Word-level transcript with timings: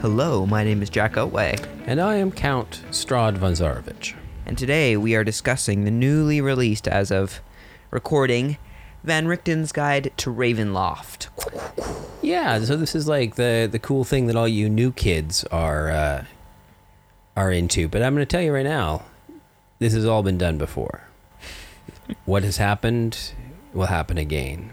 Hello, 0.00 0.46
my 0.46 0.64
name 0.64 0.82
is 0.82 0.90
Jack 0.90 1.16
Otway, 1.16 1.56
And 1.86 2.00
I 2.00 2.16
am 2.16 2.32
Count 2.32 2.82
Strahd 2.90 3.38
von 3.38 3.52
Zarovich. 3.52 4.16
and 4.46 4.58
today 4.58 4.96
we 4.96 5.14
are 5.14 5.22
discussing 5.22 5.84
the 5.84 5.92
newly 5.92 6.40
released, 6.40 6.88
as 6.88 7.12
of 7.12 7.40
recording, 7.92 8.56
Van 9.04 9.26
Richten's 9.26 9.70
Guide 9.70 10.12
to 10.16 10.32
Ravenloft. 10.34 11.28
Yeah, 12.20 12.58
so 12.64 12.76
this 12.76 12.96
is 12.96 13.06
like 13.06 13.36
the 13.36 13.68
the 13.70 13.78
cool 13.78 14.02
thing 14.02 14.26
that 14.26 14.34
all 14.34 14.48
you 14.48 14.68
new 14.68 14.90
kids 14.90 15.44
are 15.52 15.90
uh, 15.90 16.24
are 17.36 17.52
into. 17.52 17.86
But 17.86 18.02
I'm 18.02 18.14
going 18.14 18.26
to 18.26 18.30
tell 18.30 18.42
you 18.42 18.52
right 18.52 18.64
now, 18.64 19.02
this 19.78 19.92
has 19.92 20.04
all 20.04 20.22
been 20.24 20.38
done 20.38 20.58
before. 20.58 21.02
what 22.24 22.42
has 22.42 22.56
happened 22.56 23.32
will 23.72 23.86
happen 23.86 24.18
again. 24.18 24.72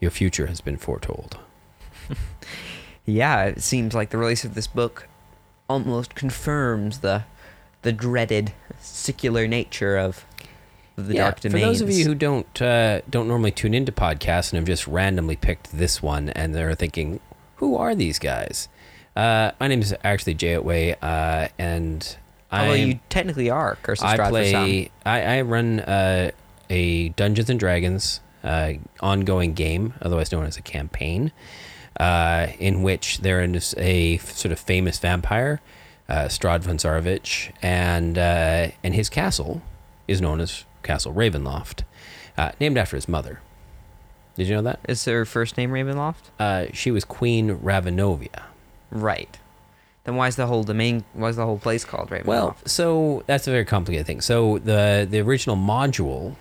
Your 0.00 0.10
future 0.10 0.46
has 0.46 0.60
been 0.62 0.76
foretold. 0.78 1.38
Yeah, 3.08 3.44
it 3.44 3.62
seems 3.62 3.94
like 3.94 4.10
the 4.10 4.18
release 4.18 4.44
of 4.44 4.56
this 4.56 4.66
book 4.66 5.06
almost 5.68 6.16
confirms 6.16 6.98
the 6.98 7.22
the 7.82 7.92
dreaded 7.92 8.52
secular 8.80 9.46
nature 9.46 9.96
of 9.96 10.24
the 10.96 11.14
yeah, 11.14 11.22
Dark 11.24 11.40
for 11.40 11.48
those 11.50 11.80
of 11.80 11.90
you 11.90 12.04
who 12.04 12.14
don't 12.14 12.60
uh, 12.62 13.00
don't 13.08 13.28
normally 13.28 13.50
tune 13.52 13.74
into 13.74 13.92
podcasts 13.92 14.50
and 14.52 14.56
have 14.58 14.64
just 14.66 14.86
randomly 14.86 15.36
picked 15.36 15.76
this 15.76 16.02
one 16.02 16.30
and 16.30 16.54
they're 16.54 16.74
thinking, 16.74 17.20
who 17.56 17.76
are 17.76 17.94
these 17.94 18.18
guys? 18.18 18.68
Uh, 19.14 19.52
my 19.58 19.66
name 19.68 19.80
is 19.80 19.94
actually 20.04 20.34
Jay 20.34 20.54
Otway, 20.56 20.94
uh, 21.00 21.48
and 21.58 22.16
I'm- 22.50 22.76
you 22.88 23.00
technically 23.08 23.48
are 23.50 23.76
Curse 23.82 24.02
I 24.02 24.16
Strahd 24.16 24.28
for 24.28 24.44
some. 24.44 24.64
play. 24.64 24.90
I, 25.06 25.38
I 25.38 25.40
run 25.40 25.80
uh, 25.80 26.30
a 26.68 27.08
Dungeons 27.10 27.48
and 27.48 27.58
Dragons 27.58 28.20
uh, 28.44 28.74
ongoing 29.00 29.54
game, 29.54 29.94
otherwise 30.02 30.30
known 30.32 30.44
as 30.44 30.58
a 30.58 30.62
campaign, 30.62 31.32
uh, 31.98 32.48
in 32.58 32.82
which 32.82 33.18
there 33.18 33.42
is 33.42 33.74
a 33.78 34.18
sort 34.18 34.52
of 34.52 34.58
famous 34.60 34.98
vampire, 34.98 35.60
uh, 36.10 36.26
Strahd 36.26 36.60
von 36.60 36.76
Zarovich, 36.76 37.52
and 37.62 38.18
uh, 38.18 38.68
and 38.84 38.94
his 38.94 39.08
castle 39.08 39.62
is 40.06 40.20
known 40.20 40.40
as 40.40 40.65
Castle 40.86 41.12
Ravenloft, 41.12 41.82
uh, 42.38 42.52
named 42.60 42.78
after 42.78 42.96
his 42.96 43.08
mother. 43.08 43.40
Did 44.36 44.48
you 44.48 44.54
know 44.54 44.62
that? 44.62 44.80
Is 44.88 45.04
her 45.06 45.24
first 45.24 45.56
name 45.56 45.70
Ravenloft? 45.70 46.30
Uh, 46.38 46.66
she 46.72 46.90
was 46.90 47.04
Queen 47.04 47.58
Ravenovia. 47.58 48.44
Right. 48.90 49.38
Then 50.04 50.16
why 50.16 50.28
is 50.28 50.36
the 50.36 50.46
whole 50.46 50.62
domain? 50.62 51.04
Why 51.14 51.28
is 51.28 51.36
the 51.36 51.44
whole 51.44 51.58
place 51.58 51.84
called 51.84 52.10
Ravenloft? 52.10 52.26
Well, 52.26 52.56
so 52.64 53.24
that's 53.26 53.48
a 53.48 53.50
very 53.50 53.64
complicated 53.64 54.06
thing. 54.06 54.20
So 54.20 54.58
the 54.58 55.06
the 55.10 55.20
original 55.20 55.56
module 55.56 56.36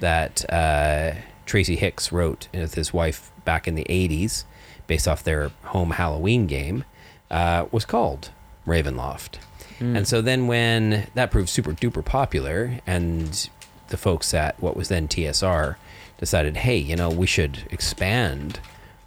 that 0.00 0.44
uh, 0.52 1.12
Tracy 1.46 1.76
Hicks 1.76 2.12
wrote 2.12 2.48
with 2.52 2.74
his 2.74 2.92
wife 2.92 3.32
back 3.44 3.66
in 3.66 3.74
the 3.74 3.84
'80s, 3.84 4.44
based 4.86 5.08
off 5.08 5.24
their 5.24 5.50
home 5.64 5.92
Halloween 5.92 6.46
game, 6.46 6.84
uh, 7.30 7.66
was 7.72 7.84
called 7.84 8.30
Ravenloft. 8.66 9.38
And 9.80 10.06
so 10.06 10.22
then 10.22 10.46
when 10.46 11.08
that 11.14 11.30
proved 11.30 11.48
super 11.50 11.72
duper 11.72 12.02
popular, 12.02 12.78
and 12.86 13.50
the 13.94 13.98
folks 13.98 14.34
at 14.34 14.60
what 14.60 14.76
was 14.76 14.88
then 14.88 15.06
TSR 15.06 15.76
decided, 16.18 16.56
hey, 16.56 16.76
you 16.76 16.96
know, 16.96 17.08
we 17.08 17.28
should 17.28 17.62
expand 17.70 18.58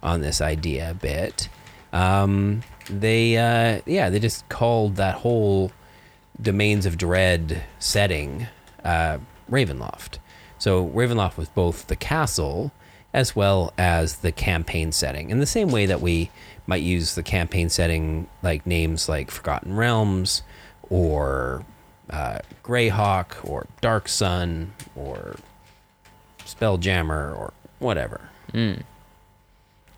on 0.02 0.22
this 0.22 0.40
idea 0.40 0.92
a 0.92 0.94
bit. 0.94 1.50
Um, 1.92 2.62
they, 2.88 3.36
uh, 3.36 3.82
yeah, 3.84 4.08
they 4.08 4.18
just 4.18 4.48
called 4.48 4.96
that 4.96 5.16
whole 5.16 5.72
Domains 6.40 6.86
of 6.86 6.96
Dread 6.96 7.64
setting 7.78 8.46
uh, 8.82 9.18
Ravenloft. 9.50 10.20
So 10.56 10.88
Ravenloft 10.88 11.36
was 11.36 11.50
both 11.50 11.88
the 11.88 11.96
castle 11.96 12.72
as 13.12 13.36
well 13.36 13.74
as 13.76 14.16
the 14.16 14.32
campaign 14.32 14.90
setting. 14.90 15.28
In 15.28 15.38
the 15.38 15.46
same 15.46 15.68
way 15.68 15.84
that 15.84 16.00
we 16.00 16.30
might 16.66 16.82
use 16.82 17.14
the 17.14 17.22
campaign 17.22 17.68
setting 17.68 18.26
like 18.42 18.66
names 18.66 19.06
like 19.06 19.30
Forgotten 19.30 19.76
Realms 19.76 20.42
or 20.88 21.62
uh, 22.10 22.38
Greyhawk 22.64 23.48
or 23.48 23.66
Dark 23.80 24.08
Sun 24.08 24.72
or 24.96 25.36
Spelljammer 26.40 27.36
or 27.36 27.52
whatever. 27.78 28.20
Gamma 28.52 28.82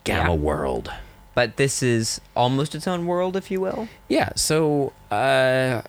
Yeah. 0.05 0.29
World. 0.33 0.91
but 1.33 1.55
this 1.57 1.81
is 1.81 2.19
almost 2.35 2.75
its 2.75 2.87
own 2.87 3.05
world, 3.05 3.35
if 3.37 3.49
you 3.49 3.61
will. 3.61 3.87
Yeah, 4.09 4.31
so 4.35 4.91
uh, 5.09 5.81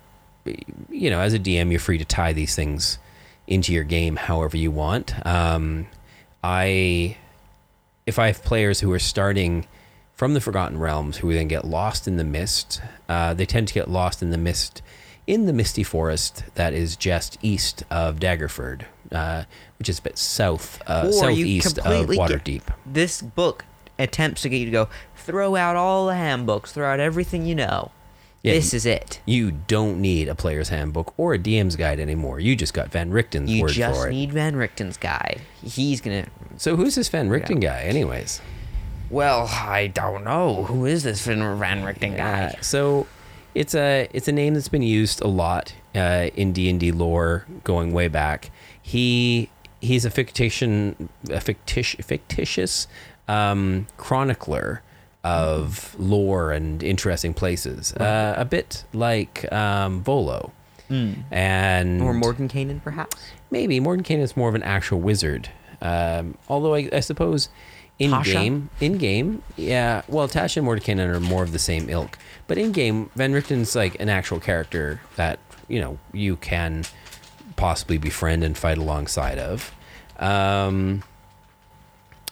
you 0.88 1.10
know, 1.10 1.20
as 1.20 1.34
a 1.34 1.38
DM, 1.38 1.70
you're 1.70 1.80
free 1.80 1.98
to 1.98 2.04
tie 2.04 2.32
these 2.32 2.54
things 2.54 2.98
into 3.46 3.72
your 3.72 3.84
game 3.84 4.16
however 4.16 4.56
you 4.56 4.70
want. 4.70 5.14
Um, 5.26 5.86
I, 6.44 7.16
if 8.06 8.18
I 8.18 8.28
have 8.28 8.42
players 8.44 8.80
who 8.80 8.92
are 8.92 8.98
starting 8.98 9.66
from 10.14 10.34
the 10.34 10.40
Forgotten 10.40 10.78
Realms 10.78 11.16
who 11.18 11.32
then 11.34 11.48
get 11.48 11.64
lost 11.64 12.06
in 12.06 12.16
the 12.16 12.24
mist, 12.24 12.80
uh, 13.08 13.34
they 13.34 13.46
tend 13.46 13.66
to 13.68 13.74
get 13.74 13.90
lost 13.90 14.22
in 14.22 14.30
the 14.30 14.38
mist 14.38 14.82
in 15.26 15.46
the 15.46 15.52
misty 15.52 15.82
forest 15.84 16.44
that 16.54 16.72
is 16.72 16.96
just 16.96 17.38
east 17.42 17.84
of 17.90 18.16
Daggerford, 18.18 18.82
uh, 19.12 19.44
which 19.78 19.88
is 19.88 19.98
a 19.98 20.02
bit 20.02 20.18
south, 20.18 20.82
uh, 20.86 21.04
Or 21.06 21.12
southeast 21.12 21.78
of 21.78 21.84
completely 21.84 22.16
get- 22.16 22.30
Waterdeep. 22.44 22.62
This 22.84 23.22
book 23.22 23.64
attempts 23.98 24.42
to 24.42 24.48
get 24.48 24.56
you 24.58 24.64
to 24.66 24.70
go 24.72 24.88
throw 25.16 25.54
out 25.56 25.76
all 25.76 26.06
the 26.06 26.14
handbooks, 26.16 26.72
throw 26.72 26.90
out 26.92 26.98
everything 27.00 27.46
you 27.46 27.54
know. 27.54 27.90
Yeah, 28.42 28.54
this 28.54 28.74
is 28.74 28.84
it. 28.84 29.20
You 29.24 29.52
don't 29.52 30.00
need 30.00 30.28
a 30.28 30.34
player's 30.34 30.70
handbook 30.70 31.14
or 31.16 31.34
a 31.34 31.38
DM's 31.38 31.76
guide 31.76 32.00
anymore. 32.00 32.40
You 32.40 32.56
just 32.56 32.74
got 32.74 32.88
Van 32.90 33.12
Richten's 33.12 33.48
You 33.48 33.62
word 33.62 33.70
just 33.70 34.00
for 34.00 34.08
it. 34.08 34.10
need 34.10 34.32
Van 34.32 34.56
Richten's 34.56 34.96
guide. 34.96 35.42
He's 35.62 36.00
gonna. 36.00 36.26
So 36.56 36.74
who's 36.74 36.96
this 36.96 37.08
Van 37.08 37.28
Richten 37.30 37.60
guy, 37.60 37.82
anyways? 37.82 38.40
Well, 39.10 39.46
I 39.46 39.86
don't 39.86 40.24
know. 40.24 40.64
Who 40.64 40.86
is 40.86 41.04
this 41.04 41.24
Van 41.24 41.56
Van 41.60 41.84
Richten 41.84 42.16
guy? 42.16 42.56
So 42.62 43.06
it's 43.54 43.74
a 43.74 44.08
it's 44.12 44.28
a 44.28 44.32
name 44.32 44.54
that's 44.54 44.68
been 44.68 44.82
used 44.82 45.20
a 45.20 45.28
lot 45.28 45.74
uh, 45.94 46.30
in 46.34 46.52
D 46.52 46.68
and 46.70 46.80
D 46.80 46.92
lore 46.92 47.46
going 47.64 47.92
way 47.92 48.08
back. 48.08 48.50
He 48.80 49.50
he's 49.80 50.04
a 50.04 50.10
fictitious 50.10 50.94
a 51.30 51.40
fictitious 51.40 52.04
fictitious 52.04 52.86
um, 53.28 53.86
chronicler 53.96 54.82
of 55.24 55.94
lore 55.98 56.50
and 56.52 56.82
interesting 56.82 57.32
places. 57.34 57.92
Uh, 57.94 58.34
a 58.36 58.44
bit 58.44 58.84
like 58.92 59.50
um, 59.52 60.02
Volo. 60.02 60.52
And 61.30 62.02
Or 62.02 62.12
Mordenkainen, 62.12 62.82
perhaps? 62.82 63.16
Maybe 63.50 63.80
Mordenkainen 63.80 64.20
is 64.20 64.36
more 64.36 64.50
of 64.50 64.54
an 64.54 64.62
actual 64.62 65.00
wizard. 65.00 65.48
Um, 65.80 66.36
although 66.48 66.74
I, 66.74 66.90
I 66.92 67.00
suppose 67.00 67.48
in 67.98 68.10
Tasha? 68.10 68.32
game, 68.32 68.70
in 68.80 68.98
game, 68.98 69.42
yeah. 69.56 70.02
Well, 70.08 70.28
Tasha 70.28 70.58
and 70.58 70.66
Mordenkainen 70.66 71.14
are 71.14 71.20
more 71.20 71.42
of 71.42 71.52
the 71.52 71.58
same 71.58 71.88
ilk, 71.88 72.18
but 72.46 72.58
in 72.58 72.72
game, 72.72 73.10
Van 73.14 73.32
Richten's 73.32 73.76
like 73.76 73.98
an 74.00 74.08
actual 74.08 74.40
character 74.40 75.00
that 75.16 75.38
you 75.68 75.80
know 75.80 75.98
you 76.12 76.36
can 76.36 76.84
possibly 77.56 77.98
befriend 77.98 78.42
and 78.42 78.56
fight 78.56 78.78
alongside 78.78 79.38
of. 79.38 79.72
Um, 80.18 81.02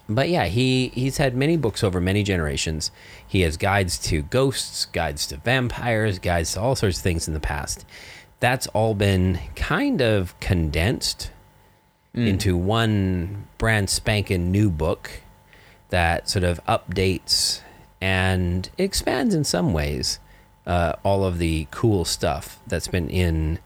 but 0.08 0.28
yeah, 0.28 0.46
he 0.46 0.88
he's 0.88 1.18
had 1.18 1.36
many 1.36 1.56
books 1.56 1.84
over 1.84 2.00
many 2.00 2.22
generations. 2.22 2.90
He 3.26 3.42
has 3.42 3.56
guides 3.56 3.96
to 4.00 4.22
ghosts, 4.22 4.86
guides 4.86 5.26
to 5.28 5.36
vampires, 5.36 6.18
guides 6.18 6.54
to 6.54 6.60
all 6.60 6.74
sorts 6.74 6.98
of 6.98 7.02
things 7.02 7.28
in 7.28 7.34
the 7.34 7.40
past. 7.40 7.86
That's 8.40 8.66
all 8.68 8.94
been 8.94 9.38
kind 9.54 10.00
of 10.00 10.38
condensed 10.40 11.30
into 12.12 12.56
one 12.56 13.46
brand 13.56 13.88
spanking 13.88 14.50
new 14.50 14.68
book 14.68 15.22
that 15.90 16.28
sort 16.28 16.44
of 16.44 16.64
updates 16.66 17.60
and 18.00 18.70
expands 18.78 19.34
in 19.34 19.44
some 19.44 19.72
ways 19.72 20.18
uh, 20.66 20.94
all 21.04 21.24
of 21.24 21.38
the 21.38 21.66
cool 21.70 22.04
stuff 22.04 22.60
that's 22.66 22.88
been 22.88 23.08
in 23.08 23.58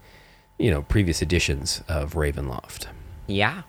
you 0.58 0.70
know 0.70 0.82
previous 0.82 1.22
editions 1.22 1.82
of 1.88 2.14
Ravenloft. 2.14 2.86
Yeah. 3.26 3.62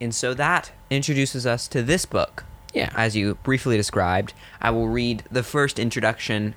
And 0.00 0.14
so 0.14 0.32
that 0.34 0.72
introduces 0.90 1.46
us 1.46 1.66
to 1.68 1.82
this 1.82 2.04
book. 2.04 2.44
Yeah. 2.72 2.90
As 2.94 3.16
you 3.16 3.34
briefly 3.36 3.76
described, 3.76 4.32
I 4.60 4.70
will 4.70 4.88
read 4.88 5.24
the 5.30 5.42
first 5.42 5.78
introduction, 5.78 6.54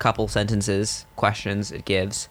couple 0.00 0.26
sentences, 0.26 1.06
questions 1.14 1.70
it 1.70 1.84
gives. 1.84 2.28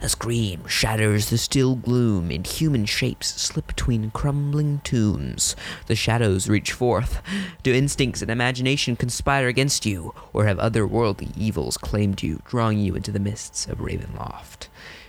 A 0.00 0.08
scream 0.08 0.66
shatters 0.66 1.30
the 1.30 1.38
still 1.38 1.76
gloom, 1.76 2.32
and 2.32 2.44
human 2.44 2.86
shapes 2.86 3.40
slip 3.40 3.68
between 3.68 4.10
crumbling 4.10 4.80
tombs. 4.82 5.54
The 5.86 5.94
shadows 5.94 6.48
reach 6.48 6.72
forth. 6.72 7.22
Do 7.62 7.72
instincts 7.72 8.22
and 8.22 8.30
imagination 8.30 8.96
conspire 8.96 9.46
against 9.46 9.86
you, 9.86 10.12
or 10.32 10.46
have 10.46 10.58
otherworldly 10.58 11.36
evils 11.36 11.76
claimed 11.76 12.22
you, 12.22 12.42
drawing 12.44 12.78
you 12.78 12.96
into 12.96 13.12
the 13.12 13.20
mists 13.20 13.68
of 13.68 13.78
Ravenloft? 13.78 14.66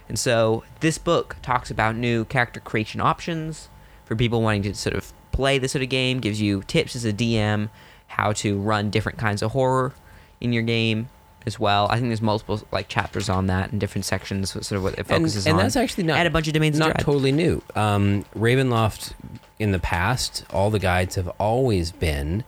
And 0.07 0.19
so 0.19 0.63
this 0.81 0.99
book 0.99 1.37
talks 1.41 1.71
about 1.71 1.95
new 1.95 2.25
character 2.25 2.59
creation 2.59 3.01
options 3.01 3.69
for 4.05 4.15
people 4.15 4.41
wanting 4.41 4.63
to 4.63 4.75
sort 4.75 4.95
of 4.95 5.13
play 5.31 5.57
this 5.57 5.71
sort 5.71 5.83
of 5.83 5.89
game, 5.89 6.19
gives 6.19 6.41
you 6.41 6.61
tips 6.67 6.95
as 6.95 7.05
a 7.05 7.13
DM 7.13 7.69
how 8.07 8.33
to 8.33 8.59
run 8.59 8.91
different 8.91 9.17
kinds 9.17 9.41
of 9.41 9.51
horror 9.51 9.93
in 10.39 10.53
your 10.53 10.61
game 10.61 11.09
as 11.45 11.59
well. 11.59 11.87
I 11.89 11.95
think 11.95 12.07
there's 12.07 12.21
multiple 12.21 12.61
like 12.71 12.87
chapters 12.87 13.29
on 13.29 13.47
that 13.47 13.71
and 13.71 13.79
different 13.79 14.05
sections, 14.05 14.51
sort 14.51 14.71
of 14.71 14.83
what 14.83 14.97
it 14.97 15.05
focuses 15.05 15.45
and 15.45 15.53
on. 15.53 15.59
And 15.59 15.65
that's 15.65 15.75
actually 15.75 16.05
not 16.05 16.17
and 16.17 16.27
a 16.27 16.31
bunch 16.31 16.47
of 16.47 16.53
domains 16.53 16.77
not 16.79 16.99
totally 16.99 17.31
new. 17.31 17.61
Um, 17.75 18.25
Ravenloft 18.35 19.13
in 19.59 19.71
the 19.71 19.79
past, 19.79 20.45
all 20.49 20.69
the 20.69 20.79
guides 20.79 21.15
have 21.15 21.27
always 21.39 21.91
been, 21.91 22.43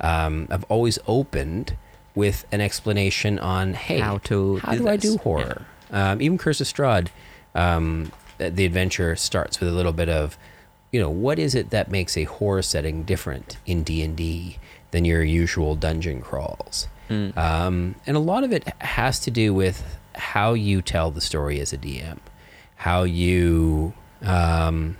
um, 0.00 0.46
have 0.48 0.64
always 0.68 0.98
opened 1.06 1.76
with 2.14 2.46
an 2.50 2.60
explanation 2.60 3.38
on 3.38 3.74
hey, 3.74 3.98
How 3.98 4.18
to 4.18 4.58
how 4.58 4.72
do 4.72 4.78
do, 4.78 4.88
I 4.88 4.96
do 4.96 5.16
horror? 5.18 5.66
Um, 5.90 6.20
even 6.20 6.36
Curse 6.36 6.60
of 6.60 6.66
Strahd, 6.66 7.08
um, 7.54 8.12
the 8.38 8.50
the 8.50 8.64
adventure 8.64 9.16
starts 9.16 9.60
with 9.60 9.68
a 9.68 9.72
little 9.72 9.92
bit 9.92 10.08
of, 10.08 10.36
you 10.92 11.00
know, 11.00 11.10
what 11.10 11.38
is 11.38 11.54
it 11.54 11.70
that 11.70 11.90
makes 11.90 12.16
a 12.16 12.24
horror 12.24 12.62
setting 12.62 13.02
different 13.04 13.56
in 13.66 13.82
D 13.82 14.02
and 14.02 14.16
D 14.16 14.58
than 14.90 15.04
your 15.04 15.22
usual 15.22 15.76
dungeon 15.76 16.20
crawls? 16.20 16.88
Um, 17.10 17.94
and 18.06 18.16
a 18.16 18.20
lot 18.20 18.44
of 18.44 18.52
it 18.52 18.68
has 18.80 19.18
to 19.20 19.30
do 19.30 19.54
with 19.54 19.98
how 20.14 20.52
you 20.54 20.82
tell 20.82 21.10
the 21.10 21.20
story 21.20 21.60
as 21.60 21.72
a 21.72 21.78
DM, 21.78 22.18
how 22.76 23.04
you 23.04 23.94
um, 24.22 24.96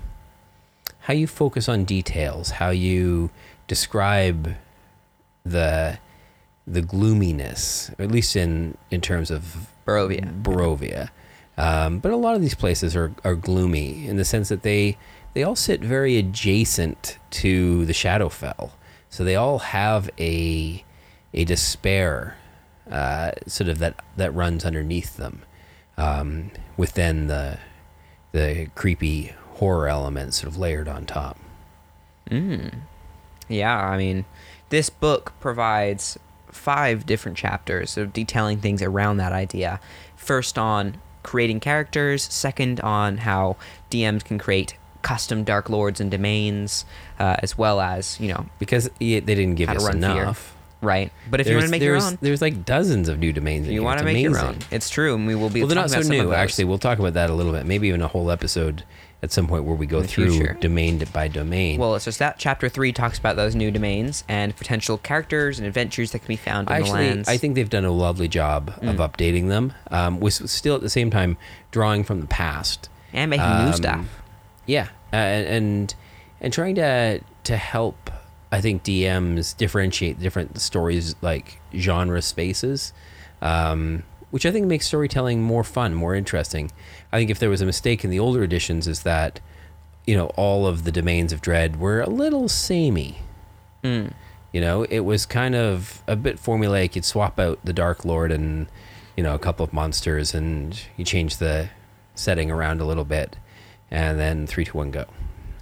how 1.01 1.15
you 1.15 1.27
focus 1.27 1.69
on 1.69 1.85
details, 1.85 2.51
how 2.51 2.71
you 2.71 3.31
describe 3.67 4.55
the 5.45 5.99
the 6.67 6.83
gloominess, 6.83 7.91
at 7.99 8.11
least 8.11 8.37
in 8.37 8.77
in 8.91 9.01
terms 9.01 9.31
of 9.31 9.69
Barovia. 9.87 10.43
Barovia. 10.43 11.11
Um, 11.57 11.99
but 11.99 12.13
a 12.13 12.17
lot 12.17 12.37
of 12.37 12.41
these 12.41 12.55
places 12.55 12.95
are, 12.95 13.13
are 13.25 13.35
gloomy 13.35 14.07
in 14.07 14.17
the 14.17 14.25
sense 14.25 14.49
that 14.49 14.63
they 14.63 14.97
they 15.35 15.43
all 15.43 15.57
sit 15.57 15.81
very 15.81 16.17
adjacent 16.17 17.19
to 17.31 17.85
the 17.85 17.93
Shadowfell, 17.93 18.71
so 19.11 19.25
they 19.25 19.35
all 19.35 19.59
have 19.59 20.09
a 20.19 20.85
a 21.35 21.45
despair 21.45 22.37
uh, 22.91 23.33
sort 23.47 23.69
of 23.69 23.79
that 23.79 23.97
that 24.17 24.35
runs 24.35 24.65
underneath 24.65 25.17
them, 25.17 25.43
um, 25.97 26.51
within 26.77 27.27
the 27.27 27.59
the 28.33 28.69
creepy 28.75 29.35
horror 29.55 29.89
elements 29.89 30.41
sort 30.41 30.53
of 30.53 30.59
layered 30.59 30.89
on 30.89 31.05
top. 31.07 31.39
Yeah, 33.49 33.79
I 33.79 33.97
mean, 33.97 34.25
this 34.69 34.91
book 34.91 35.33
provides 35.41 36.19
five 36.51 37.07
different 37.07 37.37
chapters 37.39 37.97
of 37.97 38.13
detailing 38.13 38.59
things 38.59 38.83
around 38.83 39.17
that 39.19 39.33
idea. 39.33 39.81
First 40.17 40.59
on 40.59 41.01
creating 41.23 41.61
characters, 41.61 42.23
second 42.23 42.81
on 42.81 43.19
how 43.19 43.57
DMs 43.91 44.25
can 44.25 44.39
create 44.39 44.77
custom 45.03 45.45
dark 45.45 45.71
lords 45.71 46.01
and 46.01 46.11
domains, 46.11 46.85
uh, 47.19 47.37
as 47.39 47.57
well 47.57 47.81
as, 47.81 48.19
you 48.21 48.29
know, 48.29 48.47
Because 48.59 48.91
they 48.99 49.21
didn't 49.21 49.55
give 49.55 49.69
us 49.71 49.89
enough. 49.89 50.55
Right. 50.81 51.11
But 51.31 51.41
if 51.41 51.49
you 51.49 51.55
want 51.55 51.65
to 51.67 51.71
make 51.71 51.83
your 51.83 51.95
there's, 51.99 52.13
own, 52.13 52.19
there's 52.21 52.41
like 52.43 52.65
dozens 52.65 53.09
of 53.09 53.19
new 53.19 53.33
domains. 53.33 53.67
in 53.67 53.73
you 53.73 53.81
here. 53.81 53.85
want 53.85 53.99
to 53.99 54.07
It's 54.07 54.15
make 54.15 54.23
your 54.23 54.31
amazing. 54.33 54.49
own. 54.49 54.59
It's 54.71 54.89
true, 54.91 55.15
and 55.15 55.27
we 55.27 55.35
will 55.35 55.51
be 55.51 55.61
Well, 55.61 55.69
they're 55.69 55.75
not 55.75 55.89
talking 55.89 55.91
so 55.91 55.99
about 55.99 56.05
some 56.07 56.17
of 56.21 56.25
new. 56.27 56.31
those. 56.31 56.39
Actually, 56.39 56.65
we'll 56.67 56.79
talk 56.79 56.99
about 57.01 57.15
that 57.15 57.31
a 57.31 57.35
little 57.35 57.53
bit. 57.53 57.67
Maybe 57.67 57.89
even 57.89 58.01
a 58.03 58.07
whole 58.09 58.31
episode 58.31 58.85
at 59.21 59.33
some 59.33 59.49
point 59.49 59.65
where 59.65 59.75
we 59.75 59.85
go 59.87 60.01
the 60.03 60.07
through 60.07 60.31
future. 60.31 60.57
domain 60.61 61.03
by 61.13 61.27
domain. 61.27 61.81
Well, 61.81 61.97
it's 61.97 62.05
just 62.05 62.21
that 62.21 62.39
chapter 62.39 62.69
three 62.69 62.93
talks 62.93 63.19
about 63.19 63.35
those 63.35 63.57
new 63.57 63.73
domains 63.73 64.23
and 64.29 64.55
potential 64.57 64.97
characters 64.99 65.59
and 65.59 65.67
adventures 65.67 66.13
that 66.13 66.21
can 66.21 66.29
be 66.29 66.37
found 66.37 66.69
in 66.71 66.75
the 66.77 66.81
Actually, 66.81 67.09
lands. 67.09 67.29
I 67.29 67.37
think 67.39 67.57
they've 67.57 67.69
done 67.69 67.85
a 67.85 67.91
lovely 67.91 68.29
job 68.29 68.69
of 68.81 68.97
Mm. 68.97 69.11
updating 69.11 69.49
them, 69.49 69.73
um, 69.91 70.21
with 70.21 70.49
still 70.49 70.77
at 70.77 70.83
the 70.83 70.91
same 70.91 71.11
time 71.11 71.37
drawing 71.73 72.05
from 72.05 72.21
the 72.21 72.29
past. 72.29 72.89
and 73.13 73.31
making 73.31 73.45
new 73.47 73.53
Um, 73.69 73.73
stuff. 73.73 74.07
Yeah, 74.67 74.87
uh, 75.13 75.17
and 75.17 75.93
and 76.41 76.53
trying 76.53 76.77
to 76.77 77.21
to 77.45 77.57
help, 77.57 78.11
I 78.51 78.61
think 78.61 78.83
DMs 78.83 79.57
differentiate 79.57 80.19
different 80.19 80.61
stories 80.61 81.15
like 81.21 81.61
genre 81.75 82.23
spaces, 82.23 82.93
um, 83.43 84.05
which 84.31 84.47
I 84.47 84.51
think 84.51 84.67
makes 84.67 84.87
storytelling 84.87 85.43
more 85.43 85.65
fun, 85.65 85.95
more 85.95 86.15
interesting. 86.15 86.71
I 87.13 87.19
think 87.19 87.31
if 87.31 87.39
there 87.39 87.51
was 87.51 87.61
a 87.61 87.67
mistake 87.67 88.05
in 88.05 88.11
the 88.11 88.19
older 88.19 88.43
editions, 88.43 88.89
is 88.89 89.03
that 89.03 89.41
you 90.07 90.17
know 90.17 90.27
all 90.37 90.67
of 90.67 90.85
the 90.85 90.93
domains 90.93 91.33
of 91.33 91.41
dread 91.41 91.79
were 91.79 92.01
a 92.01 92.09
little 92.09 92.49
samey. 92.49 93.19
Mm. 93.85 94.13
You 94.53 94.63
know, 94.63 94.85
it 94.85 95.01
was 95.01 95.27
kind 95.27 95.55
of 95.55 96.03
a 96.07 96.17
bit 96.17 96.43
formulaic. 96.43 96.95
You'd 96.95 97.05
swap 97.05 97.39
out 97.39 97.59
the 97.65 97.75
Dark 97.75 98.05
Lord 98.05 98.33
and 98.33 98.67
you 99.17 99.23
know 99.23 99.35
a 99.35 99.39
couple 99.39 99.65
of 99.65 99.73
monsters, 99.73 100.35
and 100.35 100.81
you 100.97 101.05
change 101.05 101.37
the 101.37 101.69
setting 102.15 102.51
around 102.51 102.81
a 102.81 102.85
little 102.87 103.05
bit, 103.05 103.37
and 103.91 104.19
then 104.19 104.47
three, 104.47 104.65
two, 104.65 104.79
one, 104.79 104.91
go. 104.91 105.05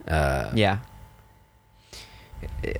Uh, 0.06 0.52
Yeah. 0.54 0.78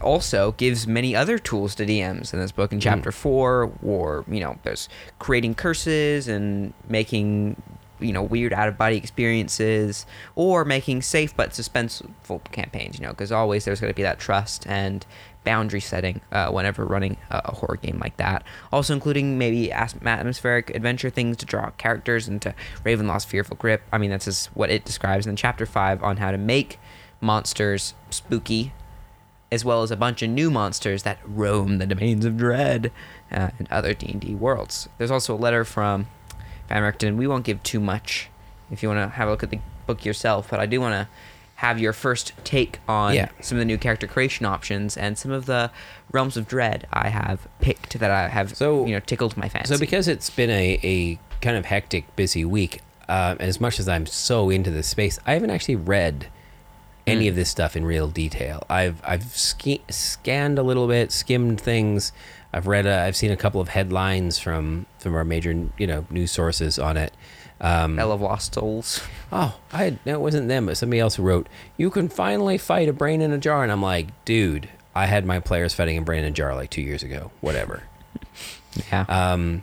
Also 0.00 0.52
gives 0.52 0.86
many 0.86 1.14
other 1.14 1.38
tools 1.38 1.74
to 1.76 1.86
DMs 1.86 2.32
in 2.32 2.40
this 2.40 2.52
book. 2.52 2.72
In 2.72 2.80
chapter 2.80 3.12
four, 3.12 3.72
or 3.82 4.24
you 4.28 4.40
know, 4.40 4.58
there's 4.62 4.88
creating 5.18 5.54
curses 5.54 6.28
and 6.28 6.72
making 6.88 7.60
you 7.98 8.12
know 8.12 8.22
weird 8.22 8.52
out 8.52 8.68
of 8.68 8.76
body 8.76 8.96
experiences, 8.96 10.06
or 10.34 10.64
making 10.64 11.02
safe 11.02 11.34
but 11.36 11.50
suspenseful 11.50 12.44
campaigns. 12.52 12.98
You 12.98 13.06
know, 13.06 13.12
because 13.12 13.32
always 13.32 13.64
there's 13.64 13.80
going 13.80 13.92
to 13.92 13.96
be 13.96 14.02
that 14.02 14.18
trust 14.18 14.66
and 14.66 15.06
boundary 15.46 15.80
setting 15.80 16.20
uh, 16.32 16.50
whenever 16.50 16.84
running 16.84 17.16
a, 17.30 17.40
a 17.46 17.54
horror 17.54 17.78
game 17.80 17.98
like 17.98 18.18
that. 18.18 18.44
Also 18.72 18.92
including 18.92 19.38
maybe 19.38 19.72
atmospheric 19.72 20.74
adventure 20.74 21.08
things 21.08 21.38
to 21.38 21.46
draw 21.46 21.70
characters 21.70 22.28
into 22.28 22.54
Ravenloft's 22.84 23.24
fearful 23.24 23.56
grip. 23.56 23.82
I 23.92 23.98
mean, 23.98 24.10
that's 24.10 24.26
just 24.26 24.48
what 24.48 24.70
it 24.70 24.84
describes 24.84 25.26
in 25.26 25.36
chapter 25.36 25.64
five 25.64 26.02
on 26.02 26.18
how 26.18 26.32
to 26.32 26.38
make 26.38 26.78
monsters 27.20 27.94
spooky 28.10 28.72
as 29.56 29.64
well 29.64 29.82
as 29.82 29.90
a 29.90 29.96
bunch 29.96 30.20
of 30.22 30.28
new 30.30 30.50
monsters 30.50 31.02
that 31.02 31.18
roam 31.24 31.78
the 31.78 31.86
domains 31.86 32.24
of 32.26 32.36
dread 32.36 32.92
uh, 33.32 33.48
and 33.58 33.66
other 33.70 33.94
D&D 33.94 34.34
worlds. 34.34 34.86
There's 34.98 35.10
also 35.10 35.34
a 35.34 35.40
letter 35.46 35.64
from 35.64 36.06
Van 36.68 36.82
Richten. 36.82 37.16
We 37.16 37.26
won't 37.26 37.44
give 37.44 37.62
too 37.62 37.80
much 37.80 38.28
if 38.70 38.82
you 38.82 38.88
want 38.90 39.00
to 39.00 39.16
have 39.16 39.28
a 39.28 39.30
look 39.30 39.42
at 39.42 39.48
the 39.50 39.58
book 39.86 40.04
yourself, 40.04 40.48
but 40.50 40.60
I 40.60 40.66
do 40.66 40.78
want 40.80 40.92
to 40.92 41.08
have 41.60 41.80
your 41.80 41.94
first 41.94 42.32
take 42.44 42.80
on 42.86 43.14
Yeah. 43.14 43.28
some 43.40 43.56
of 43.56 43.60
the 43.60 43.64
new 43.64 43.78
character 43.78 44.06
creation 44.06 44.44
options 44.44 44.94
and 44.94 45.16
some 45.16 45.30
of 45.32 45.46
the 45.46 45.70
realms 46.12 46.36
of 46.36 46.46
dread 46.46 46.86
I 46.92 47.08
have 47.08 47.48
picked 47.60 47.98
that 47.98 48.10
I 48.10 48.28
have 48.28 48.54
So- 48.54 48.84
you 48.84 48.92
know 48.92 49.00
tickled 49.00 49.36
my 49.38 49.48
fancy. 49.48 49.72
So 49.72 49.80
because 49.80 50.06
it's 50.06 50.28
been 50.28 50.50
a, 50.50 50.78
a 50.84 51.18
kind 51.40 51.56
of 51.56 51.64
hectic, 51.64 52.14
busy 52.14 52.44
week, 52.44 52.82
uh, 53.08 53.36
as 53.40 53.58
much 53.58 53.80
as 53.80 53.88
I'm 53.88 54.04
so 54.04 54.50
into 54.50 54.70
this 54.70 54.86
space, 54.88 55.18
I 55.26 55.32
haven't 55.32 55.48
actually 55.50 55.76
read 55.76 56.26
any 57.06 57.28
of 57.28 57.34
this 57.36 57.48
stuff 57.48 57.76
in 57.76 57.84
real 57.84 58.08
detail. 58.08 58.64
I've 58.68 59.00
I've 59.04 59.24
ski- 59.24 59.82
scanned 59.88 60.58
a 60.58 60.62
little 60.62 60.88
bit, 60.88 61.12
skimmed 61.12 61.60
things. 61.60 62.12
I've 62.52 62.66
read. 62.66 62.86
A, 62.86 63.02
I've 63.02 63.16
seen 63.16 63.30
a 63.30 63.36
couple 63.36 63.60
of 63.60 63.68
headlines 63.68 64.38
from 64.38 64.86
from 64.98 65.14
our 65.14 65.24
major 65.24 65.68
you 65.78 65.86
know 65.86 66.06
news 66.10 66.32
sources 66.32 66.78
on 66.78 66.96
it. 66.96 67.12
Um, 67.60 67.96
Bell 67.96 68.12
of 68.12 68.20
Lost 68.20 68.54
Souls. 68.54 69.02
oh, 69.32 69.58
I 69.72 69.84
had, 69.84 69.98
no, 70.04 70.14
it 70.14 70.20
wasn't 70.20 70.48
them, 70.48 70.66
but 70.66 70.76
somebody 70.76 71.00
else 71.00 71.14
who 71.16 71.22
wrote, 71.22 71.48
"You 71.78 71.90
can 71.90 72.08
finally 72.08 72.58
fight 72.58 72.88
a 72.88 72.92
brain 72.92 73.20
in 73.22 73.32
a 73.32 73.38
jar," 73.38 73.62
and 73.62 73.72
I'm 73.72 73.80
like, 73.82 74.08
dude, 74.26 74.68
I 74.94 75.06
had 75.06 75.24
my 75.24 75.40
players 75.40 75.72
fighting 75.72 75.96
a 75.96 76.02
brain 76.02 76.20
in 76.20 76.26
a 76.26 76.30
jar 76.30 76.54
like 76.54 76.70
two 76.70 76.82
years 76.82 77.02
ago. 77.02 77.30
Whatever. 77.40 77.82
Yeah. 78.92 79.06
Um, 79.08 79.62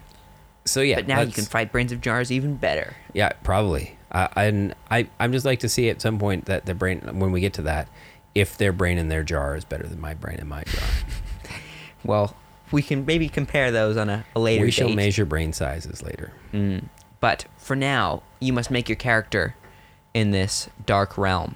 so 0.66 0.82
yeah, 0.82 0.96
but 0.96 1.08
now 1.08 1.22
you 1.22 1.32
can 1.32 1.46
fight 1.46 1.72
brains 1.72 1.92
of 1.92 2.02
jars 2.02 2.32
even 2.32 2.56
better. 2.56 2.96
Yeah, 3.14 3.30
probably. 3.44 3.96
I 4.14 4.46
and 4.46 4.76
I 4.92 5.08
I'm 5.20 5.32
just 5.32 5.46
like 5.46 5.60
to 5.60 5.70
see 5.70 5.90
at 5.90 6.02
some 6.02 6.20
point 6.20 6.46
that 6.46 6.66
the 6.66 6.76
brain 6.76 7.00
when 7.20 7.32
we 7.32 7.42
get 7.42 7.54
to 7.54 7.62
that, 7.64 7.88
if 8.36 8.58
their 8.58 8.72
brain 8.72 8.98
in 8.98 9.10
their 9.10 9.24
jar 9.24 9.56
is 9.56 9.66
better 9.66 9.88
than 9.88 10.00
my 10.00 10.14
brain 10.14 10.38
in 10.40 10.48
my 10.48 10.64
jar. 10.64 10.84
Well, 12.06 12.36
we 12.70 12.82
can 12.82 13.06
maybe 13.06 13.30
compare 13.30 13.72
those 13.72 13.96
on 13.96 14.10
a, 14.10 14.26
a 14.36 14.40
later 14.40 14.66
we 14.66 14.72
shall 14.72 14.90
date. 14.90 14.96
measure 14.96 15.26
brain 15.26 15.54
sizes 15.54 16.04
later. 16.04 16.34
Mm. 16.52 16.90
But 17.20 17.46
for 17.58 17.76
now, 17.78 18.24
you 18.42 18.52
must 18.52 18.70
make 18.70 18.90
your 18.90 18.98
character 18.98 19.56
in 20.14 20.32
this 20.32 20.70
dark 20.86 21.18
realm. 21.18 21.56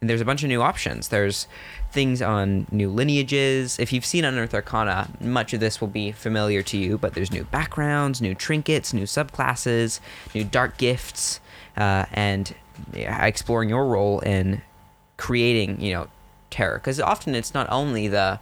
And 0.00 0.08
there's 0.08 0.20
a 0.20 0.24
bunch 0.24 0.42
of 0.42 0.48
new 0.48 0.62
options. 0.62 1.08
There's 1.08 1.46
things 1.90 2.20
on 2.20 2.66
new 2.70 2.90
lineages. 2.90 3.78
If 3.78 3.92
you've 3.92 4.04
seen 4.04 4.24
Unearthed 4.24 4.54
Arcana, 4.54 5.08
much 5.20 5.52
of 5.52 5.60
this 5.60 5.80
will 5.80 5.88
be 5.88 6.12
familiar 6.12 6.62
to 6.62 6.76
you, 6.76 6.98
but 6.98 7.14
there's 7.14 7.30
new 7.30 7.44
backgrounds, 7.44 8.20
new 8.20 8.34
trinkets, 8.34 8.92
new 8.92 9.04
subclasses, 9.04 10.00
new 10.34 10.44
dark 10.44 10.76
gifts, 10.76 11.40
uh, 11.76 12.06
and 12.12 12.54
exploring 12.94 13.68
your 13.68 13.86
role 13.86 14.20
in 14.20 14.62
creating, 15.16 15.80
you 15.80 15.92
know, 15.92 16.08
terror. 16.50 16.78
Because 16.78 17.00
often 17.00 17.34
it's 17.34 17.54
not 17.54 17.66
only 17.70 18.08
the 18.08 18.40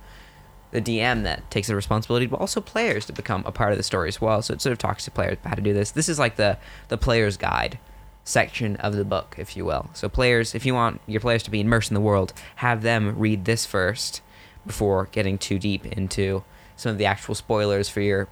the 0.70 0.80
DM 0.80 1.22
that 1.24 1.50
takes 1.50 1.68
the 1.68 1.76
responsibility, 1.76 2.24
but 2.24 2.40
also 2.40 2.58
players 2.58 3.04
to 3.04 3.12
become 3.12 3.42
a 3.44 3.52
part 3.52 3.72
of 3.72 3.76
the 3.76 3.84
story 3.84 4.08
as 4.08 4.22
well. 4.22 4.40
So 4.40 4.54
it 4.54 4.62
sort 4.62 4.72
of 4.72 4.78
talks 4.78 5.04
to 5.04 5.10
players 5.10 5.34
about 5.34 5.50
how 5.50 5.54
to 5.56 5.62
do 5.62 5.74
this. 5.74 5.90
This 5.90 6.08
is 6.08 6.18
like 6.18 6.36
the 6.36 6.58
the 6.88 6.96
player's 6.96 7.36
guide 7.36 7.78
section 8.24 8.76
of 8.76 8.94
the 8.94 9.04
book, 9.04 9.34
if 9.38 9.56
you 9.56 9.64
will. 9.64 9.90
So 9.94 10.08
players, 10.08 10.54
if 10.54 10.64
you 10.64 10.74
want 10.74 11.00
your 11.06 11.20
players 11.20 11.42
to 11.44 11.50
be 11.50 11.60
immersed 11.60 11.90
in 11.90 11.94
the 11.94 12.00
world, 12.00 12.32
have 12.56 12.82
them 12.82 13.18
read 13.18 13.44
this 13.44 13.66
first 13.66 14.22
before 14.66 15.08
getting 15.12 15.38
too 15.38 15.58
deep 15.58 15.84
into 15.86 16.44
some 16.76 16.92
of 16.92 16.98
the 16.98 17.06
actual 17.06 17.34
spoilers 17.34 17.88
for 17.88 18.00
your, 18.00 18.28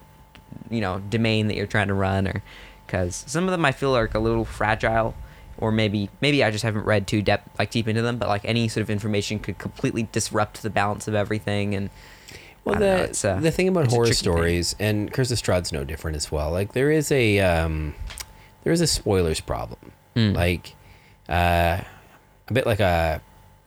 you 0.71 0.81
know, 0.81 1.01
domain 1.11 1.49
that 1.49 1.57
you're 1.57 1.67
trying 1.67 1.89
to 1.89 1.95
run, 1.95 2.29
or 2.29 2.43
because 2.91 3.23
some 3.29 3.45
of 3.45 3.53
them 3.53 3.65
I 3.65 3.71
feel 3.71 3.93
like 3.93 4.15
a 4.15 4.19
little 4.19 4.45
fragile 4.45 5.15
or 5.59 5.71
maybe 5.71 6.11
maybe 6.21 6.43
I 6.43 6.51
just 6.51 6.65
haven't 6.65 6.85
read 6.85 7.07
too 7.07 7.23
depth 7.23 7.57
like 7.59 7.71
deep 7.71 7.87
into 7.87 8.03
them. 8.03 8.19
But 8.19 8.29
like 8.29 8.45
any 8.45 8.67
sort 8.67 8.83
of 8.83 8.91
information 8.91 9.39
could 9.39 9.59
completely 9.59 10.09
disrupt 10.11 10.63
the 10.63 10.71
balance 10.71 11.07
of 11.07 11.15
everything. 11.15 11.75
And 11.75 11.91
Well, 12.65 12.81
don't 12.81 12.83
know, 12.83 13.07
the 13.07 13.41
the 13.41 13.51
thing 13.53 13.69
about 13.69 13.89
horror 13.91 14.07
tricky 14.07 14.17
thing. 14.17 14.33
stories, 14.33 14.77
and 14.81 15.13
Curse 15.13 15.31
of 15.31 15.39
Strahd's 15.39 15.73
no 15.73 15.85
different 15.85 16.17
as 16.17 16.33
well. 16.33 16.51
Like 16.51 16.73
there 16.73 16.91
is 16.91 17.13
a 17.13 17.39
um, 17.41 17.95
there 18.65 18.73
is 18.73 18.81
a 18.81 18.87
spoilers 18.87 19.41
problem. 19.41 19.93
Mm. 20.17 20.35
Like 20.35 20.75
uh, 21.29 21.83
a 22.49 22.53
bit 22.53 22.67
like 22.67 22.81
a 22.81 23.21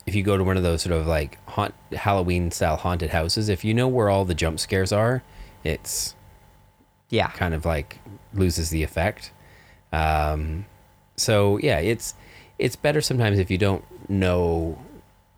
if 0.06 0.16
you 0.16 0.24
go 0.24 0.38
to 0.38 0.44
one 0.44 0.58
of 0.58 0.64
those 0.64 0.82
sort 0.82 1.00
of 1.00 1.08
like 1.08 1.38
haunt 1.48 1.74
Halloween 1.94 2.52
style 2.52 2.76
haunted 2.76 3.12
houses, 3.12 3.48
if 3.48 3.64
you 3.64 3.74
know 3.74 3.88
where 3.88 4.10
all 4.10 4.26
the 4.26 4.36
jump 4.36 4.60
scares 4.60 4.92
are, 4.92 5.24
it's 5.64 6.16
yeah, 7.14 7.28
kind 7.30 7.54
of 7.54 7.64
like 7.66 8.00
loses 8.34 8.70
the 8.72 8.82
effect. 8.84 9.32
Um, 9.92 10.66
so 11.16 11.58
yeah, 11.60 11.78
it's 11.80 12.16
it's 12.58 12.76
better 12.76 13.02
sometimes 13.02 13.38
if 13.40 13.52
you 13.52 13.58
don't 13.58 13.84
know, 14.10 14.78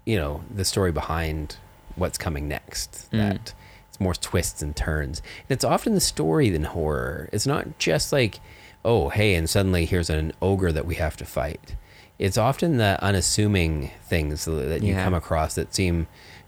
you 0.05 0.17
know, 0.17 0.41
the 0.53 0.63
story 0.65 0.91
behind 0.91 1.57
what's 1.95 2.17
coming 2.17 2.47
next. 2.47 3.09
Mm. 3.11 3.17
That 3.19 3.53
it's 3.89 3.99
more 3.99 4.13
twists 4.13 4.61
and 4.61 4.75
turns. 4.75 5.19
And 5.19 5.55
it's 5.55 5.65
often 5.65 5.93
the 5.93 5.99
story 6.01 6.49
than 6.49 6.63
horror. 6.63 7.29
It's 7.33 7.45
not 7.47 7.77
just 7.77 8.11
like, 8.13 8.39
oh 8.85 9.09
hey, 9.09 9.35
and 9.35 9.49
suddenly 9.49 9.85
here's 9.85 10.09
an 10.09 10.31
ogre 10.41 10.71
that 10.71 10.85
we 10.85 10.95
have 10.95 11.17
to 11.17 11.25
fight. 11.25 11.75
It's 12.17 12.37
often 12.37 12.77
the 12.77 12.97
unassuming 13.03 13.91
things 14.07 14.45
that 14.45 14.81
you 14.81 14.93
Yeah. 14.93 15.03
come 15.03 15.13
across 15.13 15.55
that 15.55 15.75
seem 15.75 16.07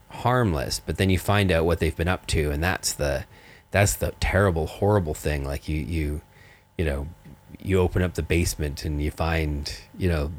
harmless, 0.10 0.79
but 0.79 0.96
then 0.98 1.10
you 1.10 1.19
find 1.19 1.51
out 1.51 1.65
what 1.65 1.79
they've 1.79 1.96
been 1.96 2.07
up 2.07 2.25
to, 2.27 2.51
and 2.51 2.63
that's 2.63 2.93
the 2.93 3.25
that's 3.77 3.98
the 3.98 4.12
terrible, 4.19 4.65
horrible 4.65 5.13
thing. 5.13 5.46
Like 5.46 5.69
you 5.69 5.77
you 5.77 6.22
you 6.79 6.86
know 6.86 7.07
you 7.62 7.79
open 7.79 8.01
up 8.01 8.15
the 8.15 8.24
basement 8.24 8.84
and 8.84 9.01
you 9.01 9.12
find 9.12 9.72
you 9.98 10.10
know 10.10 10.31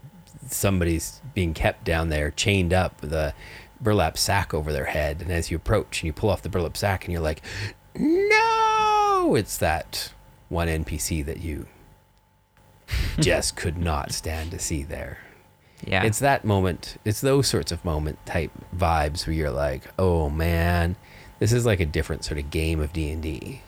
somebody's 0.48 1.20
being 1.34 1.54
kept 1.54 1.84
down 1.84 2.08
there 2.08 2.32
chained 2.32 2.72
up 2.72 3.00
with 3.00 3.12
a 3.12 3.32
burlap 3.80 4.18
sack 4.18 4.52
over 4.52 4.72
their 4.72 4.86
head 4.86 5.20
and 5.20 5.30
as 5.30 5.50
you 5.50 5.56
approach 5.56 6.00
and 6.00 6.06
you 6.06 6.12
pull 6.12 6.30
off 6.30 6.42
the 6.42 6.48
burlap 6.48 6.76
sack 6.76 7.04
and 7.04 7.12
you're 7.12 7.22
like 7.22 7.42
no 7.94 9.34
it's 9.36 9.58
that 9.58 10.12
one 10.48 10.68
npc 10.68 11.24
that 11.24 11.40
you 11.40 11.66
just 13.20 13.56
could 13.56 13.76
not 13.76 14.10
stand 14.10 14.50
to 14.50 14.58
see 14.58 14.82
there 14.82 15.18
yeah. 15.86 16.02
it's 16.02 16.18
that 16.18 16.44
moment 16.44 16.96
it's 17.04 17.20
those 17.20 17.46
sorts 17.46 17.70
of 17.70 17.84
moment 17.84 18.18
type 18.26 18.50
vibes 18.76 19.26
where 19.26 19.34
you're 19.34 19.50
like 19.50 19.82
oh 19.98 20.28
man 20.30 20.96
this 21.38 21.52
is 21.52 21.64
like 21.66 21.80
a 21.80 21.86
different 21.86 22.24
sort 22.24 22.38
of 22.38 22.50
game 22.50 22.80
of 22.80 22.92
d&d 22.92 23.60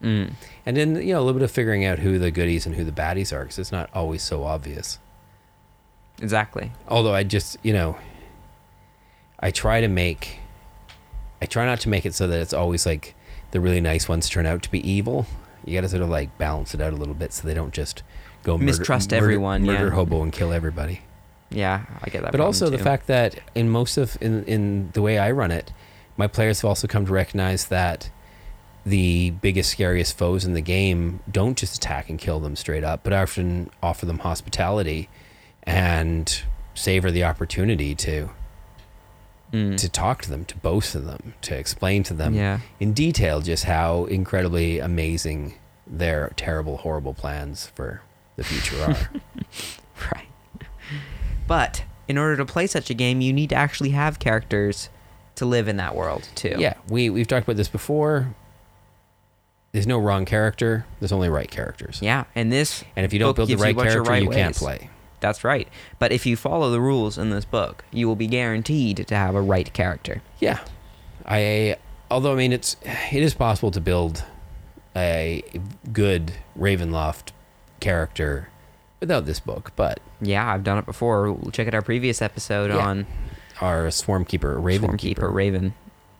Mm. 0.00 0.34
and 0.64 0.76
then 0.76 0.94
you 0.94 1.12
know 1.12 1.18
a 1.18 1.24
little 1.24 1.32
bit 1.40 1.42
of 1.42 1.50
figuring 1.50 1.84
out 1.84 1.98
who 1.98 2.20
the 2.20 2.30
goodies 2.30 2.66
and 2.66 2.76
who 2.76 2.84
the 2.84 2.92
baddies 2.92 3.32
are 3.32 3.42
because 3.42 3.58
it's 3.58 3.72
not 3.72 3.90
always 3.92 4.22
so 4.22 4.44
obvious 4.44 5.00
exactly. 6.22 6.70
although 6.86 7.14
i 7.14 7.24
just 7.24 7.56
you 7.64 7.72
know 7.72 7.96
i 9.40 9.50
try 9.50 9.80
to 9.80 9.88
make 9.88 10.38
i 11.42 11.46
try 11.46 11.66
not 11.66 11.80
to 11.80 11.88
make 11.88 12.06
it 12.06 12.14
so 12.14 12.26
that 12.28 12.38
it's 12.40 12.52
always 12.52 12.86
like 12.86 13.14
the 13.50 13.60
really 13.60 13.80
nice 13.80 14.08
ones 14.08 14.28
turn 14.28 14.46
out 14.46 14.62
to 14.62 14.70
be 14.70 14.88
evil 14.88 15.26
you 15.64 15.74
gotta 15.74 15.88
sort 15.88 16.02
of 16.02 16.08
like 16.08 16.36
balance 16.38 16.74
it 16.74 16.80
out 16.80 16.92
a 16.92 16.96
little 16.96 17.14
bit 17.14 17.32
so 17.32 17.46
they 17.46 17.54
don't 17.54 17.74
just 17.74 18.02
go 18.44 18.54
murder, 18.56 18.66
Mistrust 18.66 19.10
murder- 19.10 19.24
everyone, 19.24 19.62
murder 19.64 19.86
yeah. 19.86 19.90
hobo 19.94 20.22
and 20.22 20.32
kill 20.32 20.52
everybody 20.52 21.00
Yeah, 21.50 21.84
I 22.02 22.10
get 22.10 22.22
that. 22.22 22.30
but 22.32 22.40
also 22.40 22.70
the 22.70 22.78
fact 22.78 23.06
that 23.08 23.34
in 23.54 23.68
most 23.68 23.96
of 23.96 24.16
in 24.20 24.44
in 24.44 24.90
the 24.92 25.02
way 25.02 25.18
I 25.18 25.30
run 25.32 25.50
it, 25.50 25.72
my 26.18 26.26
players 26.26 26.60
have 26.60 26.68
also 26.68 26.86
come 26.86 27.06
to 27.06 27.12
recognize 27.12 27.68
that 27.68 28.10
the 28.84 29.30
biggest 29.30 29.70
scariest 29.70 30.16
foes 30.18 30.44
in 30.44 30.52
the 30.52 30.60
game 30.60 31.20
don't 31.30 31.56
just 31.56 31.76
attack 31.76 32.10
and 32.10 32.18
kill 32.18 32.40
them 32.40 32.56
straight 32.56 32.84
up, 32.84 33.02
but 33.04 33.12
often 33.14 33.70
offer 33.82 34.04
them 34.04 34.18
hospitality 34.18 35.08
and 35.62 36.42
savor 36.74 37.10
the 37.10 37.24
opportunity 37.24 37.94
to 37.94 38.28
Mm. 39.52 39.78
to 39.78 39.88
talk 39.88 40.20
to 40.22 40.28
them, 40.30 40.44
to 40.44 40.56
boast 40.58 40.92
to 40.92 41.00
them, 41.00 41.32
to 41.40 41.56
explain 41.56 42.02
to 42.02 42.12
them 42.12 42.34
Yeah. 42.34 42.58
in 42.80 42.92
detail 42.92 43.40
just 43.40 43.64
how 43.64 44.04
incredibly 44.04 44.78
amazing 44.78 45.54
their 45.86 46.32
terrible, 46.36 46.76
horrible 46.76 47.14
plans 47.14 47.70
for 47.74 48.02
the 48.36 48.44
future 48.44 48.76
are. 48.84 49.10
Right. 50.12 50.28
But 51.46 51.82
in 52.06 52.18
order 52.18 52.36
to 52.36 52.44
play 52.44 52.66
such 52.66 52.90
a 52.90 52.94
game, 52.94 53.22
you 53.22 53.32
need 53.32 53.48
to 53.48 53.56
actually 53.56 53.90
have 53.90 54.18
characters 54.18 54.90
to 55.38 55.46
live 55.46 55.68
in 55.68 55.76
that 55.78 55.94
world 55.96 56.28
too. 56.34 56.54
Yeah, 56.58 56.74
we 56.88 57.10
we've 57.10 57.26
talked 57.26 57.46
about 57.46 57.56
this 57.56 57.68
before. 57.68 58.34
There's 59.72 59.86
no 59.86 59.98
wrong 59.98 60.24
character. 60.24 60.86
There's 60.98 61.12
only 61.12 61.28
right 61.28 61.50
characters. 61.50 61.98
Yeah, 62.00 62.24
and 62.34 62.50
this 62.52 62.84
And 62.96 63.04
if 63.04 63.12
you 63.12 63.18
don't 63.18 63.36
build 63.36 63.48
the 63.48 63.52
you 63.54 63.58
right 63.58 63.76
of 63.76 63.82
character, 63.82 64.02
right 64.02 64.22
you 64.22 64.30
can't 64.30 64.56
play. 64.56 64.90
That's 65.20 65.42
right. 65.44 65.68
But 65.98 66.12
if 66.12 66.24
you 66.26 66.36
follow 66.36 66.70
the 66.70 66.80
rules 66.80 67.18
in 67.18 67.30
this 67.30 67.44
book, 67.44 67.84
you 67.90 68.06
will 68.06 68.16
be 68.16 68.26
guaranteed 68.28 69.06
to 69.08 69.16
have 69.16 69.34
a 69.34 69.40
right 69.42 69.72
character. 69.72 70.22
Yeah, 70.38 70.60
I. 71.26 71.76
Although 72.10 72.32
I 72.32 72.36
mean, 72.36 72.52
it's 72.52 72.76
it 72.84 73.22
is 73.22 73.34
possible 73.34 73.70
to 73.72 73.80
build 73.80 74.24
a 74.96 75.42
good 75.92 76.32
Ravenloft 76.58 77.32
character 77.80 78.48
without 79.00 79.26
this 79.26 79.38
book, 79.38 79.72
but 79.76 80.00
Yeah, 80.20 80.50
I've 80.52 80.64
done 80.64 80.78
it 80.78 80.86
before. 80.86 81.38
Check 81.52 81.66
out 81.68 81.74
our 81.74 81.82
previous 81.82 82.22
episode 82.22 82.70
Yeah. 82.70 82.78
on 82.84 83.06
our 83.60 83.90
Swarm 83.90 84.24
Keeper, 84.24 84.58
Raven 84.58 84.86
Swarm 84.88 84.98
Keeper, 84.98 85.28
Raven 85.30 85.74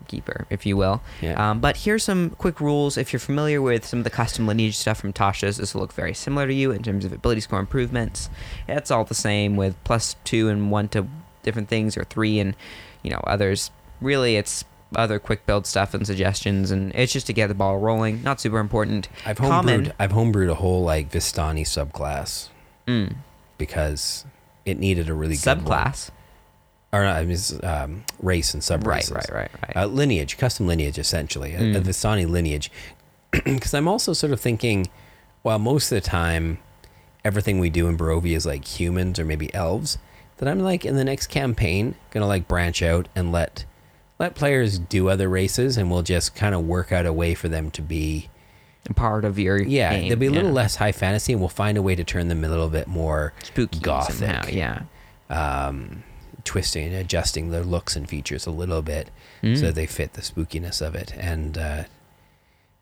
Keeper, 0.07 0.47
if 0.51 0.65
you 0.65 0.77
will. 0.77 1.03
Yeah. 1.21 1.51
Um, 1.51 1.61
but 1.61 1.77
here's 1.79 2.03
some 2.05 2.31
quick 2.31 2.61
rules. 2.61 2.97
If 2.97 3.13
you're 3.13 3.21
familiar 3.21 3.61
with 3.61 3.85
some 3.85 4.01
of 4.01 4.05
the 4.05 4.11
custom 4.11 4.47
lineage 4.47 4.77
stuff 4.77 4.99
from 4.99 5.13
Tasha's, 5.13 5.59
this 5.59 5.75
will 5.75 5.83
look 5.83 5.93
very 5.93 6.15
similar 6.15 6.47
to 6.47 6.55
you 6.55 6.71
in 6.73 6.83
terms 6.83 7.05
of 7.05 7.13
ability 7.13 7.43
score 7.43 7.61
improvements. 7.61 8.31
It's 8.67 8.91
all 8.91 9.05
the 9.05 9.15
same 9.15 9.57
with 9.57 9.77
plus 9.85 10.17
two 10.25 10.49
and 10.49 10.71
one 10.71 10.89
to 10.89 11.07
different 11.43 11.69
things, 11.69 11.97
or 11.97 12.05
three 12.05 12.39
and 12.41 12.55
you 13.03 13.11
know 13.11 13.21
others. 13.27 13.71
Really, 14.01 14.37
it's 14.37 14.65
other 14.97 15.19
quick 15.19 15.45
build 15.45 15.67
stuff 15.67 15.93
and 15.93 16.07
suggestions, 16.07 16.71
and 16.71 16.93
it's 16.95 17.13
just 17.13 17.27
to 17.27 17.33
get 17.35 17.49
the 17.49 17.55
ball 17.55 17.79
rolling. 17.79 18.23
Not 18.23 18.41
super 18.41 18.59
important. 18.59 19.09
I've 19.27 19.37
Common- 19.37 19.85
homebrewed. 19.87 19.93
I've 19.99 20.13
homebrewed 20.13 20.51
a 20.51 20.55
whole 20.55 20.83
like 20.83 21.11
Vistani 21.11 21.63
subclass 21.67 22.49
Mm. 22.87 23.17
because 23.59 24.25
it 24.65 24.79
needed 24.79 25.09
a 25.11 25.15
really 25.15 25.37
good 25.37 25.59
subclass. 25.59 26.09
Or 26.93 27.05
not, 27.05 27.17
I 27.17 27.25
mean, 27.25 27.37
um, 27.63 28.05
race 28.21 28.55
and 28.55 28.65
sub 28.65 28.87
Right, 28.87 29.09
right, 29.11 29.31
right, 29.31 29.51
right. 29.63 29.77
Uh, 29.77 29.87
lineage, 29.87 30.39
custom 30.39 30.67
lineage, 30.67 30.99
essentially, 30.99 31.55
a, 31.55 31.59
a 31.59 31.63
Mm. 31.81 31.83
Vistani 31.83 32.29
lineage. 32.29 32.71
Because 33.45 33.75
I'm 33.75 33.87
also 33.89 34.15
sort 34.15 34.33
of 34.33 34.41
thinking, 34.41 34.89
well, 35.43 35.59
most 35.59 35.93
of 35.93 35.97
the 35.97 36.09
time, 36.09 36.59
everything 37.25 37.59
we 37.59 37.69
do 37.69 37.87
in 37.89 37.99
Barovia 37.99 38.35
is 38.37 38.47
like 38.47 38.65
humans 38.65 39.19
or 39.19 39.25
maybe 39.27 39.53
elves. 39.55 39.99
That 40.39 40.49
I'm 40.49 40.61
like 40.61 40.87
in 40.87 40.95
the 40.97 41.05
next 41.05 41.27
campaign 41.27 41.95
gonna 42.11 42.27
like 42.27 42.49
branch 42.49 42.81
out 42.83 43.09
and 43.15 43.33
let 43.33 43.65
let 44.19 44.35
players 44.35 44.79
do 44.79 45.09
other 45.09 45.29
races, 45.29 45.77
and 45.77 45.91
we'll 45.91 46.03
just 46.03 46.35
kind 46.35 46.55
of 46.55 46.65
work 46.67 46.91
out 46.91 47.07
a 47.07 47.13
way 47.13 47.35
for 47.35 47.49
them 47.49 47.71
to 47.73 47.83
be 47.83 48.29
part 48.95 49.25
of 49.25 49.39
your 49.39 49.61
yeah, 49.61 49.95
game, 49.95 50.09
they'll 50.09 50.19
be 50.19 50.27
a 50.27 50.31
little 50.31 50.49
yeah. 50.49 50.55
less 50.55 50.77
high 50.77 50.93
fantasy, 50.93 51.33
and 51.33 51.41
we'll 51.41 51.49
find 51.49 51.77
a 51.77 51.83
way 51.83 51.95
to 51.95 52.05
turn 52.05 52.29
them 52.29 52.45
a 52.45 52.49
little 52.49 52.69
bit 52.69 52.87
more 52.87 53.33
spooky 53.43 53.81
gothic. 53.81 54.17
somehow. 54.17 54.47
Yeah. 54.49 54.83
um, 55.29 56.03
twisting 56.49 56.87
and 56.87 56.95
adjusting 56.97 57.51
their 57.51 57.63
looks 57.65 57.95
and 57.97 58.09
features 58.09 58.47
a 58.47 58.51
little 58.51 58.83
bit 58.83 59.11
Mm. 59.43 59.57
so 59.61 59.71
they 59.71 59.87
fit 59.87 60.15
the 60.15 60.21
spookiness 60.23 60.81
of 60.85 60.95
it. 60.97 61.15
And 61.17 61.57
uh, 61.57 61.85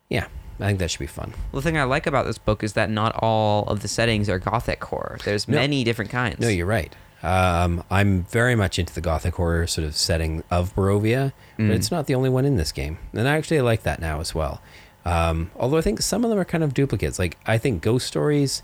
yeah, 0.09 0.27
I 0.61 0.67
think 0.67 0.79
that 0.79 0.91
should 0.91 1.01
be 1.01 1.07
fun. 1.07 1.35
Well, 1.53 1.61
the 1.61 1.63
thing 1.63 1.77
I 1.77 1.85
like 1.85 2.07
about 2.07 2.25
this 2.27 2.39
book 2.39 2.63
is 2.65 2.73
that 2.75 2.89
not 2.91 3.15
all 3.23 3.65
of 3.65 3.81
the 3.83 3.89
settings 3.89 4.29
are 4.31 4.39
gothic 4.39 4.83
horror. 4.85 5.19
There's 5.25 5.47
No. 5.49 5.57
many 5.57 5.85
different 5.85 6.11
kinds. 6.11 6.39
No, 6.41 6.49
you're 6.49 6.65
right. 6.67 6.95
Um, 7.23 7.83
I'm 7.91 8.23
very 8.25 8.55
much 8.55 8.79
into 8.79 8.95
the 8.95 9.01
gothic 9.01 9.35
horror 9.35 9.67
sort 9.67 9.87
of 9.87 9.97
setting 9.97 10.43
of 10.51 10.75
Barovia, 10.75 11.33
Mm. 11.59 11.69
but 11.69 11.77
it's 11.77 11.91
not 11.91 12.07
the 12.07 12.15
only 12.15 12.31
one 12.31 12.45
in 12.45 12.57
this 12.57 12.73
game. 12.73 12.99
And 13.13 13.29
I 13.29 13.37
actually 13.37 13.61
like 13.61 13.83
that 13.83 14.01
now 14.01 14.21
as 14.21 14.35
well. 14.35 14.63
Um, 15.05 15.51
although 15.57 15.77
I 15.79 15.83
think 15.83 16.01
some 16.03 16.25
of 16.25 16.31
them 16.31 16.39
are 16.39 16.45
kind 16.45 16.65
of 16.65 16.73
duplicates. 16.75 17.19
Like 17.19 17.37
I 17.47 17.59
think 17.59 17.83
ghost 17.83 18.07
stories 18.07 18.63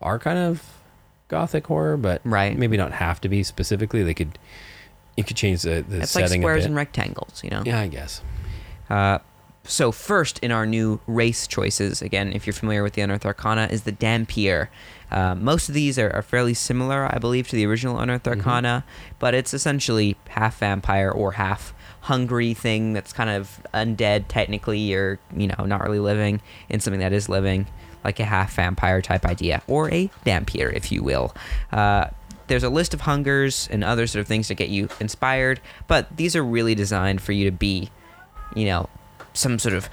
are 0.00 0.18
kind 0.18 0.38
of 0.38 0.62
gothic 1.28 1.66
horror, 1.66 1.96
but 1.96 2.20
Right. 2.24 2.56
maybe 2.56 2.76
not 2.76 2.92
have 2.92 3.20
to 3.22 3.28
be 3.28 3.42
specifically. 3.42 4.02
They 4.02 4.14
could 4.14 4.38
you 5.16 5.22
could 5.24 5.36
change 5.36 5.62
the, 5.62 5.84
the 5.88 6.00
it's 6.02 6.14
like 6.16 6.24
setting 6.26 6.42
a 6.42 6.44
squares 6.44 6.64
and 6.64 6.74
rectangles, 6.74 7.42
you 7.44 7.50
know. 7.50 7.62
yeah, 7.64 7.80
I 7.80 7.86
guess. 7.86 8.20
Uh, 8.90 9.18
so 9.62 9.92
first 9.92 10.38
in 10.40 10.50
our 10.50 10.66
new 10.66 11.00
race 11.06 11.46
choices, 11.46 12.02
again, 12.02 12.32
if 12.32 12.46
you're 12.46 12.52
familiar 12.52 12.82
with 12.82 12.94
the 12.94 13.00
Unearthed 13.02 13.24
Arcana, 13.24 13.68
is 13.70 13.82
the 13.84 13.92
Dhampir. 13.92 14.68
Uh, 15.12 15.34
most 15.36 15.68
of 15.68 15.74
these 15.74 15.98
are, 16.00 16.10
are 16.10 16.20
fairly 16.22 16.52
similar, 16.52 17.06
I 17.14 17.18
believe, 17.18 17.46
to 17.48 17.56
the 17.56 17.64
original 17.64 17.98
Unearthed 18.00 18.26
Mm-hmm. 18.26 18.40
Arcana, 18.40 18.84
but 19.20 19.34
it's 19.34 19.54
essentially 19.54 20.16
half 20.30 20.58
vampire 20.58 21.10
or 21.10 21.32
half 21.32 21.72
hungry 22.00 22.52
thing 22.52 22.92
that's 22.92 23.12
kind 23.12 23.30
of 23.30 23.60
undead 23.72 24.24
technically, 24.28 24.92
or 24.94 25.18
you 25.34 25.46
know, 25.46 25.64
not 25.64 25.80
really 25.82 26.00
living 26.00 26.42
in 26.68 26.80
something 26.80 27.00
that 27.00 27.12
is 27.12 27.28
living, 27.28 27.66
like 28.04 28.20
a 28.20 28.24
half 28.24 28.54
vampire 28.54 29.00
type 29.00 29.24
idea, 29.24 29.62
or 29.66 29.90
a 29.92 30.10
Dhampir, 30.24 30.72
if 30.72 30.92
you 30.92 31.02
will. 31.02 31.34
Uh, 31.72 32.08
there's 32.46 32.62
a 32.62 32.68
list 32.68 32.92
of 32.92 33.02
hungers 33.02 33.68
and 33.70 33.82
other 33.82 34.06
sort 34.06 34.20
of 34.20 34.26
things 34.26 34.48
to 34.48 34.54
get 34.54 34.68
you 34.68 34.88
inspired, 35.00 35.60
but 35.88 36.14
these 36.14 36.36
are 36.36 36.44
really 36.44 36.74
designed 36.74 37.22
for 37.22 37.32
you 37.32 37.46
to 37.46 37.56
be 37.56 37.90
you 38.54 38.66
know, 38.66 38.88
some 39.32 39.58
sort 39.58 39.74
of 39.74 39.88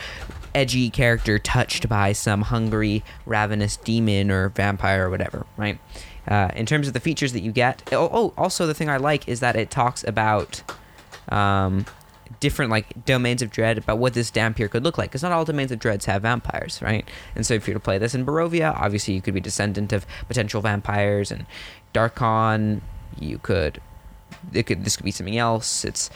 edgy 0.53 0.89
character 0.89 1.39
touched 1.39 1.89
by 1.89 2.13
some 2.13 2.44
hungry, 2.44 3.03
ravenous 3.25 3.77
demon 3.77 4.30
or 4.30 4.50
vampire 4.50 5.08
or 5.08 5.10
whatever, 5.10 5.46
right? 5.58 5.80
Uh, 6.27 6.50
in 6.56 6.65
terms 6.65 6.88
of 6.88 6.94
the 6.94 7.00
features 7.00 7.34
that 7.34 7.39
you 7.41 7.51
get, 7.51 7.82
oh, 7.91 8.10
oh, 8.12 8.34
also 8.38 8.68
the 8.68 8.74
thing 8.74 8.89
I 8.89 8.98
like 8.98 9.27
is 9.27 9.39
that 9.39 9.56
it 9.56 9.72
talks 9.72 10.03
about 10.03 10.62
um, 11.30 11.86
different 12.40 12.72
like 12.72 13.06
domains 13.06 13.42
of 13.42 13.52
dread 13.52 13.78
about 13.78 13.98
what 13.98 14.14
this 14.14 14.32
Dhampir 14.32 14.70
could 14.70 14.84
look 14.84 14.98
like. 14.98 15.10
Because 15.10 15.24
not 15.24 15.32
all 15.32 15.46
domains 15.46 15.72
of 15.72 15.80
dreads 15.80 16.06
have 16.06 16.22
vampires, 16.24 16.82
right? 16.82 17.08
And 17.36 17.46
so 17.46 17.54
if 17.54 17.68
you 17.68 17.74
were 17.74 17.80
to 17.80 17.84
play 17.84 17.98
this 17.98 18.16
in 18.16 18.26
Barovia, 18.26 18.76
obviously 18.76 19.14
you 19.14 19.22
could 19.22 19.34
be 19.34 19.40
descendant 19.40 19.94
of 19.94 20.06
potential 20.28 20.62
vampires 20.62 21.32
and 21.32 21.46
Darkon. 21.94 22.82
You 23.20 23.38
could, 23.40 23.82
it 24.54 24.64
could 24.64 24.86
this 24.86 24.96
could 24.96 25.06
be 25.06 25.12
something 25.12 25.38
else. 25.38 25.84
It's 25.84 26.10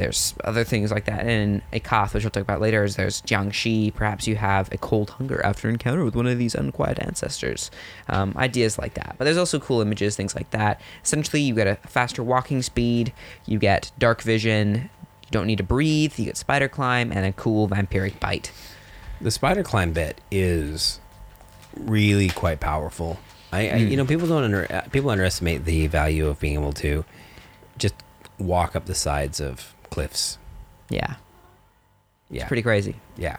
there's 0.00 0.34
other 0.44 0.64
things 0.64 0.90
like 0.90 1.04
that 1.04 1.20
And 1.26 1.62
in 1.72 1.80
Akath, 1.80 2.14
which 2.14 2.24
we'll 2.24 2.30
talk 2.30 2.42
about 2.42 2.62
later. 2.62 2.84
Is 2.84 2.96
there's 2.96 3.20
Jiangshi. 3.20 3.94
Perhaps 3.94 4.26
you 4.26 4.36
have 4.36 4.72
a 4.72 4.78
cold 4.78 5.10
hunger 5.10 5.44
after 5.44 5.68
encounter 5.68 6.06
with 6.06 6.16
one 6.16 6.26
of 6.26 6.38
these 6.38 6.54
unquiet 6.54 6.98
ancestors. 7.02 7.70
Um, 8.08 8.32
ideas 8.34 8.78
like 8.78 8.94
that. 8.94 9.16
But 9.18 9.26
there's 9.26 9.36
also 9.36 9.60
cool 9.60 9.82
images, 9.82 10.16
things 10.16 10.34
like 10.34 10.50
that. 10.52 10.80
Essentially, 11.04 11.42
you 11.42 11.54
get 11.54 11.66
a 11.66 11.76
faster 11.86 12.22
walking 12.22 12.62
speed. 12.62 13.12
You 13.44 13.58
get 13.58 13.92
dark 13.98 14.22
vision. 14.22 14.88
You 15.30 15.38
don't 15.38 15.46
need 15.46 15.58
to 15.58 15.64
breathe. 15.64 16.18
You 16.18 16.24
get 16.24 16.36
spider 16.36 16.68
climb 16.68 17.12
and 17.12 17.24
a 17.24 17.32
cool 17.32 17.68
vampiric 17.68 18.18
bite. 18.18 18.50
The 19.20 19.30
spider 19.30 19.62
climb 19.62 19.92
bit 19.92 20.20
is 20.30 20.98
really 21.76 22.28
quite 22.30 22.58
powerful. 22.58 23.18
I, 23.52 23.68
I 23.70 23.76
you 23.76 23.96
know 23.96 24.04
people 24.04 24.26
don't 24.26 24.42
under, 24.44 24.66
uh, 24.72 24.82
people 24.90 25.10
underestimate 25.10 25.64
the 25.64 25.86
value 25.86 26.26
of 26.26 26.40
being 26.40 26.54
able 26.54 26.72
to 26.74 27.04
just 27.78 27.94
walk 28.38 28.74
up 28.74 28.86
the 28.86 28.94
sides 28.94 29.40
of 29.40 29.74
cliffs. 29.90 30.38
Yeah, 30.88 31.14
Yeah, 32.28 32.42
it's 32.42 32.48
pretty 32.48 32.62
crazy. 32.62 32.96
Yeah, 33.16 33.36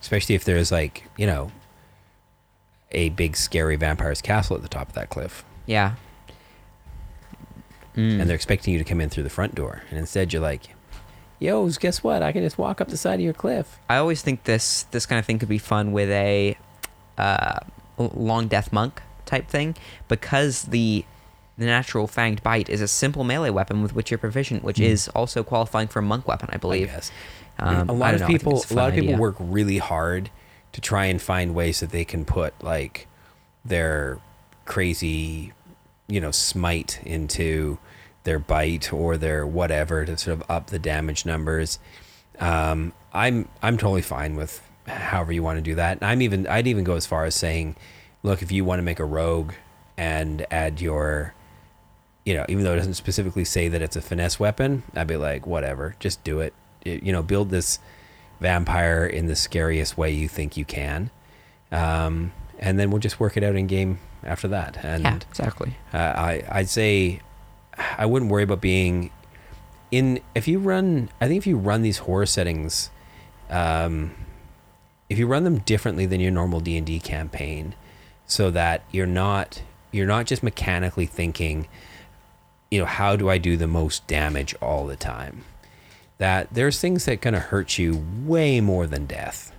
especially 0.00 0.34
if 0.36 0.44
there's 0.44 0.70
like 0.70 1.04
you 1.16 1.26
know 1.26 1.50
a 2.92 3.08
big 3.10 3.36
scary 3.36 3.74
vampire's 3.76 4.20
castle 4.22 4.54
at 4.56 4.62
the 4.62 4.68
top 4.68 4.88
of 4.88 4.94
that 4.94 5.10
cliff, 5.10 5.44
Yeah. 5.66 5.94
Mm. 7.96 8.20
and 8.20 8.28
they're 8.28 8.34
expecting 8.36 8.72
you 8.74 8.78
to 8.78 8.84
come 8.84 9.00
in 9.00 9.08
through 9.08 9.22
the 9.24 9.30
front 9.30 9.54
door, 9.54 9.82
and 9.90 9.98
instead 9.98 10.32
you're 10.32 10.42
like, 10.42 10.68
"Yo, 11.38 11.68
guess 11.70 12.02
what? 12.02 12.22
I 12.22 12.32
can 12.32 12.42
just 12.42 12.58
walk 12.58 12.80
up 12.80 12.88
the 12.88 12.96
side 12.96 13.14
of 13.14 13.20
your 13.20 13.32
cliff." 13.34 13.78
I 13.88 13.96
always 13.96 14.22
think 14.22 14.44
this 14.44 14.84
this 14.90 15.06
kind 15.06 15.18
of 15.18 15.24
thing 15.26 15.38
could 15.38 15.48
be 15.48 15.58
fun 15.58 15.92
with 15.92 16.10
a 16.10 16.56
uh, 17.18 17.60
long 17.98 18.48
death 18.48 18.72
monk 18.72 19.02
type 19.24 19.48
thing 19.48 19.76
because 20.08 20.62
the 20.64 21.04
the 21.58 21.64
natural 21.64 22.06
fanged 22.06 22.42
bite 22.42 22.68
is 22.68 22.80
a 22.82 22.88
simple 22.88 23.24
melee 23.24 23.50
weapon 23.50 23.82
with 23.82 23.94
which 23.94 24.10
you're 24.10 24.18
proficient, 24.18 24.62
which 24.62 24.78
is 24.78 25.08
also 25.08 25.42
qualifying 25.42 25.88
for 25.88 26.00
a 26.00 26.02
monk 26.02 26.28
weapon, 26.28 26.48
I 26.52 26.56
I 26.56 26.58
believe. 26.58 26.88
guess. 26.88 27.10
Um, 27.58 27.88
a 27.88 27.94
I 27.94 27.96
lot 27.96 28.14
of 28.14 28.20
know, 28.20 28.26
people, 28.26 28.56
it's 28.58 28.70
a 28.70 28.74
lot 28.74 28.88
of 28.90 28.94
people 28.94 29.08
idea. 29.14 29.16
work 29.18 29.36
really 29.38 29.78
hard 29.78 30.28
to 30.72 30.80
try 30.82 31.06
and 31.06 31.20
find 31.22 31.54
ways 31.54 31.80
that 31.80 31.90
they 31.90 32.04
can 32.04 32.26
put 32.26 32.52
like 32.62 33.06
their 33.64 34.18
crazy, 34.66 35.54
you 36.08 36.20
know, 36.20 36.30
smite 36.30 37.00
into 37.06 37.78
their 38.26 38.38
bite 38.38 38.92
or 38.92 39.16
their 39.16 39.46
whatever 39.46 40.04
to 40.04 40.18
sort 40.18 40.38
of 40.38 40.50
up 40.50 40.66
the 40.66 40.78
damage 40.78 41.24
numbers. 41.24 41.78
Um, 42.38 42.92
I'm 43.14 43.48
I'm 43.62 43.78
totally 43.78 44.02
fine 44.02 44.36
with 44.36 44.60
however 44.86 45.32
you 45.32 45.42
want 45.42 45.56
to 45.56 45.62
do 45.62 45.74
that. 45.76 45.98
And 46.02 46.04
I'm 46.10 46.20
even 46.20 46.46
I'd 46.46 46.66
even 46.66 46.84
go 46.84 46.94
as 46.96 47.06
far 47.06 47.24
as 47.24 47.34
saying, 47.34 47.76
look, 48.22 48.42
if 48.42 48.52
you 48.52 48.64
want 48.64 48.78
to 48.80 48.82
make 48.82 49.00
a 49.00 49.04
rogue 49.06 49.52
and 49.96 50.44
add 50.50 50.80
your 50.82 51.32
you 52.26 52.34
know, 52.34 52.44
even 52.48 52.64
though 52.64 52.72
it 52.74 52.76
doesn't 52.78 52.94
specifically 52.94 53.44
say 53.44 53.68
that 53.68 53.80
it's 53.80 53.94
a 53.96 54.02
finesse 54.02 54.40
weapon, 54.40 54.82
I'd 54.96 55.06
be 55.06 55.16
like, 55.16 55.46
whatever, 55.46 55.94
just 56.00 56.22
do 56.24 56.40
it. 56.40 56.52
It- 56.84 57.02
you 57.04 57.12
know, 57.12 57.22
build 57.22 57.50
this 57.50 57.78
vampire 58.40 59.06
in 59.06 59.26
the 59.26 59.36
scariest 59.36 59.96
way 59.96 60.10
you 60.10 60.28
think 60.28 60.56
you 60.56 60.64
can, 60.64 61.10
um, 61.72 62.32
and 62.58 62.78
then 62.78 62.90
we'll 62.90 63.00
just 63.00 63.18
work 63.20 63.36
it 63.36 63.42
out 63.44 63.54
in 63.56 63.66
game 63.68 63.98
after 64.24 64.48
that. 64.48 64.76
And 64.84 65.04
yeah, 65.04 65.18
exactly. 65.30 65.76
uh, 65.94 65.98
I 65.98 66.42
I'd 66.50 66.68
say 66.68 67.20
I 67.78 68.06
wouldn't 68.06 68.30
worry 68.30 68.42
about 68.42 68.60
being 68.60 69.10
in 69.90 70.20
if 70.34 70.48
you 70.48 70.58
run. 70.58 71.10
I 71.20 71.28
think 71.28 71.38
if 71.38 71.46
you 71.46 71.56
run 71.56 71.82
these 71.82 71.98
horror 71.98 72.26
settings, 72.26 72.90
um, 73.50 74.14
if 75.08 75.18
you 75.18 75.26
run 75.26 75.44
them 75.44 75.58
differently 75.58 76.06
than 76.06 76.20
your 76.20 76.32
normal 76.32 76.60
D 76.60 76.76
and 76.76 76.86
D 76.86 76.98
campaign, 76.98 77.74
so 78.26 78.50
that 78.50 78.82
you're 78.90 79.06
not 79.06 79.62
you're 79.92 80.06
not 80.06 80.26
just 80.26 80.42
mechanically 80.42 81.06
thinking, 81.06 81.68
you 82.70 82.80
know, 82.80 82.86
how 82.86 83.16
do 83.16 83.30
I 83.30 83.38
do 83.38 83.56
the 83.56 83.66
most 83.66 84.06
damage 84.06 84.54
all 84.60 84.86
the 84.86 84.96
time? 84.96 85.44
That 86.18 86.48
there's 86.52 86.80
things 86.80 87.04
that 87.04 87.20
gonna 87.20 87.40
hurt 87.40 87.78
you 87.78 88.04
way 88.24 88.60
more 88.60 88.86
than 88.86 89.06
death 89.06 89.52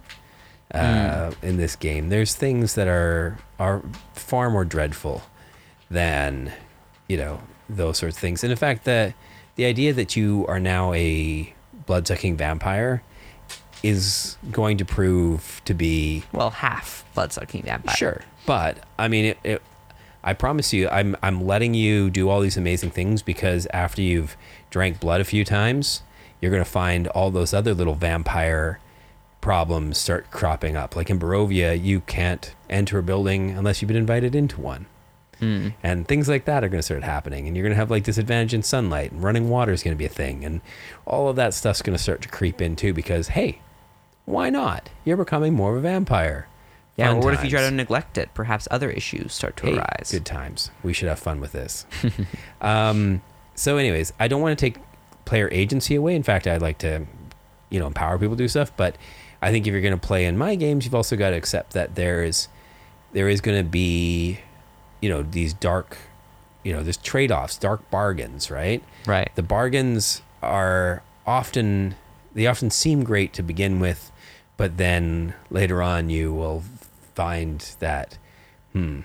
uh, 0.74 1.32
in 1.42 1.58
this 1.58 1.76
game. 1.76 2.10
There's 2.10 2.36
things 2.36 2.76
that 2.76 2.88
are 2.88 3.38
are 3.60 3.84
far 4.13 4.50
more 4.50 4.65
dreadful 4.65 5.24
than 5.89 6.52
you 7.08 7.18
know 7.18 7.42
those 7.70 7.98
sorts 7.98 8.18
of 8.18 8.22
things. 8.22 8.44
And 8.44 8.52
in 8.52 8.58
fact, 8.58 8.86
the 8.86 9.14
the 9.56 9.66
idea 9.66 9.94
that 9.94 10.16
you 10.16 10.46
are 10.48 10.60
now 10.60 10.94
a 10.94 11.54
blood 11.86 12.08
sucking 12.08 12.38
vampire 12.38 13.02
is 13.84 14.38
going 14.52 14.78
to 14.78 14.86
prove 14.86 15.62
to 15.66 15.74
be 15.74 16.24
Well, 16.32 16.50
half 16.50 17.06
blood 17.14 17.34
sucking 17.34 17.64
vampire. 17.64 17.96
Sure, 17.96 18.22
but 18.46 18.80
I 18.98 19.08
mean, 19.08 19.26
it, 19.26 19.38
it, 19.44 19.62
I 20.24 20.34
promise 20.34 20.74
you, 20.74 20.90
I'm 20.90 21.16
I'm 21.24 21.46
letting 21.46 21.74
you 21.74 22.10
do 22.10 22.30
all 22.30 22.42
these 22.42 22.58
amazing 22.58 22.92
things 22.92 23.22
because 23.22 23.68
after 23.74 24.02
you've 24.02 24.36
drank 24.70 25.00
blood 25.00 25.22
a 25.22 25.26
few 25.26 25.44
times, 25.46 26.02
you're 26.42 26.52
gonna 26.52 26.66
find 26.66 27.08
all 27.08 27.32
those 27.32 27.54
other 27.54 27.74
little 27.74 27.96
vampire 27.96 28.80
problems 29.42 29.98
start 29.98 30.30
cropping 30.32 30.76
up. 30.76 30.96
Like 30.96 31.10
in 31.10 31.20
Barovia, 31.20 31.82
you 31.82 32.02
can't 32.02 32.54
enter 32.70 33.00
a 33.00 33.04
building 33.04 33.52
unless 33.52 33.82
you've 33.82 33.88
been 33.88 33.98
invited 33.98 34.36
into 34.36 34.60
one. 34.60 34.88
Mm. 35.41 35.73
And 35.84 36.08
things 36.08 36.28
like 36.28 36.45
that 36.45 36.63
are 36.63 36.69
going 36.69 36.80
to 36.80 36.84
start 36.84 37.04
happening, 37.04 37.47
and 37.47 37.56
you're 37.56 37.63
going 37.63 37.73
to 37.73 37.78
have 37.78 37.91
like 37.91 38.04
disadvantage 38.04 38.54
in 38.54 38.63
sunlight, 38.63 39.12
and 39.12 39.23
running 39.23 39.50
water 39.50 39.71
is 39.71 39.84
going 39.84 39.95
to 39.95 39.97
be 39.97 40.06
a 40.06 40.10
thing, 40.10 40.43
and 40.43 40.62
all 41.06 41.30
of 41.30 41.36
that 41.36 41.54
stuff's 41.54 41.82
going 41.82 41.95
to 41.95 42.02
start 42.02 42.21
to 42.21 42.30
creep 42.30 42.62
in 42.62 42.76
too. 42.76 42.93
Because 42.93 43.30
hey, 43.30 43.62
why 44.26 44.50
not? 44.50 44.89
You're 45.06 45.17
becoming 45.17 45.54
more 45.54 45.71
of 45.71 45.78
a 45.78 45.82
vampire. 45.82 46.47
Yeah, 46.97 47.10
Fun 47.10 47.17
or 47.17 47.19
what 47.21 47.34
if 47.36 47.43
you 47.43 47.50
try 47.52 47.62
to 47.62 47.71
neglect 47.71 48.17
it? 48.17 48.30
Perhaps 48.34 48.67
other 48.71 48.89
issues 48.89 49.32
start 49.32 49.56
to 49.58 49.67
Hey, 49.67 49.78
arise. 49.78 50.10
Good 50.12 50.26
times. 50.26 50.71
We 50.82 50.93
should 50.93 51.08
have 51.08 51.19
fun 51.19 51.39
with 51.39 51.52
this. 51.52 51.86
um, 52.62 53.21
so, 53.54 53.78
anyways, 53.78 54.13
I 54.19 54.28
don't 54.28 54.41
want 54.41 54.58
to 54.58 54.65
take 54.65 54.82
player 55.26 55.47
agency 55.52 55.93
away. 55.93 56.15
In 56.15 56.23
fact, 56.23 56.47
I'd 56.47 56.62
like 56.62 56.80
to, 56.80 57.06
you 57.69 57.80
know, 57.80 57.86
empower 57.86 58.17
people 58.17 58.36
to 58.36 58.43
do 58.43 58.47
stuff. 58.47 58.71
But 58.76 58.97
I 59.41 59.52
think 59.52 59.67
if 59.67 59.71
you're 59.71 59.82
going 59.82 59.97
to 59.97 60.08
play 60.08 60.26
in 60.26 60.38
my 60.39 60.56
games, 60.56 60.86
you've 60.86 60.95
also 60.95 61.15
got 61.15 61.30
to 61.30 61.36
accept 61.36 61.73
that 61.73 61.93
there's 61.93 62.50
there 63.13 63.30
is 63.30 63.41
going 63.41 63.58
to 63.58 63.69
be, 63.69 64.39
you 65.02 65.10
know, 65.10 65.22
these 65.24 65.54
dark, 65.54 65.98
you 66.64 66.74
know, 66.74 66.84
there's 66.84 66.98
trade 66.98 67.32
offs, 67.32 67.58
dark 67.58 67.90
bargains, 67.92 68.50
right? 68.52 68.84
Right. 69.06 69.30
The 69.36 69.44
bargains 69.44 70.22
are 70.42 71.02
often 71.26 71.96
they 72.34 72.46
often 72.48 72.70
seem 72.70 73.04
great 73.04 73.34
to 73.34 73.42
begin 73.44 73.80
with, 73.80 74.12
but 74.58 74.78
then 74.78 75.34
later 75.50 75.82
on 75.82 76.10
you 76.10 76.32
will 76.34 76.64
find 77.16 77.60
that, 77.80 78.18
hmm, 78.74 79.00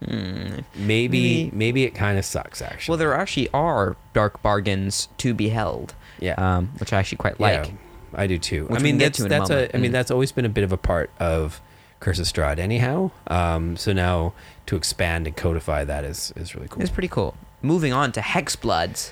maybe 0.00 0.68
Maybe- 0.76 1.50
maybe 1.52 1.84
it 1.84 1.94
kind 1.94 2.18
of 2.18 2.24
sucks 2.24 2.60
actually. 2.62 2.92
Well, 2.92 2.98
there 2.98 3.14
actually 3.14 3.48
are 3.52 3.96
dark 4.14 4.42
bargains 4.42 5.08
to 5.18 5.34
be 5.34 5.48
held. 5.48 5.94
Yeah. 6.20 6.34
Um, 6.34 6.68
which 6.78 6.92
I 6.92 6.98
actually 6.98 7.18
quite 7.18 7.40
like. 7.40 7.66
Yeah, 7.66 7.72
I 8.14 8.26
do 8.26 8.38
too. 8.38 8.68
I 8.70 8.78
mean, 8.78 8.98
that's 8.98 9.18
a 9.20 9.24
that's 9.28 9.50
a. 9.50 9.74
I 9.74 9.78
mean, 9.78 9.90
Mm. 9.90 9.94
that's 9.94 10.10
always 10.10 10.30
been 10.32 10.44
a 10.44 10.48
bit 10.48 10.62
of 10.64 10.72
a 10.72 10.76
part 10.76 11.10
of 11.18 11.60
Curse 12.00 12.18
of 12.20 12.26
Strahd, 12.26 12.58
anyhow. 12.58 13.10
Um, 13.26 13.76
so 13.76 13.92
now 13.92 14.32
to 14.66 14.76
expand 14.76 15.26
and 15.26 15.36
codify 15.36 15.84
that 15.84 16.04
is 16.04 16.32
is 16.36 16.54
really 16.54 16.68
cool. 16.68 16.82
It's 16.82 16.90
pretty 16.90 17.08
cool. 17.08 17.34
Moving 17.62 17.92
on 17.92 18.12
to 18.12 18.20
Hexbloods, 18.20 19.10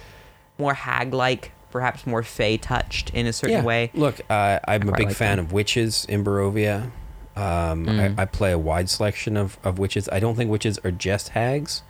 more 0.59 0.75
hag-like, 0.75 1.53
perhaps 1.71 2.07
more 2.07 2.23
fey 2.23 2.57
touched 2.57 3.11
in 3.15 3.27
a 3.27 3.33
certain 3.33 3.59
yeah. 3.59 3.65
way. 3.65 3.91
Look, 3.95 4.21
uh, 4.29 4.59
I'm 4.67 4.89
a 4.89 4.93
big 4.93 5.09
like 5.09 5.17
fan 5.17 5.37
them. 5.37 5.47
of 5.47 5.53
witches 5.53 6.05
in 6.07 6.25
Barovia. 6.25 6.91
Um, 7.37 7.87
Mm. 7.87 8.19
I, 8.19 8.23
I 8.23 8.25
play 8.27 8.51
a 8.53 8.59
wide 8.59 8.91
selection 8.91 9.37
of, 9.37 9.57
of 9.63 9.79
witches. 9.79 10.09
I 10.11 10.19
don't 10.19 10.35
think 10.35 10.51
witches 10.51 10.79
are 10.85 10.91
just 10.91 11.31
hags. 11.31 11.83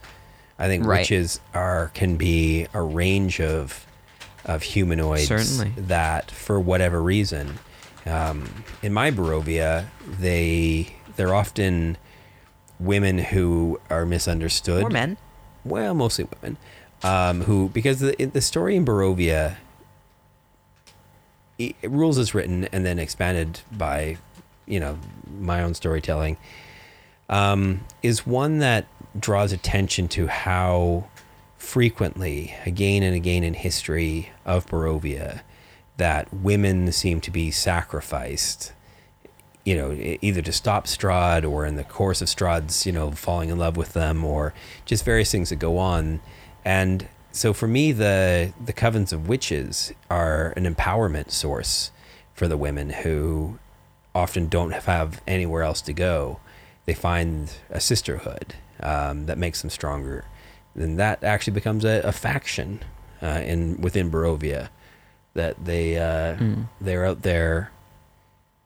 I 0.58 0.66
think 0.68 0.84
Right. 0.84 0.98
witches 1.00 1.40
are 1.54 1.90
can 1.94 2.16
be 2.16 2.66
a 2.74 2.82
range 2.82 3.40
of 3.40 3.86
of 4.44 4.62
humanoids 4.62 5.26
Certainly. 5.28 5.72
that, 5.76 6.30
for 6.30 6.58
whatever 6.60 7.02
reason, 7.02 7.58
um, 8.06 8.64
in 8.82 8.92
my 8.92 9.10
Barovia, 9.10 9.86
they 10.06 10.94
they're 11.16 11.34
often 11.34 11.96
women 12.80 13.18
who 13.18 13.78
are 13.90 14.06
misunderstood 14.06 14.84
Or 14.84 14.90
men. 14.90 15.16
well, 15.64 15.94
mostly 15.94 16.26
women, 16.40 16.56
um, 17.02 17.42
who 17.42 17.68
because 17.68 18.00
the 18.00 18.14
the 18.26 18.40
story 18.40 18.74
in 18.76 18.84
Barovia, 18.84 19.56
i 21.60 21.74
rules 21.82 22.18
is 22.18 22.34
written 22.34 22.64
and 22.72 22.84
then 22.86 22.98
expanded 22.98 23.60
by, 23.70 24.16
you 24.66 24.80
know, 24.80 24.98
my 25.38 25.62
own 25.62 25.74
storytelling, 25.74 26.36
um, 27.28 27.80
is 28.02 28.26
one 28.26 28.58
that 28.58 28.86
draws 29.18 29.52
attention 29.52 30.08
to 30.08 30.26
how 30.28 31.06
frequently, 31.58 32.54
again 32.64 33.02
and 33.02 33.14
again 33.14 33.44
in 33.44 33.54
history 33.54 34.30
of 34.46 34.66
Barovia, 34.66 35.40
that 35.98 36.32
women 36.32 36.90
seem 36.92 37.20
to 37.20 37.30
be 37.30 37.50
sacrificed 37.50 38.72
you 39.64 39.76
know, 39.76 39.92
either 40.20 40.42
to 40.42 40.52
stop 40.52 40.86
Strahd 40.86 41.48
or 41.48 41.66
in 41.66 41.76
the 41.76 41.84
course 41.84 42.22
of 42.22 42.28
Strahd's, 42.28 42.86
you 42.86 42.92
know, 42.92 43.10
falling 43.10 43.50
in 43.50 43.58
love 43.58 43.76
with 43.76 43.92
them 43.92 44.24
or 44.24 44.54
just 44.84 45.04
various 45.04 45.30
things 45.30 45.50
that 45.50 45.56
go 45.56 45.78
on. 45.78 46.20
And 46.64 47.08
so 47.32 47.52
for 47.52 47.68
me, 47.68 47.92
the 47.92 48.52
the 48.64 48.72
covens 48.72 49.12
of 49.12 49.28
witches 49.28 49.92
are 50.10 50.52
an 50.56 50.64
empowerment 50.64 51.30
source 51.30 51.90
for 52.34 52.48
the 52.48 52.56
women 52.56 52.90
who 52.90 53.58
often 54.14 54.48
don't 54.48 54.72
have 54.72 55.20
anywhere 55.26 55.62
else 55.62 55.80
to 55.82 55.92
go. 55.92 56.40
They 56.86 56.94
find 56.94 57.52
a 57.68 57.80
sisterhood 57.80 58.54
um, 58.82 59.26
that 59.26 59.38
makes 59.38 59.60
them 59.60 59.70
stronger. 59.70 60.24
Then 60.74 60.96
that 60.96 61.22
actually 61.22 61.52
becomes 61.52 61.84
a, 61.84 62.00
a 62.02 62.12
faction 62.12 62.80
uh, 63.22 63.42
in 63.44 63.80
within 63.80 64.10
Barovia 64.10 64.70
that 65.34 65.64
they 65.64 65.96
uh, 65.98 66.36
they're 66.80 67.04
out 67.04 67.22
there 67.22 67.70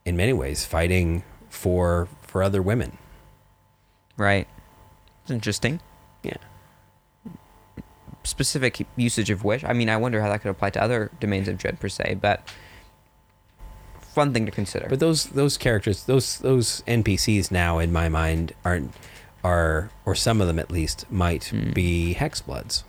in 0.05 0.15
many 0.15 0.33
ways 0.33 0.65
fighting 0.65 1.23
for 1.49 2.07
for 2.21 2.43
other 2.43 2.61
women. 2.61 2.97
Right. 4.17 4.47
It's 5.23 5.31
interesting. 5.31 5.81
Yeah. 6.23 6.37
Specific 8.23 8.85
usage 8.95 9.29
of 9.29 9.43
wish. 9.43 9.63
I 9.63 9.73
mean, 9.73 9.89
I 9.89 9.97
wonder 9.97 10.21
how 10.21 10.29
that 10.29 10.41
could 10.41 10.51
apply 10.51 10.69
to 10.71 10.81
other 10.81 11.11
domains 11.19 11.47
of 11.47 11.57
dread 11.57 11.79
per 11.79 11.89
se, 11.89 12.17
but 12.21 12.47
fun 13.99 14.33
thing 14.33 14.45
to 14.45 14.51
consider. 14.51 14.87
But 14.89 14.99
those 14.99 15.25
those 15.25 15.57
characters, 15.57 16.05
those 16.05 16.39
those 16.39 16.81
NPCs 16.87 17.51
now 17.51 17.79
in 17.79 17.91
my 17.91 18.09
mind 18.09 18.53
aren't 18.63 18.93
are 19.43 19.91
or 20.05 20.15
some 20.15 20.41
of 20.41 20.47
them 20.47 20.57
at 20.57 20.71
least 20.71 21.05
might 21.11 21.45
hmm. 21.45 21.71
be 21.71 22.15
hexbloods. 22.17 22.83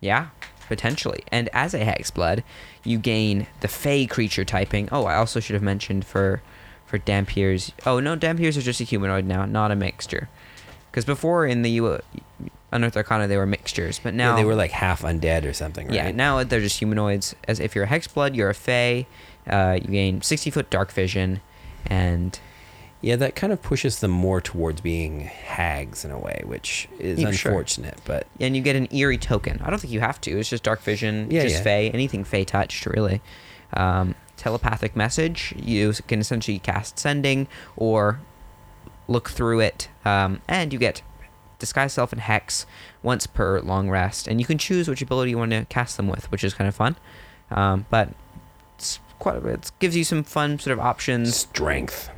Yeah, 0.00 0.28
potentially. 0.68 1.22
And 1.32 1.48
as 1.52 1.74
a 1.74 1.80
hexblood, 1.80 2.42
you 2.88 2.98
gain 2.98 3.46
the 3.60 3.68
Fey 3.68 4.06
creature 4.06 4.44
typing. 4.44 4.88
Oh, 4.90 5.04
I 5.04 5.16
also 5.16 5.40
should 5.40 5.54
have 5.54 5.62
mentioned 5.62 6.04
for 6.04 6.42
for 6.86 6.98
Dhampirs. 6.98 7.72
Oh 7.86 8.00
no, 8.00 8.16
Dhampirs 8.16 8.56
are 8.56 8.62
just 8.62 8.80
a 8.80 8.84
humanoid 8.84 9.24
now, 9.26 9.44
not 9.44 9.70
a 9.70 9.76
mixture. 9.76 10.28
Because 10.90 11.04
before 11.04 11.46
in 11.46 11.62
the 11.62 11.70
U- 11.70 12.00
Unearthed 12.72 12.96
Arcana 12.96 13.28
they 13.28 13.36
were 13.36 13.46
mixtures, 13.46 13.98
but 14.02 14.14
now 14.14 14.30
Yeah, 14.30 14.36
they 14.36 14.44
were 14.44 14.54
like 14.54 14.70
half 14.70 15.02
undead 15.02 15.44
or 15.44 15.52
something, 15.52 15.86
right? 15.88 15.94
Yeah, 15.94 16.10
now 16.12 16.42
they're 16.44 16.60
just 16.60 16.78
humanoids. 16.78 17.34
As 17.46 17.60
if 17.60 17.74
you're 17.74 17.84
a 17.84 17.88
hexblood, 17.88 18.34
you're 18.34 18.50
a 18.50 18.54
Fey. 18.54 19.06
Uh, 19.46 19.78
you 19.80 19.88
gain 19.88 20.20
60 20.22 20.50
foot 20.50 20.70
dark 20.70 20.90
vision, 20.92 21.40
and 21.86 22.38
Yeah, 23.00 23.14
that 23.16 23.36
kind 23.36 23.52
of 23.52 23.62
pushes 23.62 24.00
them 24.00 24.10
more 24.10 24.40
towards 24.40 24.80
being 24.80 25.20
hags 25.20 26.04
in 26.04 26.10
a 26.10 26.18
way, 26.18 26.42
which 26.44 26.88
is 26.98 27.20
Yeah, 27.20 27.30
sure. 27.30 27.52
unfortunate. 27.52 27.98
But 28.04 28.26
and 28.40 28.56
you 28.56 28.62
get 28.62 28.74
an 28.74 28.88
eerie 28.92 29.18
token. 29.18 29.60
I 29.64 29.70
don't 29.70 29.78
think 29.78 29.92
you 29.92 30.00
have 30.00 30.20
to. 30.22 30.38
It's 30.38 30.48
just 30.48 30.64
dark 30.64 30.82
vision, 30.82 31.30
Yeah, 31.30 31.42
just 31.44 31.56
yeah. 31.56 31.62
Fey, 31.62 31.90
anything 31.90 32.24
Fey 32.24 32.44
touched, 32.44 32.86
really. 32.86 33.20
Um, 33.72 34.14
telepathic 34.36 34.96
message. 34.96 35.54
You 35.56 35.92
can 36.08 36.18
essentially 36.20 36.58
cast 36.58 36.98
sending 36.98 37.46
or 37.76 38.18
look 39.06 39.30
through 39.30 39.60
it, 39.60 39.88
um, 40.04 40.40
and 40.48 40.72
you 40.72 40.78
get 40.78 41.02
disguise 41.60 41.92
self 41.92 42.12
and 42.12 42.20
hex 42.20 42.66
once 43.02 43.26
per 43.28 43.60
long 43.60 43.88
rest, 43.90 44.26
and 44.26 44.40
you 44.40 44.46
can 44.46 44.58
choose 44.58 44.88
which 44.88 45.02
ability 45.02 45.30
you 45.30 45.38
want 45.38 45.50
to 45.52 45.64
cast 45.66 45.96
them 45.96 46.08
with, 46.08 46.30
which 46.32 46.42
is 46.42 46.52
kind 46.54 46.66
of 46.68 46.74
fun. 46.74 46.96
Um, 47.50 47.86
but 47.90 48.10
it's 48.76 48.98
quite 49.18 49.36
it 49.44 49.70
gives 49.78 49.96
you 49.96 50.02
some 50.04 50.24
fun 50.24 50.58
sort 50.58 50.72
of 50.72 50.80
options. 50.84 51.36
strength. 51.36 52.10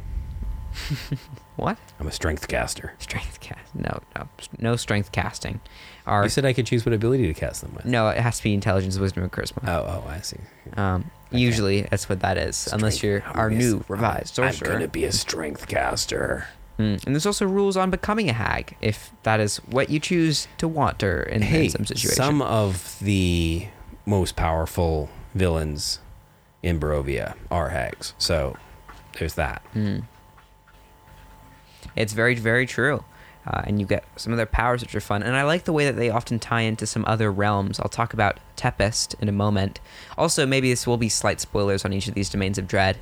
What? 1.57 1.77
I'm 1.99 2.07
a 2.07 2.13
strength 2.13 2.49
caster. 2.49 2.95
Strength 2.99 3.41
cast? 3.41 3.75
No, 3.75 4.01
no, 4.17 4.29
no 4.59 4.77
strength 4.77 5.13
casting. 5.13 5.61
Our 6.07 6.23
You 6.25 6.29
said 6.31 6.47
I 6.47 6.55
could 6.55 6.65
choose 6.67 6.87
what 6.87 6.95
ability 6.95 7.27
to 7.27 7.35
cast 7.35 7.61
them 7.61 7.75
with. 7.75 7.85
no, 7.85 8.09
it 8.09 8.17
has 8.17 8.39
to 8.39 8.43
be 8.45 8.55
intelligence, 8.55 8.99
wisdom, 8.99 9.23
and 9.25 9.31
charisma. 9.33 9.59
Oh, 9.69 10.03
oh, 10.05 10.09
I 10.09 10.21
see. 10.23 10.39
Um, 10.77 11.11
Usually, 11.31 11.83
that's 11.83 12.09
what 12.09 12.21
that 12.21 12.39
is, 12.39 12.69
unless 12.73 13.03
you're 13.03 13.23
I'm 13.27 13.39
our 13.39 13.49
a- 13.49 13.55
new 13.55 13.85
revised 13.89 14.39
I'm 14.41 14.53
sorcerer. 14.53 14.73
gonna 14.73 14.89
be 14.89 15.05
a 15.05 15.13
strength 15.13 15.69
caster. 15.69 16.47
Mm, 16.79 17.05
And 17.05 17.15
there's 17.15 17.27
also 17.27 17.47
rules 17.47 17.77
on 17.77 17.91
becoming 17.91 18.31
a 18.31 18.33
hag, 18.33 18.75
if 18.81 19.11
that 19.25 19.39
is 19.39 19.59
what 19.59 19.91
you 19.91 20.01
choose 20.01 20.49
to 20.59 20.67
want, 20.67 21.03
or 21.03 21.23
in, 21.25 21.43
in 21.43 21.69
some 21.71 21.85
situation. 21.85 22.17
some 22.17 22.41
of 22.43 22.99
the 23.01 23.69
most 24.07 24.35
powerful 24.35 25.11
villains 25.35 26.01
in 26.63 26.81
Barovia 26.81 27.35
are 27.51 27.69
hags. 27.69 28.15
So 28.19 28.57
there's 29.19 29.35
that. 29.35 29.63
Mm. 29.75 30.05
It's 31.97 32.13
very, 32.13 32.35
very 32.35 32.67
true. 32.67 33.05
Uh, 33.47 33.63
and 33.65 33.81
you 33.81 33.87
get 33.87 34.05
some 34.17 34.33
of 34.33 34.37
their 34.37 34.45
powers, 34.47 34.83
which 34.83 34.95
are 34.95 35.01
fun. 35.01 35.23
And 35.23 35.35
I 35.35 35.45
like 35.45 35.65
the 35.65 35.73
way 35.73 35.87
that 35.87 35.97
they 35.97 36.11
often 36.11 36.39
tie 36.39 36.61
into 36.61 36.87
some 36.87 37.05
other 37.07 37.33
realms. 37.33 37.81
I'll 37.81 37.89
talk 37.89 38.13
about 38.13 38.39
Tepest 38.57 39.15
in 39.21 39.29
a 39.29 39.33
moment. 39.33 39.81
Also, 40.19 40.45
maybe 40.47 40.69
this 40.71 40.87
will 40.87 40.99
be 40.99 41.09
slight 41.09 41.41
spoilers 41.41 41.85
on 41.85 41.93
each 41.93 42.07
of 42.07 42.15
these 42.15 42.29
domains 42.29 42.59
of 42.59 42.69
dread 42.69 42.99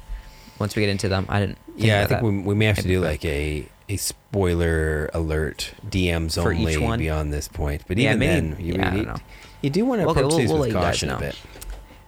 once 0.60 0.76
we 0.76 0.82
get 0.82 0.90
into 0.90 1.08
them. 1.08 1.26
I 1.28 1.40
didn't. 1.40 1.58
Yeah, 1.76 2.02
I 2.02 2.06
think 2.06 2.22
we, 2.22 2.38
we 2.38 2.54
may 2.54 2.66
have 2.66 2.76
to 2.76 2.82
do 2.82 3.00
like 3.00 3.24
a 3.24 3.66
a 3.90 3.96
spoiler 3.96 5.10
alert 5.14 5.72
DMs 5.88 6.34
For 6.40 6.52
only 6.52 6.76
beyond 6.98 7.32
this 7.32 7.48
point. 7.48 7.82
But 7.88 7.96
Yeah, 7.98 8.10
even 8.10 8.18
maybe- 8.20 8.48
then, 8.54 8.56
you, 8.64 8.74
yeah, 8.74 8.90
I 8.90 8.94
you, 8.94 9.04
don't 9.04 9.14
know. 9.14 9.20
you 9.62 9.70
do 9.70 9.84
want 9.86 10.02
to 10.02 10.08
Okay, 10.08 10.20
approach 10.20 10.30
we'll- 10.30 10.38
these 10.38 10.48
we'll 10.50 10.58
with 10.60 10.68
let 10.74 10.80
you 10.80 10.86
guys 10.86 10.94
caution 11.00 11.10
a 11.10 11.18
bit. 11.18 11.36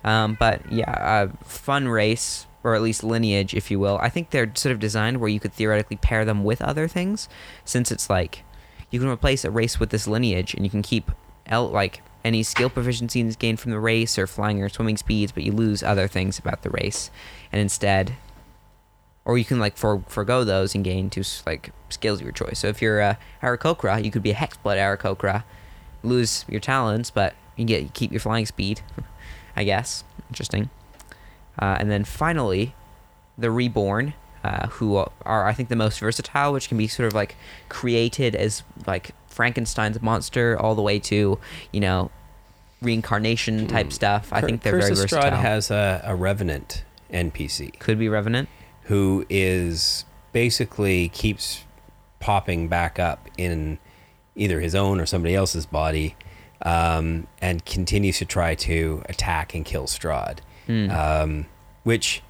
Um, 0.04 0.36
but 0.38 0.70
yeah, 0.70 1.24
a 1.24 1.44
fun 1.44 1.88
race, 1.88 2.46
or 2.62 2.74
at 2.74 2.82
least 2.82 3.02
lineage, 3.02 3.54
if 3.54 3.70
you 3.70 3.78
will. 3.78 3.98
I 4.00 4.08
think 4.08 4.30
they're 4.30 4.52
sort 4.54 4.72
of 4.72 4.80
designed 4.80 5.18
where 5.18 5.28
you 5.28 5.40
could 5.40 5.52
theoretically 5.52 5.96
pair 5.96 6.24
them 6.24 6.44
with 6.44 6.60
other 6.62 6.88
things, 6.88 7.28
since 7.64 7.90
it's 7.90 8.10
like 8.10 8.44
you 8.90 9.00
can 9.00 9.08
replace 9.08 9.44
a 9.44 9.50
race 9.50 9.80
with 9.80 9.90
this 9.90 10.06
lineage, 10.06 10.54
and 10.54 10.64
you 10.64 10.70
can 10.70 10.82
keep 10.82 11.10
like 11.50 12.02
any 12.24 12.42
skill 12.42 12.70
proficiencies 12.70 13.38
gained 13.38 13.58
from 13.60 13.70
the 13.70 13.80
race 13.80 14.18
or 14.18 14.26
flying 14.26 14.62
or 14.62 14.68
swimming 14.68 14.96
speeds, 14.96 15.32
but 15.32 15.42
you 15.42 15.52
lose 15.52 15.82
other 15.82 16.06
things 16.06 16.38
about 16.38 16.62
the 16.62 16.70
race, 16.70 17.10
and 17.52 17.60
instead. 17.60 18.14
Or 19.26 19.36
you 19.36 19.44
can 19.44 19.60
like 19.60 19.76
for 19.76 20.02
forego 20.08 20.44
those 20.44 20.74
and 20.74 20.82
gain 20.82 21.10
two 21.10 21.22
like 21.46 21.70
skills 21.90 22.20
of 22.20 22.24
your 22.24 22.32
choice. 22.32 22.58
So 22.58 22.68
if 22.68 22.80
you're 22.80 23.00
a 23.00 23.18
Aarakocra, 23.42 24.02
you 24.02 24.10
could 24.10 24.22
be 24.22 24.30
a 24.30 24.34
Hexblood 24.34 24.76
Aarakocra, 24.76 25.44
lose 26.02 26.46
your 26.48 26.58
talents, 26.58 27.10
but 27.10 27.34
you 27.54 27.66
get 27.66 27.92
keep 27.92 28.10
your 28.10 28.20
flying 28.20 28.46
speed. 28.46 28.80
I 29.56 29.64
guess. 29.64 30.04
Interesting. 30.30 30.70
Uh, 31.60 31.76
and 31.78 31.90
then 31.90 32.04
finally, 32.04 32.74
the 33.38 33.50
Reborn, 33.50 34.14
uh, 34.42 34.68
who 34.68 34.96
are 34.96 35.46
I 35.46 35.52
think 35.52 35.68
the 35.68 35.76
most 35.76 36.00
versatile, 36.00 36.52
which 36.52 36.68
can 36.68 36.78
be 36.78 36.88
sort 36.88 37.06
of 37.06 37.14
like 37.14 37.36
created 37.68 38.34
as 38.34 38.62
like 38.86 39.10
Frankenstein's 39.28 40.00
monster, 40.02 40.58
all 40.58 40.74
the 40.74 40.82
way 40.82 40.98
to 41.00 41.38
you 41.72 41.80
know 41.80 42.10
reincarnation 42.82 43.66
type 43.66 43.92
stuff. 43.92 44.32
I 44.32 44.40
Cur- 44.40 44.46
think 44.46 44.62
they're 44.62 44.72
Curse 44.72 44.84
very 44.88 44.92
of 44.92 44.98
Strahd 44.98 45.10
versatile. 45.22 45.38
has 45.40 45.70
a, 45.70 46.00
a 46.04 46.14
revenant 46.14 46.84
NPC 47.12 47.78
Could 47.78 47.98
be 47.98 48.08
Revenant. 48.08 48.48
who 48.84 49.26
is 49.28 50.04
basically 50.32 51.08
keeps 51.10 51.64
popping 52.20 52.68
back 52.68 52.98
up 52.98 53.28
in 53.36 53.78
either 54.36 54.60
his 54.60 54.74
own 54.74 55.00
or 55.00 55.06
somebody 55.06 55.34
else's 55.34 55.66
body 55.66 56.14
um, 56.62 57.26
and 57.42 57.64
continues 57.64 58.18
to 58.18 58.24
try 58.24 58.54
to 58.54 59.02
attack 59.08 59.54
and 59.54 59.64
kill 59.64 59.84
Strahd. 59.86 60.38
Hmm. 60.66 60.90
um, 60.90 61.46
which 61.84 62.22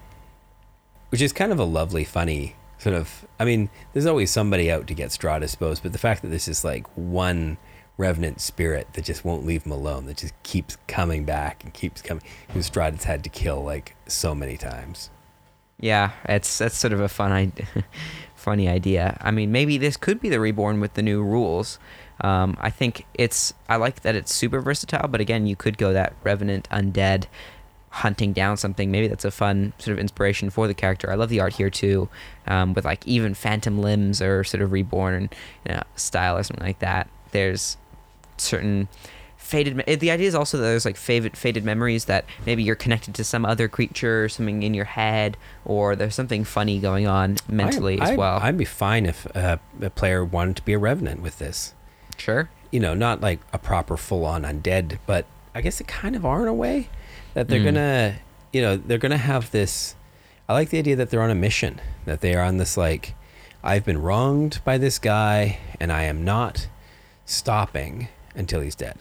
which 1.09 1.21
is 1.21 1.33
kind 1.33 1.51
of 1.51 1.59
a 1.59 1.65
lovely, 1.65 2.03
funny 2.03 2.55
sort 2.77 2.95
of. 2.95 3.27
I 3.39 3.45
mean, 3.45 3.69
there's 3.93 4.05
always 4.05 4.31
somebody 4.31 4.71
out 4.71 4.87
to 4.87 4.93
get 4.93 5.09
Strahd, 5.09 5.43
I 5.43 5.47
suppose, 5.47 5.79
but 5.79 5.91
the 5.91 5.97
fact 5.97 6.21
that 6.21 6.29
this 6.29 6.47
is 6.47 6.63
like 6.63 6.87
one 6.95 7.57
revenant 7.97 8.41
spirit 8.41 8.87
that 8.93 9.05
just 9.05 9.23
won't 9.23 9.45
leave 9.45 9.63
him 9.63 9.71
alone, 9.71 10.05
that 10.05 10.17
just 10.17 10.33
keeps 10.43 10.77
coming 10.87 11.25
back 11.25 11.63
and 11.63 11.73
keeps 11.73 12.01
coming, 12.01 12.23
who 12.49 12.59
Strahd 12.59 12.93
has 12.93 13.03
had 13.03 13.23
to 13.23 13.29
kill 13.29 13.63
like 13.63 13.95
so 14.07 14.33
many 14.33 14.57
times. 14.57 15.09
Yeah, 15.79 16.11
it's 16.25 16.57
that's 16.59 16.77
sort 16.77 16.93
of 16.93 17.01
a 17.01 17.09
fun 17.09 17.31
idea, 17.31 17.67
funny 18.35 18.67
idea. 18.67 19.17
I 19.21 19.31
mean, 19.31 19.51
maybe 19.51 19.77
this 19.77 19.97
could 19.97 20.21
be 20.21 20.29
the 20.29 20.39
reborn 20.39 20.79
with 20.79 20.93
the 20.93 21.01
new 21.01 21.21
rules. 21.21 21.77
Um, 22.21 22.55
I 22.61 22.69
think 22.69 23.05
it's 23.15 23.53
I 23.67 23.75
like 23.77 24.01
that 24.01 24.15
it's 24.15 24.33
super 24.33 24.61
versatile, 24.61 25.07
but 25.07 25.19
again, 25.21 25.45
you 25.47 25.55
could 25.55 25.77
go 25.77 25.91
that 25.91 26.13
revenant 26.23 26.69
undead 26.69 27.25
hunting 27.91 28.31
down 28.33 28.57
something. 28.57 28.89
Maybe 28.89 29.07
that's 29.07 29.25
a 29.25 29.31
fun 29.31 29.73
sort 29.77 29.93
of 29.93 29.99
inspiration 29.99 30.49
for 30.49 30.67
the 30.67 30.73
character. 30.73 31.11
I 31.11 31.15
love 31.15 31.29
the 31.29 31.39
art 31.41 31.53
here 31.53 31.69
too, 31.69 32.09
um, 32.47 32.73
with 32.73 32.85
like 32.85 33.05
even 33.07 33.33
phantom 33.33 33.79
limbs 33.81 34.21
or 34.21 34.43
sort 34.43 34.61
of 34.63 34.71
reborn 34.71 35.29
you 35.67 35.73
know, 35.75 35.81
style 35.95 36.37
or 36.37 36.43
something 36.43 36.65
like 36.65 36.79
that. 36.79 37.09
There's 37.31 37.77
certain 38.37 38.87
faded. 39.37 39.75
me- 39.75 39.95
The 39.95 40.09
idea 40.11 40.27
is 40.27 40.35
also 40.35 40.57
that 40.57 40.63
there's 40.63 40.85
like 40.85 40.95
faded 40.95 41.35
faded 41.35 41.65
memories 41.65 42.05
that 42.05 42.25
maybe 42.45 42.63
you're 42.63 42.75
connected 42.75 43.13
to 43.15 43.23
some 43.23 43.45
other 43.45 43.67
creature, 43.67 44.23
or 44.25 44.29
something 44.29 44.63
in 44.63 44.73
your 44.73 44.85
head, 44.85 45.35
or 45.65 45.95
there's 45.95 46.15
something 46.15 46.43
funny 46.43 46.79
going 46.79 47.07
on 47.07 47.37
mentally 47.49 47.99
I, 47.99 48.03
as 48.03 48.09
I'd- 48.11 48.17
well. 48.17 48.39
I'd 48.41 48.57
be 48.57 48.65
fine 48.65 49.05
if 49.05 49.27
uh, 49.35 49.57
a 49.81 49.89
player 49.89 50.23
wanted 50.23 50.55
to 50.57 50.61
be 50.63 50.73
a 50.73 50.79
revenant 50.79 51.21
with 51.21 51.39
this. 51.39 51.73
sure. 52.17 52.49
you 52.71 52.79
know, 52.79 52.93
not 52.93 53.19
like 53.19 53.39
a 53.51 53.57
proper 53.57 53.97
full 53.97 54.25
on 54.25 54.43
undead, 54.43 54.97
but 55.05 55.25
I 55.53 55.59
guess 55.59 55.79
they 55.79 55.85
kind 55.85 56.15
of 56.15 56.25
are 56.25 56.41
in 56.43 56.47
a 56.47 56.53
way 56.53 56.87
that 57.33 57.47
they're 57.47 57.59
Mm. 57.59 57.65
gonna, 57.65 58.15
you 58.53 58.61
know, 58.61 58.77
they're 58.77 58.97
gonna 58.97 59.17
have 59.17 59.51
this. 59.51 59.95
I 60.49 60.53
like 60.53 60.69
the 60.69 60.79
idea 60.79 60.95
that 60.97 61.09
they're 61.09 61.21
on 61.21 61.29
a 61.29 61.35
mission, 61.35 61.79
that 62.05 62.21
they 62.21 62.35
are 62.35 62.43
on 62.43 62.57
this 62.57 62.75
like, 62.77 63.15
I've 63.63 63.85
been 63.85 64.01
wronged 64.01 64.59
by 64.65 64.77
this 64.77 64.97
guy, 64.99 65.59
and 65.79 65.91
I 65.91 66.03
am 66.03 66.25
not 66.25 66.67
stopping 67.25 68.07
until 68.35 68.61
he's 68.61 68.75
dead. 68.75 68.97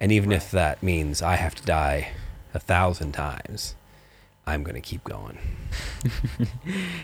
And 0.00 0.10
even 0.10 0.32
if 0.32 0.50
that 0.50 0.82
means 0.82 1.20
I 1.22 1.36
have 1.36 1.54
to 1.56 1.62
die 1.64 2.08
a 2.54 2.58
thousand 2.58 3.12
times, 3.12 3.74
I'm 4.46 4.62
gonna 4.64 4.80
keep 4.80 5.04
going. 5.04 5.38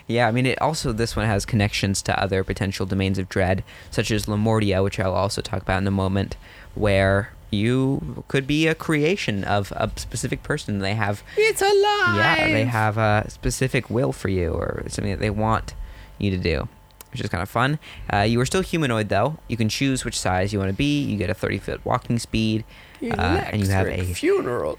Yeah, 0.09 0.29
I 0.29 0.31
mean, 0.33 0.47
it 0.47 0.61
also 0.61 0.93
this 0.93 1.17
one 1.17 1.27
has 1.27 1.45
connections 1.45 2.01
to 2.03 2.21
other 2.21 2.43
potential 2.45 2.87
domains 2.87 3.19
of 3.19 3.29
dread, 3.29 3.65
such 3.91 4.11
as 4.11 4.27
Lamordia, 4.27 4.83
which 4.83 4.99
I'll 5.01 5.13
also 5.15 5.41
talk 5.43 5.63
about 5.63 5.83
in 5.83 5.87
a 5.89 5.91
moment, 5.93 6.37
where 6.75 7.31
you 7.57 8.25
could 8.29 8.47
be 8.47 8.67
a 8.67 8.75
creation 8.75 9.43
of 9.45 9.73
a 9.73 9.91
specific 9.97 10.43
person. 10.43 10.79
They 10.79 10.95
have, 10.95 11.23
It's 11.37 11.61
alive. 11.63 12.17
yeah, 12.17 12.47
they 12.53 12.65
have 12.65 12.99
a 12.99 13.27
specific 13.29 13.91
will 13.91 14.13
for 14.13 14.29
you 14.29 14.53
or 14.53 14.85
something 14.89 15.11
that 15.13 15.21
they 15.21 15.31
want 15.31 15.75
you 16.19 16.31
to 16.31 16.39
do, 16.39 16.69
which 17.13 17.21
is 17.21 17.29
kind 17.29 17.43
of 17.43 17.49
fun. 17.51 17.79
Uh, 18.13 18.19
you 18.21 18.41
are 18.41 18.47
still 18.47 18.63
humanoid 18.63 19.09
though. 19.09 19.39
You 19.49 19.57
can 19.57 19.69
choose 19.69 20.05
which 20.05 20.19
size 20.19 20.53
you 20.53 20.59
want 20.59 20.71
to 20.71 20.77
be. 20.77 21.03
You 21.03 21.17
get 21.17 21.31
a 21.31 21.35
30 21.35 21.59
foot 21.59 21.85
walking 21.85 22.19
speed, 22.19 22.65
uh, 23.03 23.43
and 23.51 23.61
you 23.63 23.69
have 23.69 23.87
a 23.89 24.05
funeral. 24.05 24.79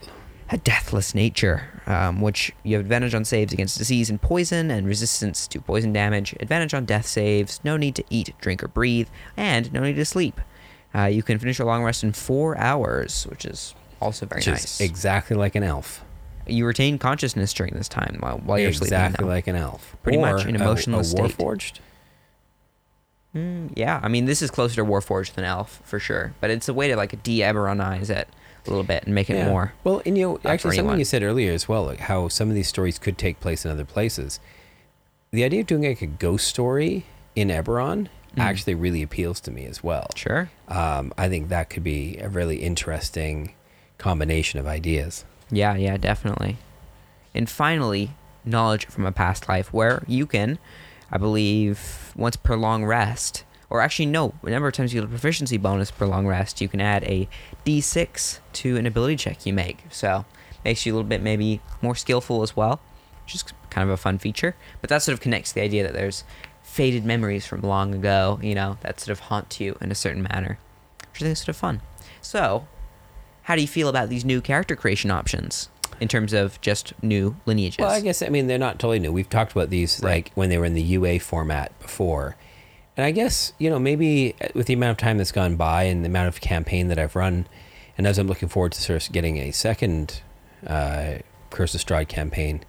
a 0.50 0.58
deathless 0.58 1.13
nature, 1.13 1.82
um, 1.88 2.22
which 2.22 2.54
you 2.63 2.76
have 2.78 2.86
advantage 2.86 3.13
on 3.13 3.26
saves 3.26 3.52
against 3.54 3.78
disease 3.78 4.10
and 4.10 4.22
poison, 4.22 4.72
and 4.72 4.88
resistance 4.88 5.46
to 5.48 5.60
poison 5.60 5.92
damage, 5.92 6.34
advantage 6.40 6.74
on 6.74 6.86
death 6.86 7.06
saves, 7.06 7.60
no 7.66 7.76
need 7.76 7.96
to 7.96 8.04
eat, 8.10 8.34
drink, 8.40 8.63
or 8.63 8.68
breathe, 8.70 9.10
and 9.36 9.72
no 9.74 9.82
need 9.82 9.96
to 9.98 10.06
sleep. 10.06 10.40
Uh, 10.95 11.06
you 11.06 11.21
can 11.23 11.38
finish 11.39 11.60
a 11.60 11.65
long 11.65 11.84
rest 11.84 12.04
in 12.04 12.13
four 12.13 12.58
hours, 12.58 13.26
which 13.30 13.45
is 13.45 13.76
also 14.02 14.26
very 14.26 14.39
Which 14.39 14.47
nice. 14.47 14.80
exactly 14.82 15.36
like 15.36 15.56
an 15.56 15.63
elf. 15.63 16.04
you 16.47 16.65
retain 16.65 16.97
consciousness 16.97 17.52
during 17.54 17.73
this 17.73 17.89
time 17.89 18.17
while, 18.21 18.38
while 18.38 18.58
you're 18.58 18.71
sleeping. 18.71 18.93
exactly 18.95 19.26
like 19.26 19.47
an 19.47 19.56
elf. 19.58 19.95
Pretty 20.04 20.17
Or 20.17 20.21
much 20.21 20.45
an 20.45 20.56
a- 20.56 20.60
emotionless 20.62 21.08
a, 21.13 21.17
state. 21.17 21.38
warforged. 21.38 21.80
Mm, 23.36 23.71
yeah, 23.76 24.00
I 24.02 24.08
mean, 24.08 24.26
this 24.26 24.41
is 24.41 24.50
closer 24.50 24.76
to 24.76 24.86
Warforged 24.86 25.34
than 25.34 25.43
Elf 25.45 25.82
for 25.84 26.00
sure, 26.00 26.34
but 26.39 26.50
it's 26.50 26.69
a 26.69 26.73
way 26.73 26.88
to 26.88 26.95
like 26.95 27.21
de-Eberonize 27.23 28.10
it 28.10 28.28
a 28.65 28.69
little 28.69 28.86
bit 28.86 29.04
and 29.04 29.13
make 29.13 29.30
it 29.30 29.45
more. 29.45 29.73
Well, 29.84 30.02
and 30.06 30.17
you 30.17 30.28
know, 30.28 30.36
actually, 30.45 30.71
something 30.71 30.80
anyone. 30.86 31.00
you 31.00 31.06
said 31.06 31.21
earlier 31.23 31.52
as 31.52 31.67
well, 31.67 31.84
like 31.86 32.00
how 32.00 32.30
some 32.30 32.50
of 32.50 32.56
these 32.56 32.67
stories 32.69 32.97
could 32.97 33.17
take 33.17 33.39
place 33.39 33.65
in 33.65 33.71
other 33.71 33.86
places. 33.86 34.39
The 35.32 35.43
idea 35.43 35.62
of 35.62 35.67
doing 35.67 35.84
like 35.84 36.02
a 36.02 36.08
ghost 36.08 36.47
story 36.47 37.06
in 37.36 37.50
Eberron 37.50 38.08
Mm. 38.36 38.42
actually 38.42 38.76
really 38.76 39.02
appeals 39.02 39.40
to 39.42 39.52
me 39.52 39.66
as 39.66 39.84
well. 39.84 40.08
Sure. 40.16 40.50
Um, 40.68 41.13
I 41.18 41.30
think 41.30 41.50
that 41.50 41.70
could 41.70 41.84
be 41.84 42.18
a 42.18 42.30
really 42.30 42.58
interesting 42.58 43.54
combination 43.98 44.60
of 44.60 44.68
ideas. 44.68 45.26
Yeah, 45.50 45.76
yeah, 45.76 45.98
definitely. 45.98 46.58
And 47.34 47.50
finally, 47.50 48.12
knowledge 48.46 48.86
from 48.88 49.06
a 49.06 49.12
past 49.12 49.48
life 49.50 49.74
where 49.74 50.04
you 50.08 50.26
can, 50.26 50.60
I 51.12 51.18
believe, 51.18 52.13
once 52.16 52.36
per 52.36 52.56
long 52.56 52.86
rest, 52.86 53.44
or 53.70 53.82
actually, 53.82 54.06
no, 54.08 54.34
a 54.44 54.50
number 54.50 54.68
of 54.68 54.74
times 54.74 54.94
you 54.94 55.02
get 55.02 55.08
a 55.08 55.10
proficiency 55.10 55.58
bonus 55.58 55.92
per 55.92 56.06
long 56.06 56.26
rest, 56.26 56.62
you 56.62 56.68
can 56.70 56.80
add 56.80 57.04
a 57.04 57.28
d6 57.66 58.40
to 58.54 58.78
an 58.78 58.86
ability 58.86 59.18
check 59.18 59.46
you 59.46 59.54
make. 59.54 59.84
So, 59.90 60.26
makes 60.63 60.86
you 60.86 60.94
a 60.94 60.96
little 60.96 61.08
bit 61.08 61.22
maybe 61.22 61.62
more 61.82 61.96
skillful 61.96 62.44
as 62.44 62.56
well, 62.56 62.80
which 63.26 63.36
is 63.36 63.44
kind 63.70 63.88
of 63.88 63.94
a 63.94 63.98
fun 63.98 64.18
feature. 64.18 64.56
But 64.82 64.90
that 64.90 65.04
sort 65.04 65.13
of 65.13 65.22
connects 65.22 65.50
to 65.50 65.56
the 65.56 65.62
idea 65.62 65.84
that 65.84 65.94
there's 65.94 66.24
faded 66.78 67.04
memories 67.04 67.46
from 67.48 67.62
long 67.62 67.96
ago, 67.96 68.40
you 68.44 68.54
know, 68.54 68.78
that 68.82 69.00
sort 69.00 69.10
of 69.10 69.20
haunt 69.20 69.60
you 69.60 69.76
in 69.82 69.92
a 69.92 69.96
certain 69.96 70.22
manner, 70.22 70.60
which 71.12 71.22
I 71.22 71.26
think 71.26 71.32
is 71.34 71.40
sort 71.40 71.50
of 71.50 71.58
fun. 71.58 71.82
So, 72.22 72.68
how 73.44 73.56
do 73.56 73.62
you 73.62 73.68
feel 73.68 73.90
about 73.90 74.10
these 74.10 74.24
new 74.24 74.42
character 74.42 74.76
creation 74.76 75.10
options 75.10 75.70
in 76.00 76.08
terms 76.08 76.34
of 76.34 76.62
just 76.62 76.94
new 77.02 77.36
lineages? 77.48 77.80
Well, 77.80 77.90
I 77.90 78.02
guess 78.02 78.22
I 78.22 78.30
mean 78.30 78.46
they're 78.46 78.60
not 78.60 78.78
totally 78.78 79.00
new. 79.00 79.12
We've 79.12 79.28
talked 79.30 79.54
about 79.54 79.72
these 79.72 80.00
Right. 80.04 80.12
like 80.26 80.32
when 80.36 80.50
they 80.50 80.58
were 80.60 80.66
in 80.66 80.76
the 80.76 80.82
UA 80.84 81.18
format 81.20 81.78
before, 81.80 82.36
and 82.96 83.04
I 83.06 83.12
guess 83.12 83.54
you 83.58 83.70
know 83.72 83.80
maybe 83.80 84.36
with 84.54 84.68
the 84.68 84.74
amount 84.74 84.92
of 84.92 84.98
time 84.98 85.18
that's 85.18 85.32
gone 85.32 85.56
by 85.56 85.84
and 85.84 86.04
the 86.06 86.10
amount 86.10 86.28
of 86.28 86.40
campaign 86.42 86.90
that 86.90 87.00
I've 87.00 87.16
run, 87.16 87.48
and 87.98 88.06
as 88.06 88.20
I'm 88.20 88.28
looking 88.28 88.50
forward 88.50 88.74
to 88.74 88.82
sort 88.82 89.04
of 89.08 89.12
getting 89.12 89.38
a 89.38 89.52
second 89.52 90.22
uh, 90.68 91.16
Curse 91.50 91.74
of 91.74 91.82
Strahd 91.84 92.08
campaign 92.08 92.63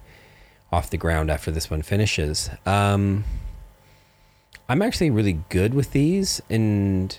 off 0.71 0.89
the 0.89 0.97
ground 0.97 1.29
after 1.29 1.51
this 1.51 1.69
one 1.69 1.81
finishes, 1.83 2.49
um, 2.65 3.23
I'm 4.69 4.81
actually 4.83 5.09
really 5.09 5.39
good 5.49 5.73
with 5.73 5.91
these, 5.91 6.41
and 6.49 7.17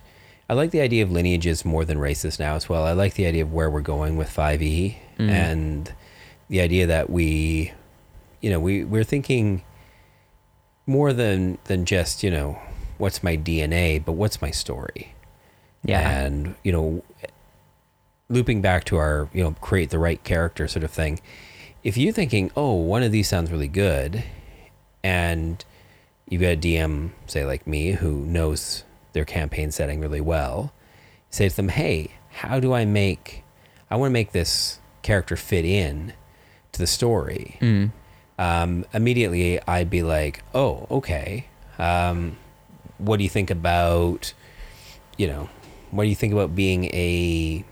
I 0.48 0.54
like 0.54 0.70
the 0.70 0.80
idea 0.80 1.02
of 1.02 1.10
lineages 1.10 1.64
more 1.64 1.84
than 1.84 1.98
races 1.98 2.38
now 2.38 2.54
as 2.54 2.68
well. 2.68 2.84
I 2.84 2.92
like 2.92 3.14
the 3.14 3.26
idea 3.26 3.42
of 3.42 3.52
where 3.52 3.68
we're 3.68 3.80
going 3.80 4.16
with 4.16 4.28
5e 4.30 4.96
Mhm. 5.18 5.28
and 5.30 5.92
the 6.48 6.60
idea 6.60 6.86
that 6.86 7.10
we, 7.10 7.72
you 8.40 8.50
know, 8.50 8.60
we 8.60 8.84
we're 8.84 9.04
thinking 9.04 9.62
more 10.86 11.12
than 11.12 11.58
than 11.64 11.84
just 11.84 12.22
you 12.22 12.30
know 12.30 12.58
what's 12.98 13.22
my 13.22 13.36
DNA, 13.36 13.98
but 14.04 14.12
what's 14.12 14.40
my 14.40 14.50
story. 14.50 15.14
yeah. 15.84 16.08
And 16.20 16.54
you 16.62 16.72
know, 16.72 17.02
looping 18.28 18.60
back 18.60 18.84
to 18.84 18.96
our 18.96 19.28
you 19.32 19.42
know 19.42 19.52
create 19.60 19.90
the 19.90 19.98
right 19.98 20.22
character 20.24 20.68
sort 20.68 20.84
of 20.84 20.90
thing. 20.90 21.20
If 21.82 21.96
you're 21.96 22.12
thinking, 22.12 22.50
oh, 22.56 22.74
one 22.74 23.02
of 23.02 23.10
these 23.12 23.28
sounds 23.28 23.50
really 23.50 23.68
good, 23.68 24.22
and 25.02 25.64
you've 26.30 26.40
got 26.40 26.52
a 26.52 26.56
DM, 26.56 27.10
say 27.26 27.44
like 27.44 27.66
me, 27.66 27.90
who 27.92 28.24
knows 28.24 28.84
their 29.12 29.24
campaign 29.26 29.70
setting 29.70 30.00
really 30.00 30.20
well, 30.22 30.72
say 31.28 31.48
to 31.48 31.54
them, 31.56 31.68
hey, 31.68 32.12
how 32.30 32.58
do 32.60 32.72
I 32.72 32.84
make? 32.86 33.44
I 33.90 33.96
want 33.96 34.08
to 34.10 34.12
make 34.14 34.32
this 34.32 34.78
character 35.02 35.36
fit 35.36 35.64
in 35.66 36.12
to 36.72 36.78
the 36.78 36.86
story 36.86 37.58
Mm. 37.60 37.90
um, 38.38 38.84
immediately 38.94 39.60
I'd 39.66 39.90
be 39.90 40.02
like, 40.02 40.42
oh, 40.54 40.86
okay. 40.90 41.46
Um, 41.78 42.36
what 42.98 43.16
do 43.16 43.24
you 43.24 43.30
think 43.30 43.50
about, 43.50 44.32
you 45.16 45.26
know, 45.26 45.48
what 45.90 46.04
do 46.04 46.08
you 46.08 46.14
think 46.14 46.32
about 46.32 46.54
being 46.54 46.84
a 46.86 47.64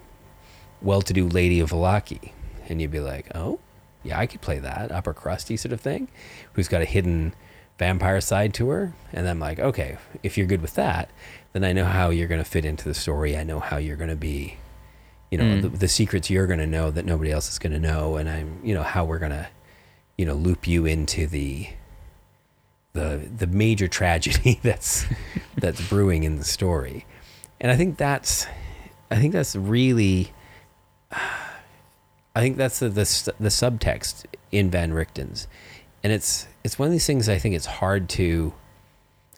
well-to-do 0.82 1.28
lady 1.28 1.60
of 1.60 1.70
Vallaki? 1.70 2.32
And 2.68 2.80
you'd 2.80 2.90
be 2.90 3.00
like, 3.00 3.26
oh, 3.34 3.60
yeah, 4.02 4.18
I 4.18 4.26
could 4.26 4.40
play 4.40 4.58
that 4.58 4.90
upper 4.90 5.12
crusty 5.14 5.56
sort 5.56 5.72
of 5.72 5.80
thing, 5.80 6.08
who's 6.54 6.68
got 6.68 6.82
a 6.82 6.86
hidden 6.86 7.34
vampire 7.78 8.20
side 8.20 8.52
to 8.54 8.68
her. 8.70 8.92
And 9.12 9.28
I'm 9.28 9.38
like, 9.40 9.58
okay, 9.58 9.98
if 10.22 10.36
you're 10.36 10.46
good 10.46 10.62
with 10.62 10.74
that, 10.74 11.08
then 11.52 11.64
I 11.64 11.72
know 11.72 11.84
how 11.84 12.10
you're 12.10 12.28
going 12.28 12.42
to 12.42 12.48
fit 12.50 12.64
into 12.64 12.84
the 12.84 12.94
story. 12.94 13.36
I 13.36 13.44
know 13.44 13.60
how 13.60 13.76
you're 13.78 13.96
going 13.96 14.10
to 14.10 14.16
be, 14.16 14.56
you 15.30 15.38
know, 15.38 15.44
Mm. 15.44 15.62
the, 15.62 15.68
the 15.68 15.88
secrets 15.88 16.28
you're 16.30 16.46
going 16.46 16.58
to 16.58 16.66
know 16.66 16.90
that 16.90 17.04
nobody 17.04 17.30
else 17.32 17.48
is 17.50 17.58
going 17.58 17.72
to 17.72 17.78
know, 17.78 18.16
and 18.16 18.28
I'm, 18.28 18.60
you 18.62 18.74
know, 18.74 18.82
how 18.82 19.04
we're 19.04 19.18
going 19.18 19.32
to 19.32 19.48
you 20.18 20.26
know 20.26 20.34
loop 20.34 20.66
you 20.66 20.84
into 20.84 21.28
the 21.28 21.68
the 22.92 23.28
the 23.38 23.46
major 23.46 23.86
tragedy 23.98 24.58
that's 24.64 25.06
that's 25.56 25.80
brewing 25.88 26.24
in 26.24 26.38
the 26.38 26.44
story 26.44 27.06
and 27.60 27.70
i 27.70 27.76
think 27.76 27.96
that's 27.96 28.48
i 29.12 29.16
think 29.16 29.32
that's 29.32 29.54
really 29.54 30.32
i 31.12 32.40
think 32.40 32.56
that's 32.56 32.80
the 32.80 32.88
the, 32.88 33.32
the 33.38 33.48
subtext 33.48 34.24
in 34.50 34.70
van 34.70 34.90
richten's 34.92 35.46
and 36.02 36.12
it's 36.12 36.48
it's 36.68 36.78
one 36.78 36.86
of 36.86 36.92
these 36.92 37.06
things 37.06 37.28
i 37.30 37.38
think 37.38 37.54
it's 37.54 37.64
hard 37.64 38.10
to 38.10 38.52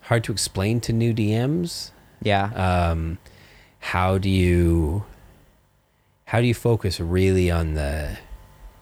hard 0.03 0.25
to 0.25 0.33
explain 0.33 0.81
to 0.81 0.93
new 0.93 1.15
dms 1.15 1.93
Yeah. 2.23 2.51
um, 2.91 3.19
how 3.79 4.19
do 4.19 4.29
you 4.29 5.05
how 6.25 6.41
do 6.41 6.47
you 6.49 6.55
focus 6.55 6.99
really 6.99 7.49
on 7.53 7.75
the 7.75 8.19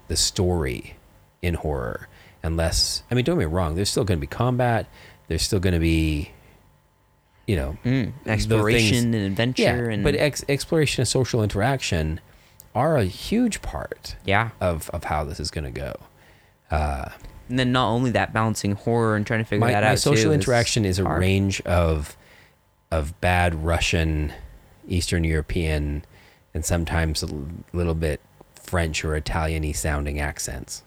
the 0.09 0.17
story 0.17 0.97
in 1.43 1.55
horror 1.55 2.09
unless 2.43 3.03
i 3.11 3.15
mean 3.15 3.25
don't 3.27 3.37
get 3.39 3.47
me 3.49 3.55
wrong 3.55 3.75
there's 3.75 3.91
still 3.91 4.05
going 4.05 4.19
to 4.19 4.21
be 4.21 4.27
combat 4.27 4.87
there's 5.29 5.43
still 5.43 5.61
going 5.61 5.75
to 5.75 5.79
be 5.81 6.31
you 7.47 7.55
know 7.57 7.77
Mm. 7.85 8.13
Exploration 8.27 9.13
and 9.13 9.27
adventure 9.27 9.63
yeah 9.63 9.93
and 9.93 10.03
but 10.03 10.15
ex- 10.15 10.45
exploration 10.49 11.03
and 11.03 11.09
social 11.09 11.43
interaction 11.43 12.19
are 12.75 12.97
a 12.97 13.05
huge 13.05 13.61
part 13.61 14.17
yeah. 14.25 14.51
of 14.61 14.89
of 14.91 15.05
how 15.05 15.23
this 15.25 15.39
is 15.39 15.51
going 15.51 15.65
to 15.65 15.71
go 15.71 15.93
uh, 16.71 17.11
And 17.49 17.59
then 17.59 17.73
not 17.73 17.89
only 17.89 18.11
that, 18.13 18.33
balancing 18.33 18.73
horror 18.73 19.17
and 19.17 19.27
trying 19.27 19.41
to 19.41 19.45
figure 19.45 19.65
my, 19.65 19.73
that 19.73 19.83
my 19.83 19.91
out. 19.91 19.99
social 19.99 20.31
too 20.31 20.33
interaction 20.33 20.85
is 20.85 20.99
a 20.99 21.05
hard. 21.05 21.21
range 21.21 21.61
of 21.63 22.17
of 22.91 23.19
bad 23.21 23.55
Russian, 23.65 24.33
Eastern 24.87 25.25
European, 25.25 26.05
and 26.55 26.65
sometimes 26.65 27.23
a 27.23 27.27
l- 27.27 27.47
little 27.73 27.95
bit 27.95 28.21
French 28.55 29.05
or 29.05 29.15
Italian-y 29.15 29.73
sounding 29.73 30.19
accents. 30.21 30.83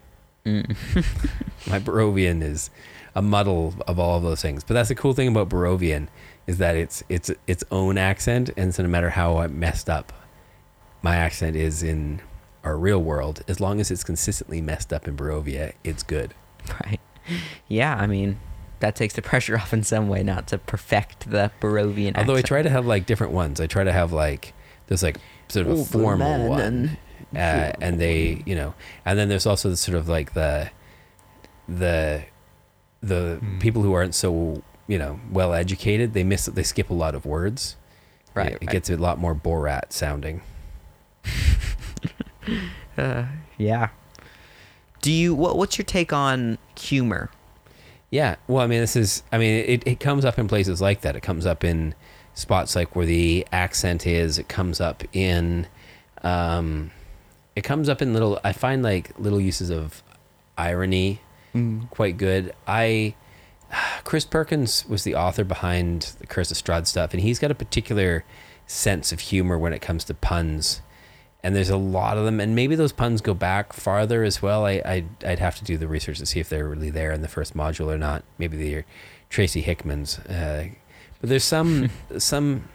Mm. 0.45 0.75
My 1.67 1.79
Barovian 1.79 2.41
is 2.41 2.71
a 3.15 3.21
muddle 3.21 3.75
of 3.87 3.99
all 3.99 4.17
of 4.17 4.23
those 4.23 4.41
things. 4.41 4.63
But 4.63 4.73
that's 4.73 4.89
the 4.89 4.95
cool 4.95 5.13
thing 5.13 5.27
about 5.27 5.49
Barovian 5.49 6.07
is 6.47 6.57
that 6.57 6.75
it's 6.75 7.03
it's 7.09 7.31
its 7.47 7.63
own 7.71 7.97
accent, 7.97 8.49
and 8.57 8.73
so 8.73 8.83
no 8.83 8.89
matter 8.89 9.11
how 9.11 9.37
I 9.37 9.47
messed 9.47 9.89
up 9.89 10.11
my 11.01 11.15
accent 11.15 11.55
is 11.55 11.81
in 11.83 12.21
our 12.63 12.77
real 12.77 12.99
world, 12.99 13.43
as 13.47 13.59
long 13.59 13.79
as 13.79 13.89
it's 13.89 14.03
consistently 14.03 14.61
messed 14.61 14.93
up 14.93 15.07
in 15.07 15.17
Barovia, 15.17 15.73
it's 15.83 16.03
good. 16.03 16.33
Right. 16.85 16.99
Yeah, 17.67 17.95
I 17.95 18.07
mean, 18.07 18.39
that 18.79 18.95
takes 18.95 19.13
the 19.13 19.21
pressure 19.21 19.57
off 19.59 19.73
in 19.73 19.83
some 19.83 20.07
way, 20.09 20.23
not 20.23 20.47
to 20.47 20.57
perfect 20.57 21.29
the 21.29 21.51
Barovian 21.61 22.17
Although 22.17 22.35
I 22.35 22.41
try 22.41 22.61
to 22.61 22.69
have 22.69 22.85
like 22.85 23.05
different 23.05 23.33
ones. 23.33 23.59
I 23.61 23.67
try 23.67 23.83
to 23.83 23.91
have 23.91 24.11
like 24.13 24.53
there's 24.87 25.03
like 25.03 25.17
sort 25.47 25.67
of 25.67 25.79
a 25.79 25.85
formal 25.85 26.49
one, 26.49 26.97
uh, 27.35 27.71
and 27.81 27.99
they 27.99 28.41
you 28.45 28.55
know, 28.55 28.73
and 29.05 29.17
then 29.17 29.29
there's 29.29 29.45
also 29.45 29.69
the 29.69 29.77
sort 29.77 29.97
of 29.97 30.07
like 30.09 30.33
the 30.33 30.69
the 31.69 32.23
the 33.01 33.37
Hmm. 33.39 33.59
people 33.59 33.81
who 33.81 33.93
aren't 33.93 34.15
so 34.15 34.61
you 34.87 34.97
know 34.97 35.19
well 35.31 35.53
educated. 35.53 36.13
They 36.13 36.23
miss 36.23 36.45
they 36.47 36.63
skip 36.63 36.89
a 36.89 36.93
lot 36.93 37.15
of 37.15 37.25
words. 37.25 37.77
Right, 38.33 38.47
It, 38.47 38.53
it 38.53 38.61
right. 38.61 38.69
gets 38.69 38.89
a 38.89 38.95
lot 38.97 39.19
more 39.19 39.35
Borat 39.35 39.91
sounding. 39.93 40.41
Uh, 42.97 43.25
yeah. 43.57 43.89
Do 45.01 45.11
you 45.11 45.33
what? 45.33 45.57
What's 45.57 45.77
your 45.77 45.85
take 45.85 46.13
on 46.13 46.57
humor 46.77 47.29
Yeah. 48.11 48.35
Well, 48.47 48.63
I 48.63 48.67
mean, 48.67 48.81
this 48.81 48.95
is, 48.95 49.23
I 49.31 49.37
mean, 49.37 49.65
it, 49.67 49.87
it 49.87 49.99
comes 49.99 50.25
up 50.25 50.37
in 50.37 50.47
places 50.47 50.81
like 50.81 51.01
that. 51.01 51.15
It 51.15 51.21
comes 51.21 51.45
up 51.45 51.63
in 51.63 51.95
spots 52.33 52.75
like 52.75 52.95
where 52.95 53.05
the 53.05 53.47
accent 53.51 54.05
is. 54.05 54.37
It 54.37 54.47
comes 54.49 54.79
up 54.81 55.03
in, 55.13 55.67
um, 56.23 56.91
it 57.55 57.63
comes 57.63 57.89
up 57.89 58.01
in 58.01 58.13
little, 58.13 58.39
I 58.43 58.53
find 58.53 58.83
like 58.83 59.17
little 59.17 59.41
uses 59.41 59.69
of 59.69 60.03
irony 60.57 61.21
quite 61.89 62.17
good. 62.17 62.53
I, 62.67 63.15
Chris 64.03 64.25
Perkins 64.25 64.85
was 64.87 65.03
the 65.03 65.15
author 65.15 65.43
behind 65.43 66.13
the 66.19 66.27
Curse 66.27 66.51
of 66.51 66.57
Strahd 66.57 66.87
stuff, 66.87 67.13
and 67.13 67.21
he's 67.21 67.39
got 67.39 67.51
a 67.51 67.55
particular 67.55 68.23
sense 68.67 69.11
of 69.11 69.19
humor 69.19 69.57
when 69.57 69.73
it 69.73 69.79
comes 69.81 70.03
to 70.05 70.13
puns. 70.13 70.81
And 71.43 71.55
there's 71.55 71.69
a 71.71 71.77
lot 71.77 72.17
of 72.17 72.25
them, 72.25 72.39
and 72.39 72.55
maybe 72.55 72.75
those 72.75 72.91
puns 72.91 73.19
go 73.19 73.33
back 73.33 73.73
farther 73.73 74.23
as 74.23 74.41
well. 74.43 74.65
I, 74.65 74.73
I 74.85 75.05
I'd 75.25 75.39
have 75.39 75.55
to 75.57 75.63
do 75.63 75.75
the 75.75 75.87
research 75.87 76.19
to 76.19 76.25
see 76.25 76.39
if 76.39 76.49
they're 76.49 76.67
really 76.67 76.91
there 76.91 77.11
in 77.11 77.21
the 77.23 77.27
first 77.27 77.55
module 77.57 77.87
or 77.91 77.97
not. 77.97 78.23
Maybe 78.37 78.57
they're 78.57 78.85
Tracy 79.29 79.61
Hickman's, 79.61 80.19
uh, 80.19 80.67
but 81.19 81.29
there's 81.29 81.43
some 81.43 81.89
some. 82.17 82.65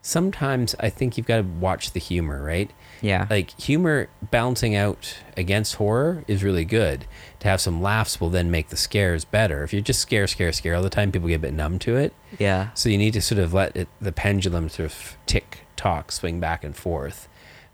Sometimes 0.00 0.74
I 0.80 0.88
think 0.90 1.16
you've 1.18 1.26
got 1.26 1.38
to 1.38 1.42
watch 1.42 1.92
the 1.92 2.00
humor, 2.00 2.42
right? 2.42 2.70
Yeah. 3.02 3.26
like 3.30 3.50
humor 3.60 4.08
balancing 4.30 4.74
out 4.74 5.18
against 5.36 5.74
horror 5.74 6.24
is 6.26 6.42
really 6.42 6.64
good. 6.64 7.04
To 7.40 7.48
have 7.48 7.60
some 7.60 7.82
laughs 7.82 8.20
will 8.20 8.30
then 8.30 8.50
make 8.50 8.68
the 8.68 8.76
scares 8.76 9.24
better. 9.24 9.62
If 9.64 9.72
you're 9.72 9.82
just 9.82 10.00
scare, 10.00 10.26
scare, 10.26 10.50
scare 10.52 10.74
all 10.74 10.82
the 10.82 10.88
time, 10.90 11.12
people 11.12 11.28
get 11.28 11.34
a 11.34 11.38
bit 11.40 11.52
numb 11.52 11.78
to 11.80 11.96
it. 11.96 12.12
yeah. 12.38 12.70
So 12.74 12.88
you 12.88 12.96
need 12.98 13.12
to 13.14 13.20
sort 13.20 13.38
of 13.38 13.52
let 13.52 13.76
it, 13.76 13.88
the 14.00 14.10
pendulum 14.12 14.68
sort 14.68 14.86
of 14.90 15.16
tick 15.26 15.60
tock, 15.76 16.10
swing 16.10 16.40
back 16.40 16.64
and 16.64 16.74
forth. 16.74 17.28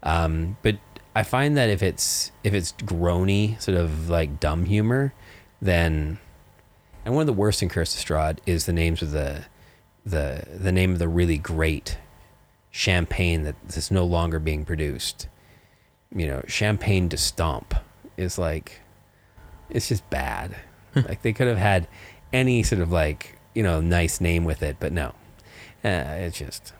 Um, 0.04 0.56
but 0.62 0.76
I 1.16 1.22
find 1.22 1.56
that 1.56 1.70
if 1.70 1.82
it's 1.82 2.30
if 2.44 2.54
it's 2.54 2.72
groany, 2.72 3.60
sort 3.60 3.76
of 3.76 4.08
like 4.08 4.38
dumb 4.38 4.66
humor, 4.66 5.14
then 5.60 6.18
and 7.04 7.14
one 7.14 7.22
of 7.22 7.26
the 7.26 7.32
worst 7.32 7.62
in 7.62 7.68
Curse 7.68 7.94
of 7.94 8.04
Strahd 8.04 8.38
is 8.46 8.66
the 8.66 8.72
names 8.72 9.02
of 9.02 9.10
the 9.10 9.46
the 10.04 10.44
the 10.52 10.72
name 10.72 10.92
of 10.92 10.98
the 10.98 11.08
really 11.08 11.38
great 11.38 11.98
champagne 12.70 13.44
that 13.44 13.56
is 13.68 13.90
no 13.90 14.04
longer 14.04 14.38
being 14.38 14.64
produced. 14.64 15.28
You 16.14 16.26
know, 16.26 16.42
champagne 16.46 17.08
de 17.08 17.16
stomp 17.16 17.74
is 18.16 18.38
like 18.38 18.80
it's 19.70 19.88
just 19.88 20.08
bad. 20.10 20.54
like 20.94 21.22
they 21.22 21.32
could 21.32 21.48
have 21.48 21.58
had 21.58 21.88
any 22.32 22.62
sort 22.62 22.82
of 22.82 22.92
like 22.92 23.38
you 23.54 23.62
know 23.62 23.80
nice 23.80 24.20
name 24.20 24.44
with 24.44 24.62
it, 24.62 24.76
but 24.80 24.92
no, 24.92 25.14
uh, 25.84 26.18
it's 26.18 26.38
just. 26.38 26.72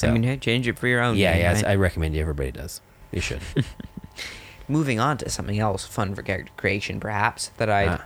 So 0.00 0.08
I 0.08 0.12
mean, 0.12 0.22
hey, 0.22 0.36
change 0.38 0.66
it 0.66 0.78
for 0.78 0.86
your 0.88 1.00
own. 1.02 1.16
yeah, 1.16 1.32
name, 1.32 1.40
yeah, 1.42 1.52
right? 1.52 1.66
I 1.66 1.74
recommend 1.76 2.14
you. 2.14 2.22
Everybody 2.22 2.50
does. 2.52 2.80
You 3.12 3.20
should. 3.20 3.40
Moving 4.68 5.00
on 5.00 5.18
to 5.18 5.28
something 5.28 5.58
else 5.58 5.84
fun 5.84 6.14
for 6.14 6.22
character 6.22 6.52
creation, 6.56 7.00
perhaps 7.00 7.48
that 7.56 7.68
I 7.68 7.86
Ah. 7.86 8.04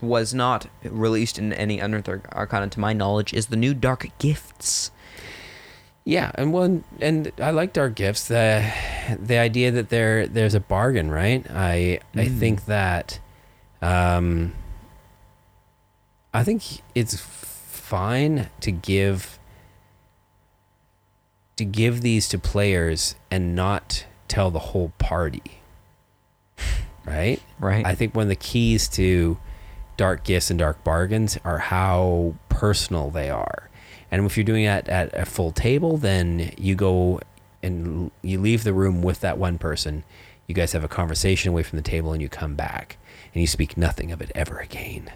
was 0.00 0.32
not 0.34 0.66
released 0.82 1.38
in 1.38 1.52
any 1.52 1.78
Unearthed 1.78 2.08
Arcana 2.32 2.68
to 2.68 2.80
my 2.80 2.92
knowledge 2.92 3.32
is 3.34 3.46
the 3.46 3.56
new 3.56 3.74
Dark 3.74 4.08
Gifts. 4.18 4.90
Yeah, 6.04 6.30
and 6.36 6.52
one 6.52 6.84
and 7.00 7.32
I 7.42 7.50
like 7.50 7.72
dark 7.72 7.96
gifts. 7.96 8.28
The 8.28 8.72
the 9.20 9.38
idea 9.38 9.70
that 9.72 9.88
there 9.88 10.26
there's 10.28 10.54
a 10.54 10.60
bargain, 10.60 11.10
right? 11.10 11.44
I 11.50 11.98
I 12.14 12.26
Mm. 12.26 12.38
think 12.38 12.64
that 12.66 13.18
um 13.82 14.52
I 16.32 16.44
think 16.44 16.62
it's 16.94 17.16
fine 17.20 18.48
to 18.60 18.70
give 18.70 19.38
to 21.56 21.64
give 21.64 22.02
these 22.02 22.28
to 22.28 22.38
players 22.38 23.14
and 23.30 23.54
not 23.56 24.06
tell 24.28 24.50
the 24.50 24.58
whole 24.58 24.92
party. 24.98 25.42
Right? 27.06 27.40
Right. 27.60 27.86
I 27.86 27.94
think 27.94 28.16
one 28.16 28.24
of 28.24 28.28
the 28.30 28.34
keys 28.34 28.88
to 28.88 29.38
dark 29.96 30.24
gifts 30.24 30.50
and 30.50 30.58
dark 30.58 30.82
bargains 30.82 31.38
are 31.44 31.58
how 31.58 32.34
personal 32.48 33.10
they 33.10 33.30
are. 33.30 33.70
And 34.10 34.26
if 34.26 34.36
you're 34.36 34.42
doing 34.42 34.64
that 34.64 34.88
at 34.88 35.14
a 35.14 35.24
full 35.24 35.52
table, 35.52 35.98
then 35.98 36.52
you 36.58 36.74
go 36.74 37.20
and 37.62 38.10
you 38.22 38.40
leave 38.40 38.64
the 38.64 38.72
room 38.72 39.02
with 39.02 39.20
that 39.20 39.38
one 39.38 39.56
person. 39.56 40.02
You 40.48 40.54
guys 40.56 40.72
have 40.72 40.82
a 40.82 40.88
conversation 40.88 41.50
away 41.50 41.62
from 41.62 41.76
the 41.76 41.82
table 41.82 42.12
and 42.12 42.20
you 42.20 42.28
come 42.28 42.56
back 42.56 42.98
and 43.34 43.40
you 43.40 43.46
speak 43.46 43.76
nothing 43.76 44.12
of 44.12 44.20
it 44.20 44.30
ever 44.34 44.58
again. 44.58 45.10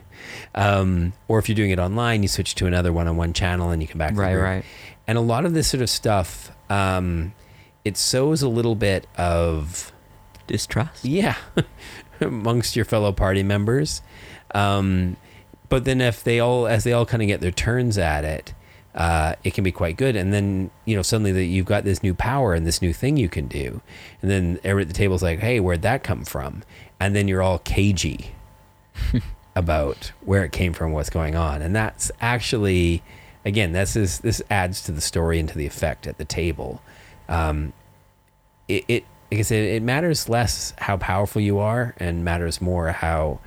Um, 0.55 1.13
or 1.29 1.39
if 1.39 1.49
you're 1.49 1.57
doing 1.57 1.71
it 1.71 1.79
online, 1.79 2.23
you 2.23 2.29
switch 2.29 2.55
to 2.57 2.67
another 2.67 2.93
one 2.93 3.09
on 3.09 3.17
one 3.17 3.33
channel 3.33 3.71
and 3.71 3.81
you 3.81 3.89
come 3.89 3.99
back. 3.99 4.17
Right, 4.17 4.37
right. 4.37 4.65
And 5.11 5.19
a 5.19 5.23
lot 5.23 5.45
of 5.45 5.55
this 5.55 5.67
sort 5.67 5.83
of 5.83 5.91
stuff, 5.91 6.53
um, 6.71 7.35
it 7.85 7.97
sows 7.97 8.43
a 8.43 8.49
little 8.49 8.77
bit 8.77 9.09
of 9.19 9.91
Distrust. 10.47 11.05
yeah, 11.05 11.35
amongst 12.21 12.77
your 12.77 12.85
fellow 12.85 13.11
party 13.11 13.43
members. 13.43 14.03
Um, 14.55 15.17
but 15.69 15.85
then 15.85 16.01
if 16.01 16.23
they 16.23 16.39
all, 16.39 16.69
as 16.69 16.85
they 16.85 16.93
all 16.93 17.07
kind 17.07 17.25
of 17.25 17.27
get 17.27 17.41
their 17.41 17.51
turns 17.51 17.99
at 17.99 18.25
it, 18.25 18.55
uh, 18.95 19.35
it 19.43 19.53
can 19.53 19.65
be 19.65 19.73
quite 19.73 19.97
good. 19.97 20.15
And 20.15 20.33
then 20.33 20.71
you 20.85 20.95
know 20.95 21.03
suddenly 21.03 21.33
that 21.33 21.47
you've 21.47 21.67
got 21.67 21.83
this 21.83 22.05
new 22.05 22.15
power 22.15 22.55
and 22.55 22.65
this 22.65 22.81
new 22.81 22.93
thing 22.93 23.17
you 23.17 23.29
can 23.29 23.49
do, 23.49 23.81
and 24.23 24.31
then 24.31 24.61
everyone 24.63 24.83
at 24.83 24.89
the 24.89 24.95
table's 24.95 25.25
like, 25.25 25.41
"Hey, 25.41 25.59
where'd 25.59 25.83
that 25.83 26.05
come 26.05 26.25
from?" 26.25 26.63
And 27.01 27.17
then 27.17 27.27
you're 27.27 27.43
all 27.43 27.59
cagey 27.59 28.37
about 29.57 30.13
where 30.21 30.45
it 30.45 30.53
came 30.53 30.73
from, 30.73 30.93
what's 30.93 31.11
going 31.11 31.35
on, 31.35 31.63
and 31.63 31.75
that's 31.75 32.13
actually, 32.21 33.03
again, 33.45 33.73
this 33.73 33.97
is 33.97 34.21
this 34.21 34.43
adds 34.51 34.83
to 34.85 34.93
the 34.93 35.01
story 35.01 35.39
and 35.39 35.49
to 35.49 35.57
the 35.57 35.67
effect 35.67 36.07
at 36.07 36.19
the 36.19 36.25
table. 36.25 36.83
Um, 37.29 37.73
it, 38.69 38.85
it 38.89 39.05
like 39.31 39.41
I 39.41 39.43
said, 39.43 39.65
it 39.65 39.83
matters 39.83 40.29
less 40.29 40.75
how 40.79 40.97
powerful 40.97 41.41
you 41.41 41.59
are, 41.59 41.95
and 41.99 42.25
matters 42.25 42.61
more 42.61 42.91
how 42.91 43.41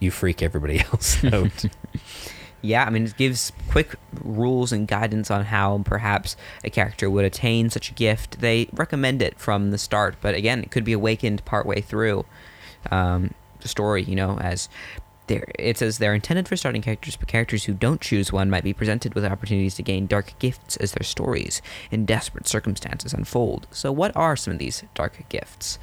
you 0.00 0.10
freak 0.10 0.42
everybody 0.42 0.80
else 0.92 1.24
out. 1.24 1.64
Yeah, 2.64 2.84
I 2.84 2.90
mean, 2.90 3.06
it 3.06 3.16
gives 3.16 3.50
quick 3.68 3.96
rules 4.22 4.70
and 4.70 4.86
guidance 4.86 5.32
on 5.32 5.46
how 5.46 5.82
perhaps 5.84 6.36
a 6.62 6.70
character 6.70 7.10
would 7.10 7.24
attain 7.24 7.70
such 7.70 7.90
a 7.90 7.92
gift. 7.92 8.40
They 8.40 8.68
recommend 8.72 9.20
it 9.20 9.36
from 9.36 9.72
the 9.72 9.78
start, 9.78 10.14
but 10.20 10.36
again, 10.36 10.62
it 10.62 10.70
could 10.70 10.84
be 10.84 10.92
awakened 10.92 11.44
partway 11.44 11.80
through 11.80 12.24
um, 12.92 13.34
the 13.60 13.68
story, 13.68 14.04
you 14.04 14.14
know, 14.14 14.38
as 14.38 14.68
there 15.32 15.46
it 15.58 15.78
says 15.78 15.98
they're 15.98 16.14
intended 16.14 16.46
for 16.48 16.56
starting 16.56 16.82
characters, 16.82 17.16
but 17.16 17.28
characters 17.28 17.64
who 17.64 17.72
don't 17.72 18.00
choose 18.00 18.32
one 18.32 18.50
might 18.50 18.64
be 18.64 18.72
presented 18.72 19.14
with 19.14 19.24
opportunities 19.24 19.74
to 19.76 19.82
gain 19.82 20.06
dark 20.06 20.38
gifts 20.38 20.76
as 20.76 20.92
their 20.92 21.04
stories 21.04 21.62
in 21.90 22.04
desperate 22.04 22.46
circumstances 22.46 23.14
unfold. 23.14 23.66
So, 23.70 23.90
what 23.90 24.14
are 24.14 24.36
some 24.36 24.52
of 24.52 24.58
these 24.58 24.84
dark 24.94 25.24
gifts? 25.28 25.78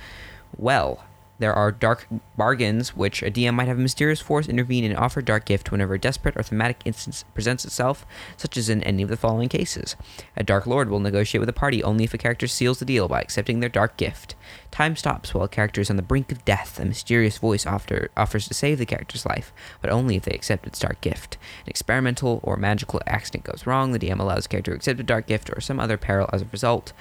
Well, 0.57 1.03
there 1.39 1.53
are 1.53 1.71
dark 1.71 2.07
bargains, 2.37 2.95
which 2.95 3.23
a 3.23 3.31
DM 3.31 3.53
might 3.53 3.67
have 3.67 3.79
a 3.79 3.81
mysterious 3.81 4.19
force 4.19 4.47
intervene 4.47 4.83
and 4.83 4.97
offer 4.97 5.21
dark 5.21 5.45
gift 5.45 5.71
whenever 5.71 5.93
a 5.93 5.99
desperate 5.99 6.37
or 6.37 6.43
thematic 6.43 6.81
instance 6.85 7.23
presents 7.33 7.65
itself, 7.65 8.05
such 8.37 8.57
as 8.57 8.69
in 8.69 8.83
any 8.83 9.01
of 9.01 9.09
the 9.09 9.17
following 9.17 9.49
cases. 9.49 9.95
A 10.35 10.43
dark 10.43 10.67
lord 10.67 10.89
will 10.89 10.99
negotiate 10.99 11.39
with 11.39 11.49
a 11.49 11.53
party 11.53 11.81
only 11.81 12.03
if 12.03 12.13
a 12.13 12.17
character 12.17 12.47
seals 12.47 12.79
the 12.79 12.85
deal 12.85 13.07
by 13.07 13.21
accepting 13.21 13.59
their 13.59 13.69
dark 13.69 13.95
gift. 13.95 14.35
Time 14.71 14.95
stops 14.95 15.33
while 15.33 15.45
a 15.45 15.49
character 15.49 15.81
is 15.81 15.89
on 15.89 15.95
the 15.95 16.01
brink 16.01 16.31
of 16.31 16.43
death. 16.45 16.79
A 16.79 16.85
mysterious 16.85 17.37
voice 17.37 17.65
offer, 17.65 18.09
offers 18.17 18.47
to 18.47 18.53
save 18.53 18.77
the 18.77 18.85
character's 18.85 19.25
life, 19.25 19.53
but 19.81 19.89
only 19.89 20.17
if 20.17 20.23
they 20.23 20.35
accept 20.35 20.67
its 20.67 20.79
dark 20.79 20.99
gift. 21.01 21.37
An 21.65 21.69
experimental 21.69 22.41
or 22.43 22.57
magical 22.57 23.01
accident 23.07 23.45
goes 23.45 23.65
wrong. 23.65 23.93
The 23.93 23.99
DM 23.99 24.19
allows 24.19 24.43
the 24.43 24.49
character 24.49 24.71
to 24.71 24.77
accept 24.77 24.99
a 24.99 25.03
dark 25.03 25.27
gift 25.27 25.49
or 25.55 25.61
some 25.61 25.79
other 25.79 25.97
peril 25.97 26.29
as 26.33 26.41
a 26.41 26.47
result. 26.51 26.91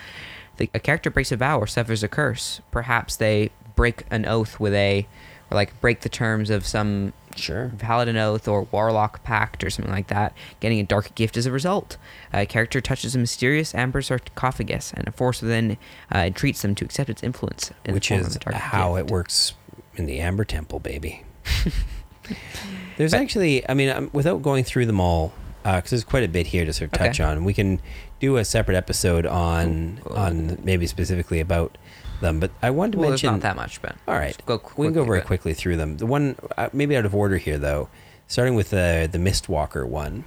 The, 0.58 0.70
a 0.74 0.80
character 0.80 1.10
breaks 1.10 1.32
a 1.32 1.36
vow 1.36 1.58
or 1.58 1.66
suffers 1.66 2.02
a 2.02 2.08
curse. 2.08 2.60
Perhaps 2.70 3.16
they 3.16 3.50
break 3.78 4.04
an 4.10 4.26
oath 4.26 4.58
with 4.60 4.74
a, 4.74 5.06
or 5.50 5.54
like 5.54 5.80
break 5.80 6.00
the 6.00 6.08
terms 6.08 6.50
of 6.50 6.66
some 6.66 7.12
Sure. 7.36 7.70
paladin 7.78 8.16
oath 8.16 8.48
or 8.48 8.62
warlock 8.72 9.22
pact 9.22 9.62
or 9.62 9.70
something 9.70 9.92
like 9.94 10.08
that, 10.08 10.32
getting 10.58 10.80
a 10.80 10.82
dark 10.82 11.14
gift 11.14 11.36
as 11.36 11.46
a 11.46 11.52
result. 11.52 11.96
A 12.34 12.44
character 12.46 12.80
touches 12.80 13.14
a 13.14 13.18
mysterious 13.18 13.74
amber 13.76 14.02
sarcophagus, 14.02 14.92
and 14.96 15.06
a 15.06 15.12
force 15.12 15.40
within 15.40 15.76
uh, 16.12 16.18
entreats 16.18 16.62
them 16.62 16.74
to 16.74 16.84
accept 16.84 17.08
its 17.08 17.22
influence. 17.22 17.70
in 17.84 17.92
the 17.92 17.92
which 17.94 18.10
is 18.10 18.34
dark 18.38 18.56
how 18.56 18.96
gift. 18.96 19.08
it 19.08 19.12
works 19.12 19.54
in 19.94 20.06
the 20.06 20.18
Amber 20.18 20.44
Temple, 20.44 20.80
baby. 20.80 21.24
there's 22.96 23.14
actually, 23.14 23.68
I 23.68 23.74
mean, 23.74 23.88
um, 23.90 24.10
without 24.12 24.42
going 24.42 24.64
through 24.64 24.86
them 24.86 25.00
all, 25.00 25.32
because 25.62 25.90
there's 25.90 26.04
quite 26.04 26.24
a 26.24 26.28
bit 26.28 26.48
here 26.48 26.64
to 26.64 26.72
sort 26.72 26.90
of 26.92 26.94
Okay. 27.00 27.06
touch 27.08 27.20
on. 27.20 27.44
We 27.44 27.54
can 27.54 27.80
do 28.20 28.36
a 28.36 28.44
separate 28.44 28.76
episode 28.76 29.26
on 29.26 30.00
on 30.10 30.58
maybe 30.64 30.86
specifically 30.86 31.38
about 31.40 31.78
them. 32.20 32.40
But 32.40 32.50
I 32.62 32.70
wanted 32.70 32.92
to 32.92 32.98
Well, 32.98 33.10
mention 33.10 33.32
not 33.32 33.40
that 33.40 33.56
much, 33.56 33.80
but 33.82 33.96
All 34.06 34.14
right, 34.14 34.36
go 34.46 34.60
we 34.76 34.86
can 34.86 34.94
go 34.94 35.04
very 35.04 35.22
quickly 35.22 35.54
through 35.54 35.76
them. 35.76 35.96
The 35.96 36.06
one, 36.06 36.36
uh, 36.56 36.68
maybe 36.72 36.96
out 36.96 37.04
of 37.04 37.14
order 37.14 37.36
here 37.36 37.58
though, 37.58 37.88
starting 38.26 38.54
with 38.54 38.70
the 38.70 39.08
the 39.10 39.18
Mistwalker 39.18 39.86
one. 39.86 40.24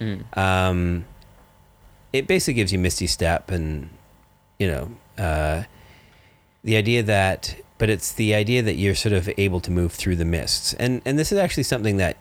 Mm. 0.00 0.36
Um, 0.36 1.04
it 2.12 2.26
basically 2.26 2.54
gives 2.54 2.72
you 2.72 2.78
Misty 2.78 3.06
Step, 3.06 3.50
and 3.50 3.90
you 4.58 4.68
know, 4.68 4.90
uh, 5.18 5.64
the 6.62 6.76
idea 6.76 7.02
that, 7.02 7.56
but 7.78 7.90
it's 7.90 8.12
the 8.12 8.34
idea 8.34 8.62
that 8.62 8.74
you're 8.74 8.94
sort 8.94 9.12
of 9.12 9.28
able 9.36 9.60
to 9.60 9.70
move 9.70 9.92
through 9.92 10.16
the 10.16 10.24
mists, 10.24 10.74
and 10.74 11.02
and 11.04 11.18
this 11.18 11.32
is 11.32 11.38
actually 11.38 11.64
something 11.64 11.96
that 11.98 12.16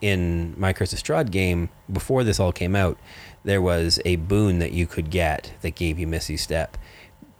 in 0.00 0.54
my 0.56 0.72
Curse 0.72 0.92
of 0.92 0.98
Strahd 0.98 1.30
game 1.30 1.68
before 1.92 2.24
this 2.24 2.40
all 2.40 2.52
came 2.52 2.74
out, 2.74 2.98
there 3.44 3.60
was 3.60 4.00
a 4.04 4.16
boon 4.16 4.58
that 4.58 4.72
you 4.72 4.86
could 4.86 5.10
get 5.10 5.52
that 5.60 5.74
gave 5.74 5.98
you 5.98 6.06
Misty 6.06 6.36
Step. 6.36 6.76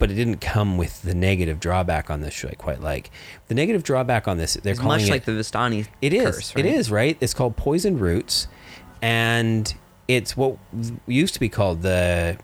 But 0.00 0.10
it 0.10 0.14
didn't 0.14 0.40
come 0.40 0.76
with 0.76 1.02
the 1.02 1.14
negative 1.14 1.60
drawback 1.60 2.10
on 2.10 2.20
this, 2.22 2.42
which 2.42 2.50
I 2.52 2.54
quite 2.56 2.80
like. 2.80 3.10
The 3.46 3.54
negative 3.54 3.84
drawback 3.84 4.26
on 4.26 4.36
this, 4.38 4.54
they're 4.54 4.72
It's 4.72 4.80
calling 4.80 4.98
much 5.02 5.08
it, 5.08 5.12
like 5.12 5.24
the 5.26 5.32
Vistani 5.32 5.86
it 6.02 6.12
is. 6.12 6.24
curse, 6.36 6.56
right? 6.56 6.66
It 6.66 6.74
is 6.74 6.90
right. 6.90 7.16
It's 7.20 7.34
called 7.34 7.56
poisoned 7.56 8.00
roots, 8.00 8.48
and 9.00 9.72
it's 10.08 10.36
what 10.36 10.56
used 11.06 11.34
to 11.34 11.40
be 11.40 11.48
called 11.48 11.82
the. 11.82 12.36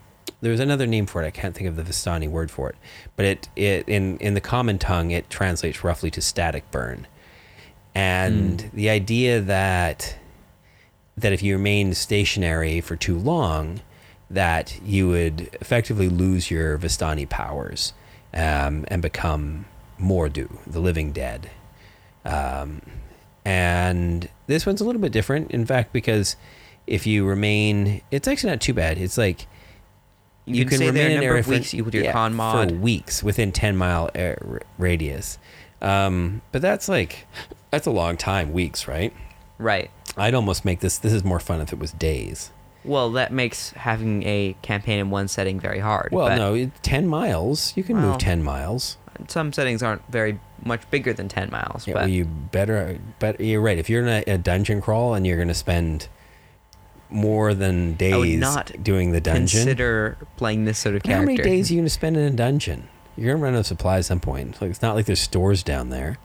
There's 0.43 0.61
another 0.61 0.87
name 0.87 1.07
for 1.07 1.23
it. 1.23 1.27
I 1.27 1.31
can't 1.31 1.55
think 1.55 1.67
of 1.69 1.77
the 1.77 1.83
Vistani 1.83 2.29
word 2.29 2.51
for 2.51 2.69
it, 2.71 2.77
but 3.17 3.25
it 3.27 3.49
it 3.57 3.89
in 3.89 4.19
in 4.19 4.35
the 4.35 4.41
common 4.41 4.79
tongue 4.79 5.11
it 5.11 5.29
translates 5.31 5.83
roughly 5.83 6.11
to 6.13 6.21
static 6.21 6.71
burn, 6.71 7.07
and 7.95 8.61
Hmm. 8.61 8.77
the 8.77 8.91
idea 8.91 9.41
that 9.41 10.17
that 11.17 11.33
if 11.33 11.43
you 11.43 11.57
remain 11.57 11.95
stationary 11.95 12.83
for 12.83 12.95
too 12.97 13.19
long, 13.19 13.81
that 14.31 14.81
you 14.83 15.09
would 15.09 15.49
effectively 15.61 16.09
lose 16.09 16.51
your 16.51 16.77
Vistani 16.79 17.29
powers 17.29 17.93
um, 18.35 18.85
and 18.89 19.01
become 19.03 19.67
Mordu, 20.01 20.49
the 20.67 20.81
living 20.81 21.13
dead. 21.13 21.51
Um, 22.25 22.83
and 23.45 24.29
this 24.47 24.67
one's 24.67 24.81
a 24.81 24.85
little 24.85 25.01
bit 25.01 25.13
different, 25.13 25.51
in 25.53 25.65
fact, 25.65 25.93
because 25.93 26.37
if 26.87 27.07
you 27.07 27.25
remain, 27.27 28.03
it's 28.11 28.27
actually 28.27 28.51
not 28.51 28.61
too 28.61 28.75
bad. 28.75 28.99
It's 28.99 29.17
like 29.17 29.47
You 30.45 30.65
can 30.65 30.79
stay 30.79 30.91
there 30.91 31.07
a 31.07 31.11
in 31.11 31.15
number 31.15 31.27
area 31.29 31.41
of 31.41 31.47
for- 31.47 31.53
weeks 31.53 31.73
with 31.73 31.95
your 31.95 32.05
yeah, 32.05 32.13
con 32.13 32.35
mod. 32.35 32.71
for 32.71 32.77
weeks 32.77 33.23
within 33.23 33.53
ten 33.53 33.77
mile 33.77 34.11
air 34.15 34.39
r- 34.49 34.63
radius. 34.79 35.39
Um, 35.81 36.43
but 36.53 36.63
that's 36.63 36.89
like 36.89 37.27
that's 37.71 37.87
a 37.87 37.91
long 37.93 38.17
time, 38.17 38.53
weeks, 38.53 38.89
right? 38.89 39.13
Right. 39.59 39.91
I'd 40.17 40.35
almost 40.35 40.65
make 40.65 40.81
this. 40.81 40.99
This 40.99 41.13
is 41.13 41.23
more 41.25 41.41
fun 41.41 41.61
if 41.61 41.73
it 41.73 41.79
was 41.79 41.93
days. 41.93 42.51
Well, 42.87 43.13
that 43.13 43.33
makes 43.33 43.71
having 43.71 44.23
a 44.25 44.57
campaign 44.63 44.99
in 44.99 45.11
one 45.11 45.29
setting 45.29 45.61
very 45.61 45.79
hard. 45.81 46.11
Well, 46.13 46.29
but 46.29 46.37
no, 46.37 46.71
ten 46.83 47.07
miles. 47.07 47.77
You 47.77 47.83
can 47.85 47.97
Well, 47.97 48.13
move 48.13 48.19
ten 48.19 48.43
miles. 48.43 48.97
Some 49.29 49.53
settings 49.53 49.83
aren't 49.83 50.03
very 50.11 50.39
much 50.63 50.89
bigger 50.91 51.13
than 51.13 51.29
10 51.29 51.51
miles. 51.51 51.87
Yeah, 51.87 51.95
but 51.95 52.01
well, 52.01 52.09
you 52.11 52.27
better. 52.27 52.99
But 53.19 53.41
you're 53.41 53.63
right. 53.63 53.79
If 53.79 53.89
you're 53.89 54.07
in 54.07 54.09
a, 54.27 54.35
a 54.35 54.39
dungeon 54.39 54.83
crawl 54.83 55.15
and 55.15 55.27
you're 55.27 55.37
going 55.37 55.49
to 55.49 55.55
spend 55.55 56.09
more 57.09 57.55
than 57.55 57.95
days 57.95 58.13
I 58.13 58.19
would 58.19 58.39
not 58.39 58.83
doing 58.83 59.13
the 59.13 59.21
dungeon, 59.21 59.61
consider 59.61 60.19
playing 60.37 60.65
this 60.67 60.79
sort 60.79 60.97
of 60.97 61.03
But 61.03 61.13
how 61.13 61.21
many 61.21 61.37
days 61.39 61.71
are 61.71 61.75
you 61.75 61.79
going 61.81 61.87
to 61.87 61.91
spend 61.91 62.17
in 62.17 62.25
a 62.25 62.37
dungeon? 62.37 62.89
You're 63.17 63.29
going 63.29 63.39
to 63.39 63.45
run 63.45 63.55
out 63.55 63.61
of 63.61 63.67
supplies 63.67 64.05
at 64.05 64.09
some 64.09 64.21
point. 64.21 64.61
Like 64.61 64.71
it's 64.71 64.83
not 64.83 64.95
like 64.95 65.07
there's 65.07 65.21
stores 65.21 65.63
down 65.63 65.89
there. 65.89 66.19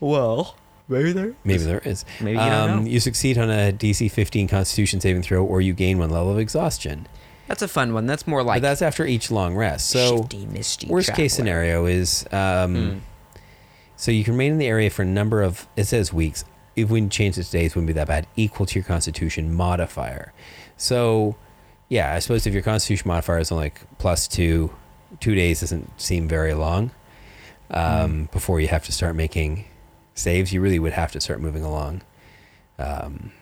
Well, 0.00 0.56
maybe 0.92 1.12
there. 1.12 1.34
Maybe 1.44 1.64
there 1.64 1.80
is. 1.80 2.04
Maybe 2.20 2.32
you 2.38 2.44
don't 2.44 2.84
know. 2.84 2.90
You 2.90 3.00
succeed 3.00 3.38
on 3.38 3.50
a 3.50 3.72
DC 3.72 4.10
15 4.10 4.48
Constitution 4.48 5.00
saving 5.00 5.22
throw, 5.22 5.44
or 5.44 5.60
you 5.60 5.72
gain 5.72 5.98
one 5.98 6.10
level 6.10 6.30
of 6.30 6.38
exhaustion. 6.38 7.06
That's 7.48 7.60
a 7.62 7.68
fun 7.68 7.92
one. 7.92 8.06
That's 8.06 8.26
more 8.26 8.42
like 8.42 8.62
but 8.62 8.68
that's 8.68 8.82
after 8.82 9.04
each 9.04 9.30
long 9.30 9.54
rest. 9.56 9.90
So 9.90 10.18
shifty, 10.18 10.46
misty. 10.46 10.86
worst 10.86 11.12
case 11.14 11.34
scenario 11.34 11.86
is 11.86 12.24
um, 12.32 12.74
Hmm. 12.74 12.98
so 13.96 14.10
you 14.10 14.24
can 14.24 14.34
remain 14.34 14.52
in 14.52 14.58
the 14.58 14.66
area 14.66 14.88
for 14.90 15.02
a 15.02 15.06
number 15.06 15.42
of 15.42 15.66
it 15.76 15.84
says 15.84 16.12
weeks 16.12 16.44
if 16.76 16.88
we 16.88 17.06
change 17.08 17.36
it 17.36 17.42
to 17.42 17.50
days 17.50 17.74
wouldn't 17.74 17.88
be 17.88 17.92
that 17.92 18.06
bad 18.08 18.26
equal 18.36 18.64
to 18.66 18.78
your 18.78 18.84
constitution 18.84 19.52
modifier 19.52 20.32
so 20.78 21.36
yeah 21.90 22.14
i 22.14 22.18
suppose 22.18 22.46
if 22.46 22.54
your 22.54 22.62
constitution 22.62 23.06
modifier 23.08 23.38
is 23.38 23.52
only 23.52 23.64
like 23.64 23.82
plus 23.98 24.26
two 24.26 24.72
two 25.20 25.34
days 25.34 25.60
doesn't 25.60 25.90
seem 26.00 26.26
very 26.26 26.54
long 26.54 26.90
um, 27.70 28.28
before 28.32 28.60
you 28.60 28.68
have 28.68 28.84
to 28.84 28.92
start 28.92 29.14
making 29.14 29.64
saves 30.14 30.52
you 30.52 30.60
really 30.60 30.78
would 30.78 30.92
have 30.92 31.12
to 31.12 31.20
start 31.20 31.40
moving 31.40 31.64
along 31.64 32.02
um, 32.78 33.32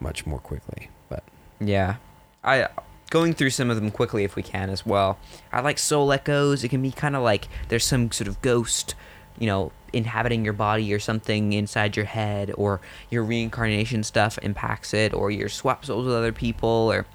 much 0.00 0.26
more 0.26 0.38
quickly 0.38 0.90
but 1.08 1.24
Yeah, 1.60 1.96
I 2.44 2.68
going 3.10 3.32
through 3.32 3.50
some 3.50 3.70
of 3.70 3.76
them 3.76 3.90
quickly 3.90 4.24
if 4.24 4.36
we 4.36 4.42
can 4.42 4.70
as 4.70 4.84
well. 4.84 5.18
I 5.52 5.60
like 5.60 5.78
soul 5.78 6.12
echoes. 6.12 6.62
It 6.64 6.68
can 6.68 6.82
be 6.82 6.90
kind 6.90 7.16
of 7.16 7.22
like 7.22 7.48
there's 7.68 7.84
some 7.84 8.10
sort 8.12 8.28
of 8.28 8.40
ghost, 8.42 8.94
you 9.38 9.46
know, 9.46 9.72
inhabiting 9.92 10.44
your 10.44 10.52
body 10.52 10.92
or 10.92 10.98
something 10.98 11.52
inside 11.52 11.96
your 11.96 12.04
head, 12.06 12.52
or 12.56 12.80
your 13.10 13.24
reincarnation 13.24 14.02
stuff 14.02 14.38
impacts 14.42 14.92
it, 14.92 15.14
or 15.14 15.30
your 15.30 15.48
swap 15.48 15.84
souls 15.84 16.06
with 16.06 16.14
other 16.14 16.32
people, 16.32 16.68
or 16.68 17.06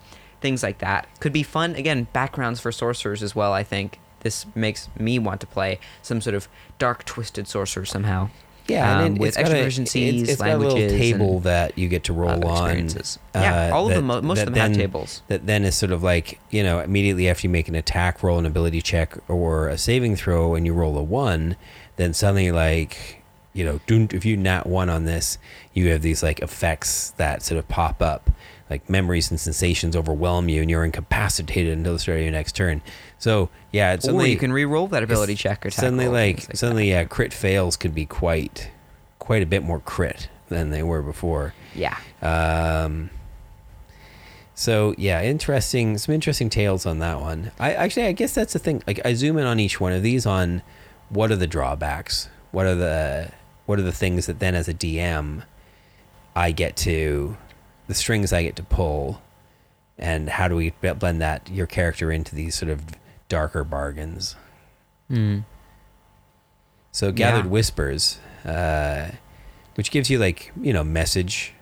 things 0.41 0.64
like 0.64 0.80
that. 0.80 1.07
Could 1.20 1.34
be 1.34 1.43
fun. 1.43 1.76
Again, 1.76 2.07
backgrounds 2.14 2.59
for 2.59 2.72
sorcerers 2.72 3.22
as 3.22 3.36
well. 3.36 3.53
I 3.53 3.64
think 3.64 3.99
this 4.22 4.45
makes 4.55 4.89
me 4.97 5.20
want 5.20 5.41
to 5.41 5.47
play 5.47 5.80
some 6.01 6.22
sort 6.22 6.34
of 6.34 6.47
dark, 6.80 7.05
twisted 7.05 7.47
sorcerer 7.47 7.86
somehow. 7.86 8.30
Yeah, 8.68 8.99
um, 8.99 9.05
and 9.05 9.16
it- 9.18 9.20
with 9.20 9.28
it's 9.30 9.38
got 9.38 9.51
a- 9.51 9.59
extra 9.66 9.82
it's, 9.84 9.95
it's 9.95 10.36
got 10.38 10.49
a 10.49 10.57
little 10.57 10.74
languages, 10.78 10.99
table 10.99 11.39
that 11.41 11.78
you 11.78 11.89
get 11.89 12.03
to 12.05 12.14
roll 12.14 12.45
on. 12.47 12.64
experiences. 12.66 13.20
Yeah, 13.36 13.72
all 13.74 13.88
of 13.89 13.93
them- 13.95 14.05
most 14.07 14.39
of 14.39 14.45
them 14.45 14.55
have 14.55 14.74
tables. 14.74 15.22
That 15.28 15.45
then 15.45 15.64
is 15.66 15.76
sort 15.76 15.91
of 15.91 16.01
like 16.03 16.39
you 16.49 16.64
know 16.64 16.80
immediately 16.80 17.28
after 17.30 17.45
you 17.47 17.49
make 17.51 17.68
an 17.68 17.76
attack 17.76 18.24
roll, 18.24 18.39
an 18.39 18.45
ability 18.45 18.82
check, 18.82 19.18
or 19.28 19.68
a 19.68 19.78
saving 19.78 20.16
throw, 20.16 20.55
and 20.55 20.66
you 20.66 20.74
roll 20.74 20.97
a 20.97 21.03
one, 21.03 21.55
then 21.97 22.14
suddenly 22.14 22.51
like 22.51 23.22
you 23.53 23.66
know 23.66 23.80
if 23.88 24.24
you 24.26 24.38
nat 24.38 24.66
one 24.66 24.89
on 24.89 25.05
this, 25.05 25.38
you 25.74 25.89
have 25.89 26.01
these 26.01 26.24
like 26.24 26.39
effects 26.39 27.11
that 27.18 27.43
sort 27.43 27.59
of 27.59 27.68
pop 27.68 28.01
up. 28.01 28.30
Like 28.70 28.89
memories 28.89 29.30
and 29.30 29.39
sensations 29.39 29.95
overwhelm 29.95 30.49
you, 30.49 30.61
and 30.61 30.70
you're 30.70 30.86
incapacitated 30.86 31.78
until 31.78 31.93
the 31.93 31.99
start 31.99 32.18
of 32.18 32.24
your 32.24 32.32
next 32.32 32.55
turn. 32.55 32.82
So 33.20 33.49
yeah, 33.72 33.93
it's 33.93 34.05
or 34.05 34.07
suddenly 34.07 34.32
you 34.32 34.38
can 34.38 34.51
re-roll 34.51 34.88
that 34.88 35.03
ability 35.03 35.36
check 35.36 35.66
or 35.66 35.70
attack 35.70 35.80
suddenly 35.80 36.07
like, 36.07 36.47
like 36.47 36.57
suddenly 36.57 36.89
yeah 36.89 37.03
crit 37.05 37.34
fails 37.34 37.78
could 37.78 37.95
be 37.95 38.05
quite 38.05 38.70
quite 39.20 39.41
a 39.41 39.45
bit 39.45 39.64
more 39.64 39.80
crit 39.80 40.28
than 40.49 40.70
they 40.70 40.84
were 40.84 41.01
before 41.01 41.53
yeah. 41.74 41.97
um 42.22 43.09
so 44.53 44.93
yeah 44.97 45.22
interesting 45.24 45.97
some 45.97 46.14
interesting 46.14 46.49
tales 46.49 46.86
on 46.86 46.99
that 46.99 47.20
one 47.22 47.51
i 47.59 47.74
actually 47.74 48.05
i 48.05 48.11
guess 48.11 48.36
that's 48.36 48.51
the 48.51 48.59
thing 48.59 48.84
like 48.86 48.99
i 49.05 49.14
zoom 49.14 49.38
in 49.38 49.45
on 49.45 49.59
each 49.59 49.80
one 49.80 49.93
of 49.93 50.03
these 50.03 50.26
on 50.26 50.61
what 51.07 51.32
are 51.32 51.38
the 51.38 51.47
drawbacks 51.47 52.28
what 52.51 52.66
are 52.66 52.76
the 52.76 53.32
what 53.66 53.80
are 53.80 53.84
the 53.84 53.93
things 53.93 54.26
that 54.26 54.39
then 54.39 54.53
as 54.53 54.68
a 54.68 54.74
dm 54.74 55.43
i 56.36 56.51
get 56.51 56.76
to 56.76 57.38
the 57.88 57.93
strings 57.93 58.31
i 58.34 58.41
get 58.43 58.55
to 58.55 58.63
pull 58.63 59.21
and 59.97 60.29
how 60.29 60.47
do 60.47 60.55
we 60.55 60.71
blend 60.71 61.21
that 61.21 61.49
your 61.49 61.65
character 61.67 62.11
into 62.11 62.34
these 62.36 62.55
sort 62.55 62.71
of 62.71 62.81
darker 63.29 63.63
bargains 63.63 64.36
Hmm. 65.09 65.39
so 66.91 67.11
gathered 67.11 67.45
Yeah. 67.45 67.51
whispers, 67.51 68.19
uh, 68.45 69.09
which 69.75 69.91
gives 69.91 70.09
you 70.09 70.17
like 70.19 70.51
you 70.61 70.73
know 70.73 70.84
message. 70.84 71.53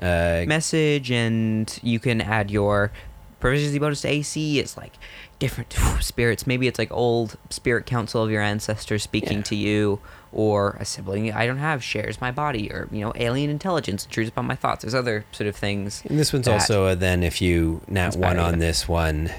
Uh, 0.00 0.44
Message, 0.46 1.10
and 1.10 1.78
you 1.82 1.98
can 1.98 2.20
add 2.20 2.50
your 2.50 2.92
proficiency 3.40 3.78
bonus 3.78 4.02
to 4.02 4.08
AC. 4.08 4.58
It's 4.58 4.76
like 4.76 4.92
different 5.38 5.74
spirits. 6.00 6.46
Maybe 6.46 6.66
it's 6.68 6.78
like 6.78 6.92
old 6.92 7.36
spirit 7.50 7.86
council 7.86 8.22
of 8.22 8.30
your 8.30 8.42
ancestors 8.42 9.02
speaking 9.02 9.38
Yeah. 9.38 9.44
to 9.44 9.56
you, 9.56 10.00
or 10.32 10.76
a 10.80 10.84
sibling 10.84 11.32
I 11.32 11.46
don't 11.46 11.58
have 11.58 11.82
shares 11.82 12.20
my 12.20 12.30
body, 12.30 12.70
or 12.70 12.88
you 12.90 13.00
know, 13.00 13.12
alien 13.16 13.50
intelligence 13.50 14.04
intrudes 14.04 14.28
upon 14.28 14.46
my 14.46 14.54
thoughts. 14.56 14.82
There's 14.82 14.94
other 14.94 15.24
sort 15.32 15.48
of 15.48 15.56
things. 15.56 16.02
and 16.08 16.18
this 16.18 16.32
one's 16.32 16.48
also 16.48 16.86
uh, 16.86 16.94
then 16.94 17.22
if 17.22 17.40
you 17.40 17.80
nat 17.88 18.16
one 18.16 18.38
on 18.38 18.58
this 18.58 18.86
one, 18.88 19.30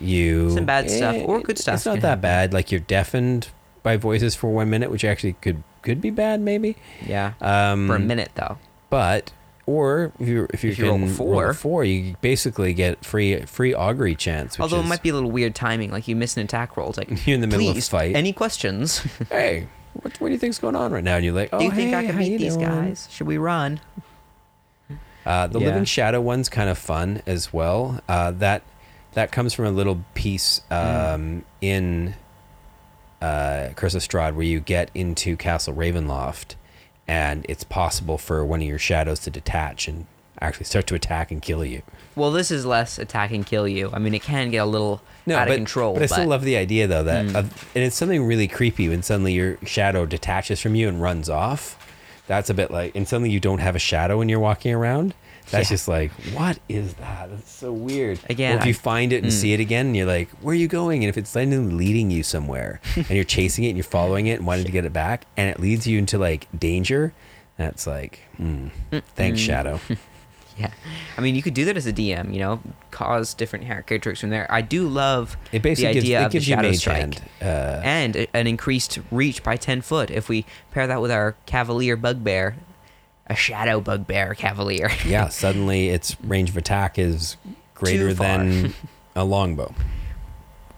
you 0.00 0.50
Some 0.50 0.66
bad 0.66 0.90
stuff 0.90 1.16
or 1.24 1.40
good 1.40 1.58
stuff 1.58 1.76
It's 1.76 1.86
not 1.86 2.00
that 2.00 2.08
happen. 2.08 2.20
bad. 2.22 2.52
Like 2.52 2.70
you're 2.70 2.80
deafened 2.80 3.48
by 3.82 3.96
voices 3.96 4.34
for 4.34 4.50
one 4.50 4.68
minute, 4.70 4.90
which 4.90 5.04
actually 5.04 5.34
could 5.34 5.62
could 5.82 6.00
be 6.00 6.10
bad 6.10 6.40
maybe. 6.40 6.76
Yeah. 7.06 7.34
Um, 7.40 7.86
For 7.86 7.94
a 7.96 8.00
minute 8.00 8.30
though. 8.34 8.58
but 8.90 9.32
or 9.66 10.12
if 10.20 10.28
you 10.28 10.46
if 10.52 10.62
you 10.62 10.70
If 10.70 10.78
you 10.78 10.84
roll 10.86 10.98
can 10.98 11.08
a 11.08 11.10
four. 11.12 11.50
a 11.50 11.54
four, 11.54 11.84
you 11.84 12.14
basically 12.20 12.72
get 12.74 13.04
free 13.04 13.40
free 13.46 13.72
augury 13.74 14.14
chance. 14.14 14.56
Which 14.58 14.62
Although 14.62 14.78
is, 14.80 14.86
it 14.86 14.88
might 14.88 15.02
be 15.02 15.08
a 15.08 15.14
little 15.14 15.30
weird 15.30 15.54
timing, 15.56 15.90
like 15.90 16.06
you 16.08 16.14
miss 16.14 16.36
an 16.36 16.42
attack 16.44 16.76
roll. 16.76 16.88
It's 16.90 16.98
like 16.98 17.08
You're 17.26 17.34
in 17.34 17.40
the 17.40 17.46
middle 17.48 17.68
of 17.70 17.76
a 17.76 17.80
fight." 17.80 18.14
Any 18.14 18.32
questions? 18.32 18.98
hey, 19.30 19.66
what, 20.02 20.20
what 20.20 20.28
do 20.28 20.32
you 20.32 20.38
think's 20.38 20.58
going 20.58 20.76
on 20.76 20.92
right 20.92 21.04
now? 21.04 21.16
And 21.16 21.24
you're 21.24 21.34
like, 21.34 21.50
oh, 21.52 21.58
Do 21.58 21.64
you 21.64 21.70
think 21.70 21.94
I 21.94 22.00
hey, 22.02 22.06
can 22.06 22.16
how 22.16 22.22
you 22.22 22.30
beat 22.30 22.44
these 22.44 22.56
doing? 22.56 22.66
guys? 22.68 23.08
Should 23.10 23.26
we 23.26 23.38
run? 23.38 23.80
Uh, 25.24 25.46
the 25.48 25.58
Yeah. 25.58 25.66
Living 25.66 25.84
Shadow 25.84 26.20
one's 26.20 26.48
kind 26.48 26.70
of 26.70 26.78
fun 26.78 27.22
as 27.26 27.52
well. 27.52 28.00
Uh, 28.08 28.30
that 28.32 28.62
that 29.14 29.32
comes 29.32 29.54
from 29.54 29.64
a 29.64 29.70
little 29.70 30.04
piece 30.14 30.60
um, 30.70 31.44
in 31.60 32.14
uh, 33.22 33.70
Curse 33.74 33.94
of 33.94 34.02
Strahd 34.02 34.34
where 34.34 34.44
you 34.44 34.60
get 34.60 34.90
into 34.94 35.36
Castle 35.36 35.74
Ravenloft, 35.74 36.54
and 37.08 37.44
it's 37.48 37.64
possible 37.64 38.18
for 38.18 38.44
one 38.44 38.60
of 38.60 38.68
your 38.68 38.78
shadows 38.78 39.20
to 39.20 39.30
detach 39.30 39.88
and 39.88 40.06
actually 40.40 40.64
start 40.66 40.86
to 40.88 40.94
attack 40.94 41.30
and 41.30 41.40
kill 41.42 41.64
you. 41.64 41.82
Well, 42.14 42.30
this 42.30 42.50
is 42.50 42.64
less 42.64 42.98
attack 42.98 43.30
and 43.32 43.44
kill 43.44 43.68
you. 43.68 43.90
I 43.92 43.98
mean, 43.98 44.14
it 44.14 44.22
can 44.22 44.50
get 44.50 44.58
a 44.58 44.64
little 44.66 45.02
out 45.28 45.46
but, 45.46 45.48
of 45.48 45.54
control. 45.56 45.94
but 45.94 46.02
I 46.02 46.06
still 46.06 46.26
love 46.26 46.42
the 46.44 46.56
idea 46.56 46.86
though 46.86 47.02
that, 47.04 47.26
Mm. 47.26 47.34
of, 47.34 47.70
and 47.74 47.84
it's 47.84 47.96
something 47.96 48.24
really 48.24 48.48
creepy 48.48 48.88
when 48.88 49.02
suddenly 49.02 49.32
your 49.34 49.58
shadow 49.66 50.06
detaches 50.06 50.60
from 50.60 50.74
you 50.74 50.88
and 50.88 51.00
runs 51.02 51.28
off. 51.28 51.76
That's 52.26 52.50
a 52.50 52.54
bit 52.54 52.70
like, 52.70 52.94
and 52.96 53.06
suddenly 53.06 53.30
you 53.30 53.38
don't 53.40 53.58
have 53.60 53.76
a 53.76 53.78
shadow 53.80 54.18
when 54.18 54.28
you're 54.28 54.40
walking 54.40 54.72
around. 54.74 55.14
That's 55.50 55.70
Yeah. 55.70 55.74
just 55.74 55.86
like, 55.88 56.10
what 56.32 56.58
is 56.68 56.94
that? 56.94 57.30
That's 57.30 57.52
so 57.52 57.70
weird. 57.72 58.18
Again, 58.28 58.56
or 58.56 58.60
if 58.60 58.66
you 58.66 58.74
find 58.74 59.12
it 59.12 59.22
and 59.22 59.30
Mm. 59.32 59.36
see 59.36 59.52
it 59.52 59.60
again, 59.60 59.86
and 59.86 59.96
you're 59.96 60.06
like, 60.06 60.28
where 60.40 60.52
are 60.52 60.56
you 60.56 60.66
going? 60.66 61.04
And 61.04 61.08
if 61.08 61.16
it's 61.16 61.32
then 61.32 61.76
leading 61.76 62.10
you 62.10 62.24
somewhere, 62.24 62.80
and 62.96 63.10
you're 63.10 63.22
chasing 63.24 63.62
it 63.64 63.68
and 63.68 63.76
you're 63.76 63.84
following 63.84 64.26
it 64.26 64.38
and 64.38 64.46
wanting 64.46 64.64
to 64.64 64.72
get 64.72 64.84
it 64.84 64.92
back, 64.92 65.24
and 65.36 65.48
it 65.48 65.60
leads 65.60 65.86
you 65.86 65.98
into 66.00 66.18
like 66.18 66.48
danger, 66.58 67.12
that's 67.56 67.86
like, 67.86 68.20
mm, 68.40 68.70
thanks, 69.14 69.40
Mm-mm. 69.40 69.44
shadow. 69.46 69.80
Yeah, 70.58 70.70
I 71.18 71.20
mean, 71.20 71.34
you 71.34 71.42
could 71.42 71.52
do 71.52 71.66
that 71.66 71.76
as 71.76 71.86
a 71.86 71.92
DM. 71.92 72.32
You 72.32 72.38
know, 72.40 72.60
cause 72.90 73.34
different 73.34 73.66
characteristics 73.66 74.20
from 74.20 74.30
there. 74.30 74.46
I 74.50 74.62
do 74.62 74.88
love 74.88 75.36
It 75.52 75.60
basically 75.60 75.88
the 75.88 75.94
gives, 75.94 76.04
idea 76.06 76.20
it 76.20 76.24
of 76.24 76.30
the 76.30 76.36
gives 76.38 76.48
you 76.48 76.54
shadow 76.56 76.72
strike. 76.72 77.18
Uh, 77.42 77.80
and 77.84 78.16
a- 78.16 78.36
an 78.36 78.46
increased 78.46 78.98
reach 79.10 79.42
by 79.42 79.56
ten 79.56 79.82
foot. 79.82 80.10
If 80.10 80.28
we 80.30 80.46
pair 80.70 80.86
that 80.86 81.02
with 81.02 81.10
our 81.10 81.34
cavalier 81.44 81.94
bugbear, 81.96 82.56
a 83.26 83.36
shadow 83.36 83.80
bugbear 83.82 84.34
cavalier. 84.34 84.90
yeah, 85.06 85.28
suddenly 85.28 85.88
its 85.90 86.16
range 86.22 86.48
of 86.48 86.56
attack 86.56 86.98
is 86.98 87.36
greater 87.74 88.14
than 88.14 88.72
a 89.14 89.24
longbow. 89.24 89.74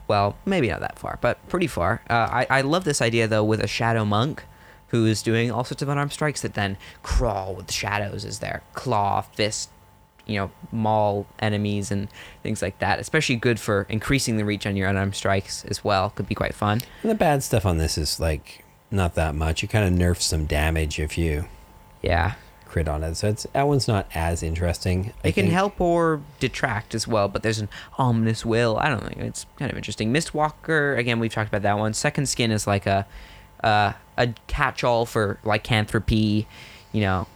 well, 0.09 0.37
maybe 0.45 0.68
not 0.68 0.81
that 0.81 0.99
far, 0.99 1.18
but 1.20 1.47
pretty 1.49 1.66
far. 1.68 2.03
Uh, 2.11 2.14
I, 2.14 2.47
I 2.51 2.61
love 2.62 2.83
this 2.85 3.01
idea 3.03 3.29
though 3.29 3.45
with 3.45 3.61
a 3.61 3.66
shadow 3.68 4.05
monk 4.05 4.43
who 4.89 5.05
is 5.07 5.22
doing 5.22 5.51
all 5.51 5.64
sorts 5.64 5.82
of 5.82 5.89
unarmed 5.89 6.12
strikes 6.12 6.41
that 6.43 6.55
then 6.55 6.76
crawl 7.03 7.55
with 7.55 7.70
shadows 7.72 8.24
as 8.24 8.39
their 8.39 8.62
claw, 8.72 9.20
fist, 9.20 9.70
you 10.26 10.36
know, 10.39 10.51
maul 10.72 11.26
enemies 11.39 11.91
and 11.91 12.09
things 12.43 12.61
like 12.62 12.78
that. 12.78 12.99
Especially 12.99 13.36
good 13.36 13.59
for 13.61 13.86
increasing 13.89 14.36
the 14.36 14.45
reach 14.45 14.66
on 14.66 14.76
your 14.76 14.89
unarmed 14.89 15.14
strikes 15.14 15.64
as 15.66 15.82
well. 15.84 16.11
Could 16.11 16.28
be 16.28 16.34
quite 16.34 16.55
fun. 16.55 16.80
And 17.03 17.11
the 17.11 17.14
bad 17.14 17.43
stuff 17.43 17.64
on 17.66 17.78
this 17.78 17.97
is 17.99 18.18
like 18.20 18.64
not 18.91 19.14
that 19.14 19.34
much. 19.34 19.62
You 19.62 19.68
kind 19.68 19.84
of 19.86 19.99
nerf 19.99 20.20
some 20.20 20.47
damage 20.47 20.99
if 20.99 21.16
you 21.18 21.47
Yeah. 22.03 22.34
crit 22.66 22.89
on 22.89 23.03
it. 23.03 23.14
So 23.16 23.28
it's 23.28 23.47
that 23.55 23.66
one's 23.66 23.89
not 23.89 24.07
as 24.14 24.43
interesting. 24.43 25.12
I 25.24 25.28
It 25.28 25.32
can 25.32 25.45
think. 25.45 25.53
help 25.55 25.80
or 25.80 26.20
detract 26.41 26.95
as 26.95 27.09
well, 27.09 27.26
but 27.28 27.43
there's 27.43 27.59
an 27.61 27.68
ominous 27.99 28.45
will. 28.45 28.76
I 28.78 28.89
don't 28.91 29.03
know. 29.18 29.24
It's 29.26 29.47
kind 29.59 29.70
of 29.70 29.76
interesting. 29.78 30.12
Mistwalker, 30.12 30.97
again, 30.99 31.18
we've 31.20 31.32
talked 31.32 31.49
about 31.49 31.62
that 31.62 31.78
one. 31.78 31.95
Second 31.95 32.26
Skin 32.28 32.51
is 32.51 32.66
like 32.66 32.84
a 32.86 33.07
uh, 33.62 33.92
a 34.16 34.28
catch-all 34.46 35.06
for 35.06 35.38
lycanthropy, 35.44 36.46
you 36.92 37.00
know, 37.00 37.26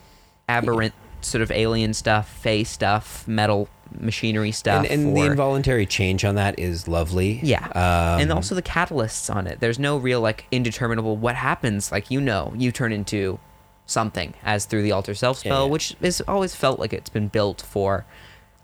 aberrant 0.48 0.94
sort 1.20 1.42
of 1.42 1.50
alien 1.50 1.94
stuff, 1.94 2.28
fey 2.28 2.64
stuff, 2.64 3.26
metal 3.28 3.68
machinery 3.98 4.52
stuff. 4.52 4.84
And, 4.84 5.08
and 5.08 5.16
the 5.16 5.22
involuntary 5.22 5.86
change 5.86 6.24
on 6.24 6.34
that 6.36 6.58
is 6.58 6.88
lovely. 6.88 7.40
yeah. 7.42 7.66
Um, 7.66 8.20
and 8.20 8.32
also 8.32 8.54
the 8.54 8.62
catalysts 8.62 9.34
on 9.34 9.46
it. 9.46 9.60
There's 9.60 9.78
no 9.78 9.96
real 9.98 10.20
like 10.20 10.46
indeterminable 10.50 11.16
what 11.16 11.36
happens. 11.36 11.92
Like 11.92 12.10
you 12.10 12.20
know, 12.20 12.52
you 12.56 12.72
turn 12.72 12.92
into 12.92 13.38
something 13.86 14.34
as 14.42 14.64
through 14.64 14.82
the 14.82 14.92
alter 14.92 15.14
self 15.14 15.38
spell, 15.38 15.66
yeah. 15.66 15.70
which 15.70 15.96
is 16.00 16.22
always 16.26 16.54
felt 16.54 16.78
like 16.78 16.92
it's 16.92 17.10
been 17.10 17.28
built 17.28 17.62
for 17.62 18.04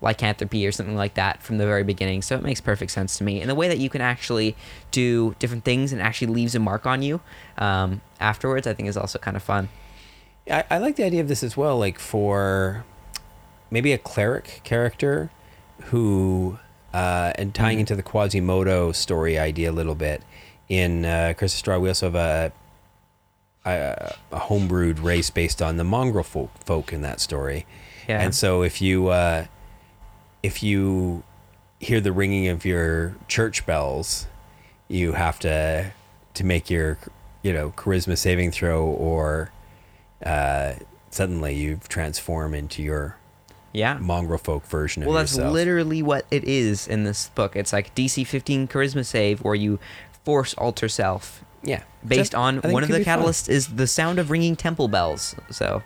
lycanthropy 0.01 0.65
or 0.65 0.71
something 0.71 0.95
like 0.95 1.15
that 1.15 1.43
from 1.43 1.57
the 1.57 1.65
very 1.65 1.83
beginning. 1.83 2.21
So 2.21 2.35
it 2.35 2.43
makes 2.43 2.61
perfect 2.61 2.91
sense 2.91 3.17
to 3.17 3.23
me. 3.23 3.41
And 3.41 3.49
the 3.49 3.55
way 3.55 3.67
that 3.67 3.79
you 3.79 3.89
can 3.89 4.01
actually 4.01 4.55
do 4.91 5.35
different 5.39 5.65
things 5.65 5.91
and 5.91 6.01
actually 6.01 6.27
leaves 6.33 6.55
a 6.55 6.59
mark 6.59 6.85
on 6.85 7.01
you 7.01 7.19
um, 7.57 8.01
afterwards, 8.19 8.65
I 8.65 8.73
think 8.73 8.87
is 8.87 8.95
also 8.97 9.19
kind 9.19 9.35
of 9.35 9.43
fun. 9.43 9.69
I, 10.49 10.63
I 10.69 10.77
like 10.77 10.95
the 10.95 11.03
idea 11.03 11.21
of 11.21 11.27
this 11.27 11.43
as 11.43 11.57
well, 11.57 11.77
like 11.77 11.99
for 11.99 12.85
maybe 13.69 13.91
a 13.91 13.97
cleric 13.97 14.61
character 14.63 15.29
who, 15.85 16.59
uh, 16.93 17.33
and 17.35 17.53
tying 17.53 17.75
Mm-hmm. 17.75 17.79
into 17.81 17.95
the 17.95 18.03
Quasimodo 18.03 18.91
story 18.93 19.37
idea 19.37 19.69
a 19.69 19.73
little 19.73 19.95
bit. 19.95 20.23
In 20.69 21.05
uh, 21.05 21.33
Curse 21.37 21.59
of 21.59 21.65
Strahd, 21.65 21.81
we 21.81 21.87
also 21.87 22.07
have 22.07 22.15
a, 22.15 22.51
a, 23.65 24.15
a 24.31 24.39
homebrewed 24.39 25.03
race 25.03 25.29
based 25.29 25.61
on 25.61 25.77
the 25.77 25.83
mongrel 25.83 26.23
folk, 26.23 26.51
folk 26.63 26.93
in 26.93 27.01
that 27.01 27.19
story. 27.19 27.65
Yeah. 28.07 28.21
And 28.21 28.33
so 28.33 28.63
if 28.63 28.81
you 28.81 29.09
uh, 29.09 29.45
if 30.43 30.63
you 30.63 31.23
hear 31.79 32.01
the 32.01 32.11
ringing 32.11 32.47
of 32.47 32.65
your 32.65 33.15
church 33.27 33.65
bells, 33.65 34.27
you 34.87 35.13
have 35.13 35.39
to 35.39 35.91
to 36.35 36.43
make 36.43 36.69
your 36.69 36.97
you 37.43 37.53
know 37.53 37.71
charisma 37.71 38.17
saving 38.17 38.51
throw, 38.51 38.85
or 38.85 39.51
uh, 40.25 40.73
suddenly 41.09 41.55
you 41.55 41.79
transform 41.87 42.53
into 42.53 42.81
your 42.83 43.15
Yeah. 43.73 43.97
mongrel 43.99 44.37
folk 44.39 44.65
version 44.65 45.03
Well, 45.05 45.15
of 45.15 45.21
that's 45.21 45.33
yourself. 45.37 45.53
literally 45.53 46.01
what 46.01 46.25
it 46.31 46.43
is 46.43 46.87
in 46.87 47.03
this 47.03 47.29
book. 47.35 47.55
It's 47.55 47.71
like 47.73 47.93
DC 47.95 48.23
15 48.25 48.67
charisma 48.67 49.05
save 49.05 49.41
where 49.41 49.55
you 49.55 49.79
force 50.25 50.53
alter 50.55 50.87
self 50.89 51.43
yeah, 51.63 51.83
based 52.05 52.31
Just- 52.31 52.35
on 52.35 52.57
one 52.61 52.83
of 52.83 52.89
the 52.89 52.99
be 52.99 53.03
fun. 53.03 53.19
catalysts 53.19 53.49
is 53.49 53.67
the 53.75 53.85
sound 53.87 54.17
of 54.19 54.31
ringing 54.31 54.55
temple 54.55 54.87
bells. 54.87 55.35
So 55.51 55.83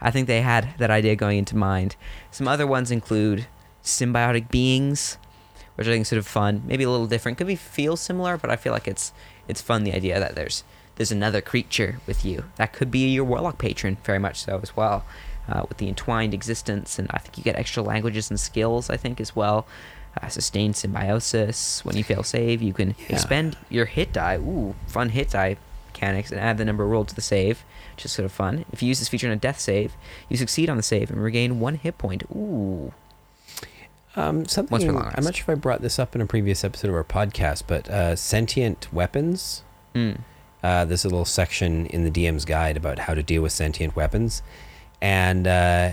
I 0.00 0.10
think 0.10 0.26
they 0.26 0.40
had 0.42 0.74
that 0.78 0.90
idea 0.90 1.14
going 1.16 1.38
into 1.38 1.56
mind. 1.56 1.94
Some 2.32 2.48
other 2.48 2.66
ones 2.66 2.90
include 2.90 3.46
symbiotic 3.84 4.50
beings, 4.50 5.18
which 5.74 5.86
I 5.86 5.90
think 5.90 6.02
is 6.02 6.08
sort 6.08 6.18
of 6.18 6.26
fun. 6.26 6.62
Maybe 6.66 6.84
a 6.84 6.90
little 6.90 7.06
different. 7.06 7.38
Could 7.38 7.46
be 7.46 7.56
feel 7.56 7.96
similar, 7.96 8.36
but 8.36 8.50
I 8.50 8.56
feel 8.56 8.72
like 8.72 8.88
it's 8.88 9.12
it's 9.48 9.60
fun 9.60 9.84
the 9.84 9.92
idea 9.94 10.18
that 10.20 10.34
there's 10.34 10.64
there's 10.96 11.12
another 11.12 11.40
creature 11.40 12.00
with 12.06 12.24
you. 12.24 12.44
That 12.56 12.72
could 12.72 12.90
be 12.90 13.08
your 13.08 13.24
warlock 13.24 13.58
patron, 13.58 13.96
very 14.04 14.18
much 14.18 14.40
so 14.42 14.60
as 14.62 14.76
well. 14.76 15.04
Uh, 15.48 15.64
with 15.68 15.78
the 15.78 15.88
entwined 15.88 16.32
existence, 16.34 16.98
and 17.00 17.08
I 17.10 17.18
think 17.18 17.36
you 17.36 17.42
get 17.42 17.56
extra 17.56 17.82
languages 17.82 18.30
and 18.30 18.38
skills. 18.38 18.88
I 18.88 18.96
think 18.96 19.20
as 19.20 19.34
well, 19.34 19.66
uh, 20.22 20.28
sustained 20.28 20.76
symbiosis. 20.76 21.84
When 21.84 21.96
you 21.96 22.04
fail 22.04 22.22
save, 22.22 22.62
you 22.62 22.72
can 22.72 22.94
Yeah. 23.08 23.16
expend 23.16 23.56
your 23.68 23.86
hit 23.86 24.12
die. 24.12 24.36
Ooh, 24.36 24.76
fun 24.86 25.08
hit 25.08 25.30
die 25.30 25.56
mechanics, 25.92 26.30
and 26.30 26.40
add 26.40 26.58
the 26.58 26.64
number 26.64 26.86
rolled 26.86 27.08
to 27.08 27.14
the 27.14 27.20
save, 27.20 27.64
which 27.96 28.04
is 28.04 28.12
sort 28.12 28.24
of 28.24 28.32
fun. 28.32 28.64
If 28.72 28.82
you 28.82 28.88
use 28.88 29.00
this 29.00 29.08
feature 29.08 29.26
on 29.26 29.32
a 29.32 29.36
death 29.36 29.58
save, 29.58 29.94
you 30.28 30.36
succeed 30.36 30.70
on 30.70 30.76
the 30.76 30.82
save 30.82 31.10
and 31.10 31.20
regain 31.22 31.58
one 31.58 31.74
hit 31.74 31.98
point. 31.98 32.22
Ooh, 32.30 32.92
Um, 34.14 34.38
Once 34.38 34.52
something 34.52 34.88
I'm 35.16 35.24
not 35.24 35.34
sure 35.34 35.44
if 35.44 35.48
I 35.48 35.54
brought 35.54 35.80
this 35.80 35.98
up 35.98 36.14
in 36.14 36.20
a 36.20 36.26
previous 36.26 36.64
episode 36.64 36.88
of 36.88 36.94
our 36.94 37.04
podcast, 37.04 37.64
but 37.66 37.88
uh, 37.88 38.16
sentient 38.16 38.92
weapons. 38.92 39.62
mm. 39.94 40.18
Uh, 40.62 40.84
there's 40.84 41.04
a 41.04 41.08
little 41.08 41.24
section 41.24 41.86
in 41.86 42.04
the 42.04 42.10
DM's 42.10 42.44
guide 42.44 42.76
about 42.76 43.00
how 43.00 43.14
to 43.14 43.22
deal 43.22 43.42
with 43.42 43.50
sentient 43.50 43.96
weapons, 43.96 44.42
and 45.00 45.48
uh, 45.48 45.90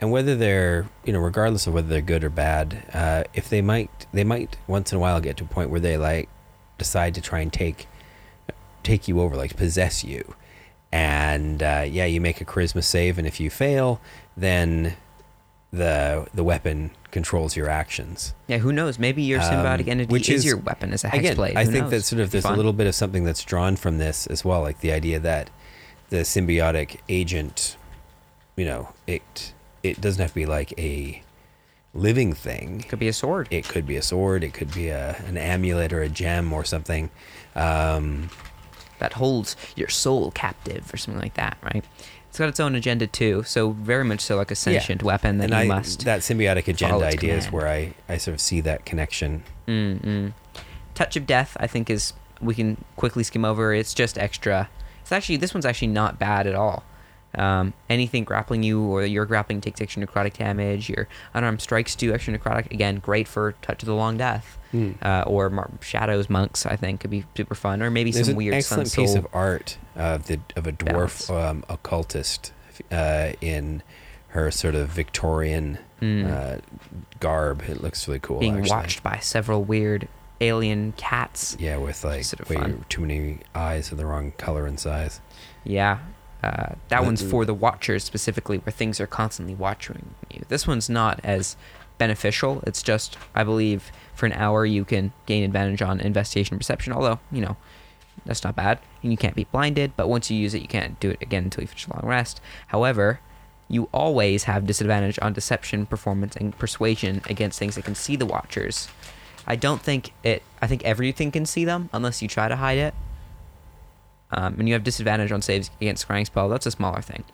and 0.00 0.10
whether 0.10 0.34
they're 0.34 0.88
you 1.04 1.12
know 1.12 1.18
regardless 1.18 1.66
of 1.66 1.74
whether 1.74 1.88
they're 1.88 2.00
good 2.00 2.24
or 2.24 2.30
bad, 2.30 2.82
uh, 2.94 3.24
if 3.34 3.50
they 3.50 3.60
might 3.60 4.06
they 4.12 4.24
might 4.24 4.56
once 4.66 4.90
in 4.90 4.96
a 4.96 5.00
while 5.00 5.20
get 5.20 5.36
to 5.36 5.44
a 5.44 5.46
point 5.46 5.68
where 5.68 5.80
they 5.80 5.98
like 5.98 6.30
decide 6.78 7.14
to 7.14 7.20
try 7.20 7.40
and 7.40 7.52
take 7.52 7.88
take 8.82 9.06
you 9.06 9.20
over, 9.20 9.36
like 9.36 9.54
possess 9.54 10.02
you, 10.02 10.34
and 10.90 11.62
uh, 11.62 11.84
yeah, 11.86 12.06
you 12.06 12.22
make 12.22 12.40
a 12.40 12.44
charisma 12.46 12.82
save, 12.82 13.18
and 13.18 13.26
if 13.26 13.38
you 13.38 13.50
fail, 13.50 14.00
then 14.34 14.96
the 15.70 16.26
the 16.32 16.42
weapon 16.42 16.90
controls 17.10 17.56
your 17.56 17.68
actions. 17.68 18.34
yeah. 18.46 18.58
Who 18.58 18.72
knows? 18.72 18.98
Maybe 18.98 19.22
your 19.22 19.40
symbiotic 19.40 19.82
Um, 19.84 19.88
entity 19.90 20.12
which 20.12 20.28
is, 20.28 20.40
is- 20.40 20.44
your 20.44 20.56
weapon 20.58 20.92
as 20.92 21.04
a 21.04 21.08
hex 21.08 21.20
Again, 21.20 21.36
blade. 21.36 21.56
I 21.56 21.64
Who 21.64 21.70
think 21.72 21.82
knows? 21.84 21.90
that 21.90 22.02
sort 22.02 22.20
of 22.20 22.30
there's 22.30 22.44
Fun. 22.44 22.54
a 22.54 22.56
little 22.56 22.72
bit 22.72 22.86
of 22.86 22.94
something 22.94 23.24
that's 23.24 23.42
drawn 23.44 23.76
from 23.76 23.98
this 23.98 24.26
as 24.26 24.44
well, 24.44 24.60
like 24.62 24.80
the 24.80 24.92
idea 24.92 25.18
that 25.20 25.50
the 26.10 26.18
symbiotic 26.18 26.98
agent, 27.08 27.76
you 28.56 28.64
know, 28.64 28.90
it 29.06 29.52
it 29.82 30.00
doesn't 30.00 30.20
have 30.20 30.30
to 30.30 30.34
be 30.34 30.46
like 30.46 30.72
a 30.78 31.22
living 31.94 32.32
thing. 32.32 32.80
It 32.80 32.88
could 32.88 32.98
be 32.98 33.08
a 33.08 33.12
sword. 33.12 33.48
It 33.50 33.66
could 33.68 33.86
be 33.86 33.96
a 33.96 34.02
sword, 34.02 34.44
it 34.44 34.52
could 34.54 34.72
be 34.74 34.88
a 34.88 35.16
an 35.26 35.36
amulet 35.36 35.92
or 35.92 36.02
a 36.02 36.08
gem 36.08 36.52
or 36.52 36.64
something. 36.64 37.10
Um, 37.54 38.30
that 38.98 39.14
holds 39.14 39.56
your 39.76 39.88
soul 39.88 40.30
captive 40.32 40.92
or 40.92 40.96
something 40.98 41.20
like 41.22 41.34
that, 41.34 41.56
right? 41.62 41.84
It's 42.30 42.38
got 42.38 42.48
its 42.48 42.60
own 42.60 42.76
agenda 42.76 43.08
too, 43.08 43.42
so 43.42 43.70
very 43.72 44.04
much 44.04 44.20
so 44.20 44.36
like 44.36 44.52
a 44.52 44.54
sentient 44.54 45.02
weapon 45.02 45.38
that 45.38 45.50
and 45.50 45.52
you 45.52 45.58
I, 45.58 45.66
must. 45.66 46.04
that 46.04 46.20
symbiotic 46.20 46.68
agenda 46.68 47.04
idea 47.04 47.36
is 47.36 47.50
where 47.50 47.66
I, 47.66 47.94
I 48.08 48.18
sort 48.18 48.34
of 48.34 48.40
see 48.40 48.60
that 48.60 48.84
connection. 48.84 49.42
Mm-mm. 49.66 50.32
Touch 50.94 51.16
of 51.16 51.26
Death, 51.26 51.56
I 51.58 51.66
think, 51.66 51.90
is 51.90 52.12
we 52.40 52.54
can 52.54 52.84
quickly 52.94 53.24
skim 53.24 53.44
over. 53.44 53.74
It's 53.74 53.92
just 53.92 54.16
extra. 54.16 54.70
It's 55.00 55.10
actually 55.10 55.38
this 55.38 55.52
one's 55.52 55.66
actually 55.66 55.88
not 55.88 56.20
bad 56.20 56.46
at 56.46 56.54
all. 56.54 56.84
Um, 57.36 57.72
anything 57.88 58.24
grappling 58.24 58.62
you 58.64 58.82
or 58.82 59.04
your 59.04 59.24
grappling 59.24 59.60
takes 59.60 59.80
extra 59.80 60.04
necrotic 60.04 60.36
damage. 60.36 60.88
Your 60.88 61.06
unarmed 61.34 61.60
strikes 61.60 61.94
do 61.94 62.12
extra 62.12 62.36
necrotic. 62.36 62.70
Again, 62.72 62.96
great 62.96 63.28
for 63.28 63.52
Touch 63.62 63.82
of 63.82 63.86
the 63.86 63.94
Long 63.94 64.16
Death. 64.16 64.58
Hmm. 64.72 64.92
Uh, 65.02 65.24
or 65.26 65.50
Mar- 65.50 65.70
Shadows 65.80 66.30
Monks, 66.30 66.64
I 66.66 66.76
think, 66.76 67.00
could 67.00 67.10
be 67.10 67.24
super 67.36 67.54
fun. 67.56 67.82
Or 67.82 67.90
maybe 67.90 68.12
There's 68.12 68.26
some 68.26 68.32
an 68.32 68.36
weird 68.36 68.54
excellent 68.54 68.88
Sun 68.88 69.02
piece 69.04 69.12
Soul. 69.14 69.18
of 69.24 69.26
art 69.32 69.78
of 69.96 70.26
the 70.26 70.38
of 70.56 70.66
a 70.66 70.72
dwarf 70.72 71.28
um, 71.28 71.64
occultist 71.68 72.52
uh, 72.92 73.32
in 73.40 73.82
her 74.28 74.50
sort 74.50 74.74
of 74.74 74.88
Victorian 74.88 75.78
Mm. 76.00 76.30
uh, 76.30 76.60
garb. 77.20 77.62
It 77.68 77.82
looks 77.82 78.08
really 78.08 78.20
cool. 78.20 78.40
being 78.40 78.56
actually. 78.60 78.70
watched 78.70 79.02
by 79.02 79.18
several 79.18 79.62
weird 79.64 80.08
alien 80.40 80.92
cats. 80.96 81.56
Yeah, 81.60 81.76
with 81.76 82.02
like 82.04 82.24
Sort 82.24 82.40
of 82.40 82.48
way 82.48 82.56
fun. 82.56 82.84
too 82.88 83.02
many 83.02 83.38
eyes 83.54 83.92
of 83.92 83.98
the 83.98 84.06
wrong 84.06 84.32
color 84.38 84.64
and 84.66 84.80
size. 84.80 85.20
Yeah. 85.62 85.98
Uh, 86.42 86.74
that 86.88 87.04
one's 87.04 87.22
for 87.22 87.44
the 87.44 87.54
watchers 87.54 88.02
specifically, 88.02 88.58
where 88.58 88.72
things 88.72 88.98
are 89.00 89.06
constantly 89.06 89.54
watching 89.54 90.14
you. 90.30 90.42
This 90.48 90.66
one's 90.66 90.88
not 90.88 91.20
as 91.22 91.56
beneficial. 91.98 92.62
It's 92.66 92.82
just, 92.82 93.18
I 93.34 93.44
believe, 93.44 93.92
for 94.14 94.26
an 94.26 94.32
hour 94.32 94.64
you 94.64 94.84
can 94.84 95.12
gain 95.26 95.44
advantage 95.44 95.82
on 95.82 96.00
investigation 96.00 96.56
perception. 96.56 96.94
Although, 96.94 97.20
you 97.30 97.42
know, 97.42 97.56
that's 98.24 98.42
not 98.42 98.56
bad, 98.56 98.78
and 99.02 99.12
you 99.12 99.18
can't 99.18 99.36
be 99.36 99.44
blinded. 99.44 99.92
But 99.96 100.08
once 100.08 100.30
you 100.30 100.36
use 100.36 100.54
it, 100.54 100.62
you 100.62 100.68
can't 100.68 100.98
do 100.98 101.10
it 101.10 101.20
again 101.20 101.44
until 101.44 101.62
you 101.62 101.68
finish 101.68 101.86
a 101.86 101.94
long 101.94 102.08
rest. 102.08 102.40
However, 102.68 103.20
you 103.68 103.88
always 103.92 104.44
have 104.44 104.66
disadvantage 104.66 105.18
on 105.22 105.32
deception, 105.32 105.86
performance, 105.86 106.36
and 106.36 106.58
persuasion 106.58 107.22
against 107.28 107.58
things 107.58 107.76
that 107.76 107.84
can 107.84 107.94
see 107.94 108.16
the 108.16 108.26
watchers. 108.26 108.88
I 109.46 109.56
don't 109.56 109.80
think 109.80 110.12
it. 110.22 110.42
I 110.60 110.66
think 110.66 110.84
everything 110.84 111.30
can 111.30 111.46
see 111.46 111.64
them 111.64 111.88
unless 111.92 112.22
you 112.22 112.28
try 112.28 112.48
to 112.48 112.56
hide 112.56 112.78
it. 112.78 112.94
Um, 114.32 114.56
and 114.58 114.68
you 114.68 114.74
have 114.74 114.84
disadvantage 114.84 115.32
on 115.32 115.42
saves 115.42 115.70
against 115.80 116.06
scrying 116.06 116.26
spell. 116.26 116.48
That's 116.48 116.66
a 116.66 116.70
smaller 116.70 117.02
thing. 117.02 117.24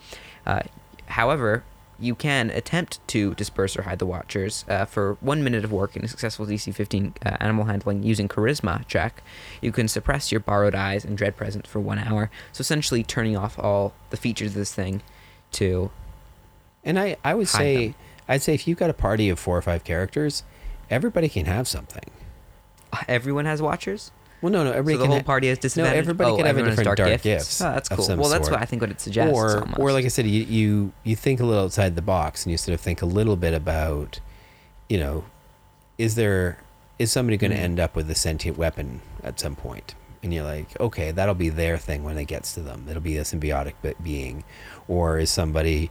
Uh, 0.46 0.62
however, 1.06 1.64
you 1.98 2.14
can 2.14 2.50
attempt 2.50 3.06
to 3.08 3.34
disperse 3.34 3.76
or 3.76 3.82
hide 3.82 3.98
the 3.98 4.06
Watchers 4.06 4.64
uh, 4.68 4.84
for 4.84 5.16
one 5.20 5.42
minute 5.42 5.64
of 5.64 5.72
work 5.72 5.96
in 5.96 6.04
a 6.04 6.08
successful 6.08 6.46
DC 6.46 6.74
15 6.74 7.14
uh, 7.24 7.36
animal 7.40 7.64
handling 7.64 8.02
using 8.02 8.28
Charisma 8.28 8.86
check. 8.86 9.22
You 9.62 9.72
can 9.72 9.88
suppress 9.88 10.30
your 10.30 10.40
borrowed 10.40 10.74
eyes 10.74 11.04
and 11.04 11.16
dread 11.16 11.36
presence 11.36 11.68
for 11.68 11.80
one 11.80 11.98
hour. 11.98 12.30
So 12.52 12.60
essentially, 12.60 13.02
turning 13.02 13.36
off 13.36 13.58
all 13.58 13.94
the 14.10 14.16
features 14.16 14.48
of 14.50 14.54
this 14.54 14.74
thing 14.74 15.02
to 15.52 15.90
And 16.84 16.98
I, 16.98 17.16
I 17.24 17.34
would 17.34 17.48
say, 17.48 17.88
them. 17.88 17.94
I'd 18.28 18.42
say 18.42 18.54
if 18.54 18.68
you've 18.68 18.78
got 18.78 18.90
a 18.90 18.94
party 18.94 19.28
of 19.30 19.38
four 19.38 19.56
or 19.56 19.62
five 19.62 19.84
characters, 19.84 20.42
everybody 20.90 21.28
can 21.28 21.46
have 21.46 21.66
something. 21.66 22.10
everyone 23.08 23.46
has 23.46 23.62
Watchers. 23.62 24.10
Well, 24.46 24.52
no, 24.52 24.62
no, 24.62 24.70
everybody 24.70 24.94
so 24.94 24.98
the 24.98 25.04
can 25.04 25.10
whole 25.10 25.18
ha- 25.18 25.24
party 25.24 25.48
has 25.48 25.58
disadvantage. 25.58 25.94
No, 25.94 25.98
everybody 25.98 26.30
oh, 26.30 26.36
can 26.36 26.46
have 26.46 26.56
a 26.56 26.62
different 26.62 26.96
dark, 26.96 27.08
gifts. 27.08 27.22
gifts. 27.24 27.60
Oh, 27.60 27.72
that's 27.72 27.88
cool. 27.88 28.06
Well, 28.16 28.28
that's 28.28 28.46
sort. 28.46 28.52
what 28.52 28.62
I 28.62 28.64
think 28.64 28.80
what 28.80 28.92
it 28.92 29.00
suggests. 29.00 29.36
or 29.36 29.58
almost. 29.62 29.80
or 29.80 29.90
like 29.92 30.04
I 30.04 30.08
said, 30.08 30.24
you, 30.28 30.44
you 30.44 30.92
you 31.02 31.16
think 31.16 31.40
a 31.40 31.44
little 31.44 31.64
outside 31.64 31.96
the 31.96 32.02
box 32.02 32.44
and 32.44 32.52
you 32.52 32.56
sort 32.56 32.74
of 32.74 32.80
think 32.80 33.02
a 33.02 33.06
little 33.06 33.34
bit 33.34 33.54
about, 33.54 34.20
you 34.88 34.98
know, 34.98 35.24
is 35.98 36.14
there 36.14 36.58
is 37.00 37.10
somebody 37.10 37.36
going 37.36 37.50
to 37.50 37.56
Mm. 37.56 37.60
end 37.62 37.80
up 37.80 37.96
with 37.96 38.08
a 38.08 38.14
sentient 38.14 38.56
weapon 38.56 39.00
at 39.24 39.40
some 39.40 39.56
point? 39.56 39.96
And 40.22 40.32
you're 40.32 40.44
like, 40.44 40.78
okay, 40.80 41.10
that'll 41.10 41.34
be 41.34 41.48
their 41.48 41.76
thing 41.76 42.04
when 42.04 42.16
it 42.16 42.26
gets 42.26 42.54
to 42.54 42.60
them. 42.60 42.86
It'll 42.88 43.02
be 43.02 43.16
a 43.16 43.22
symbiotic 43.22 43.74
being, 44.00 44.44
or 44.86 45.18
is 45.18 45.28
somebody, 45.30 45.90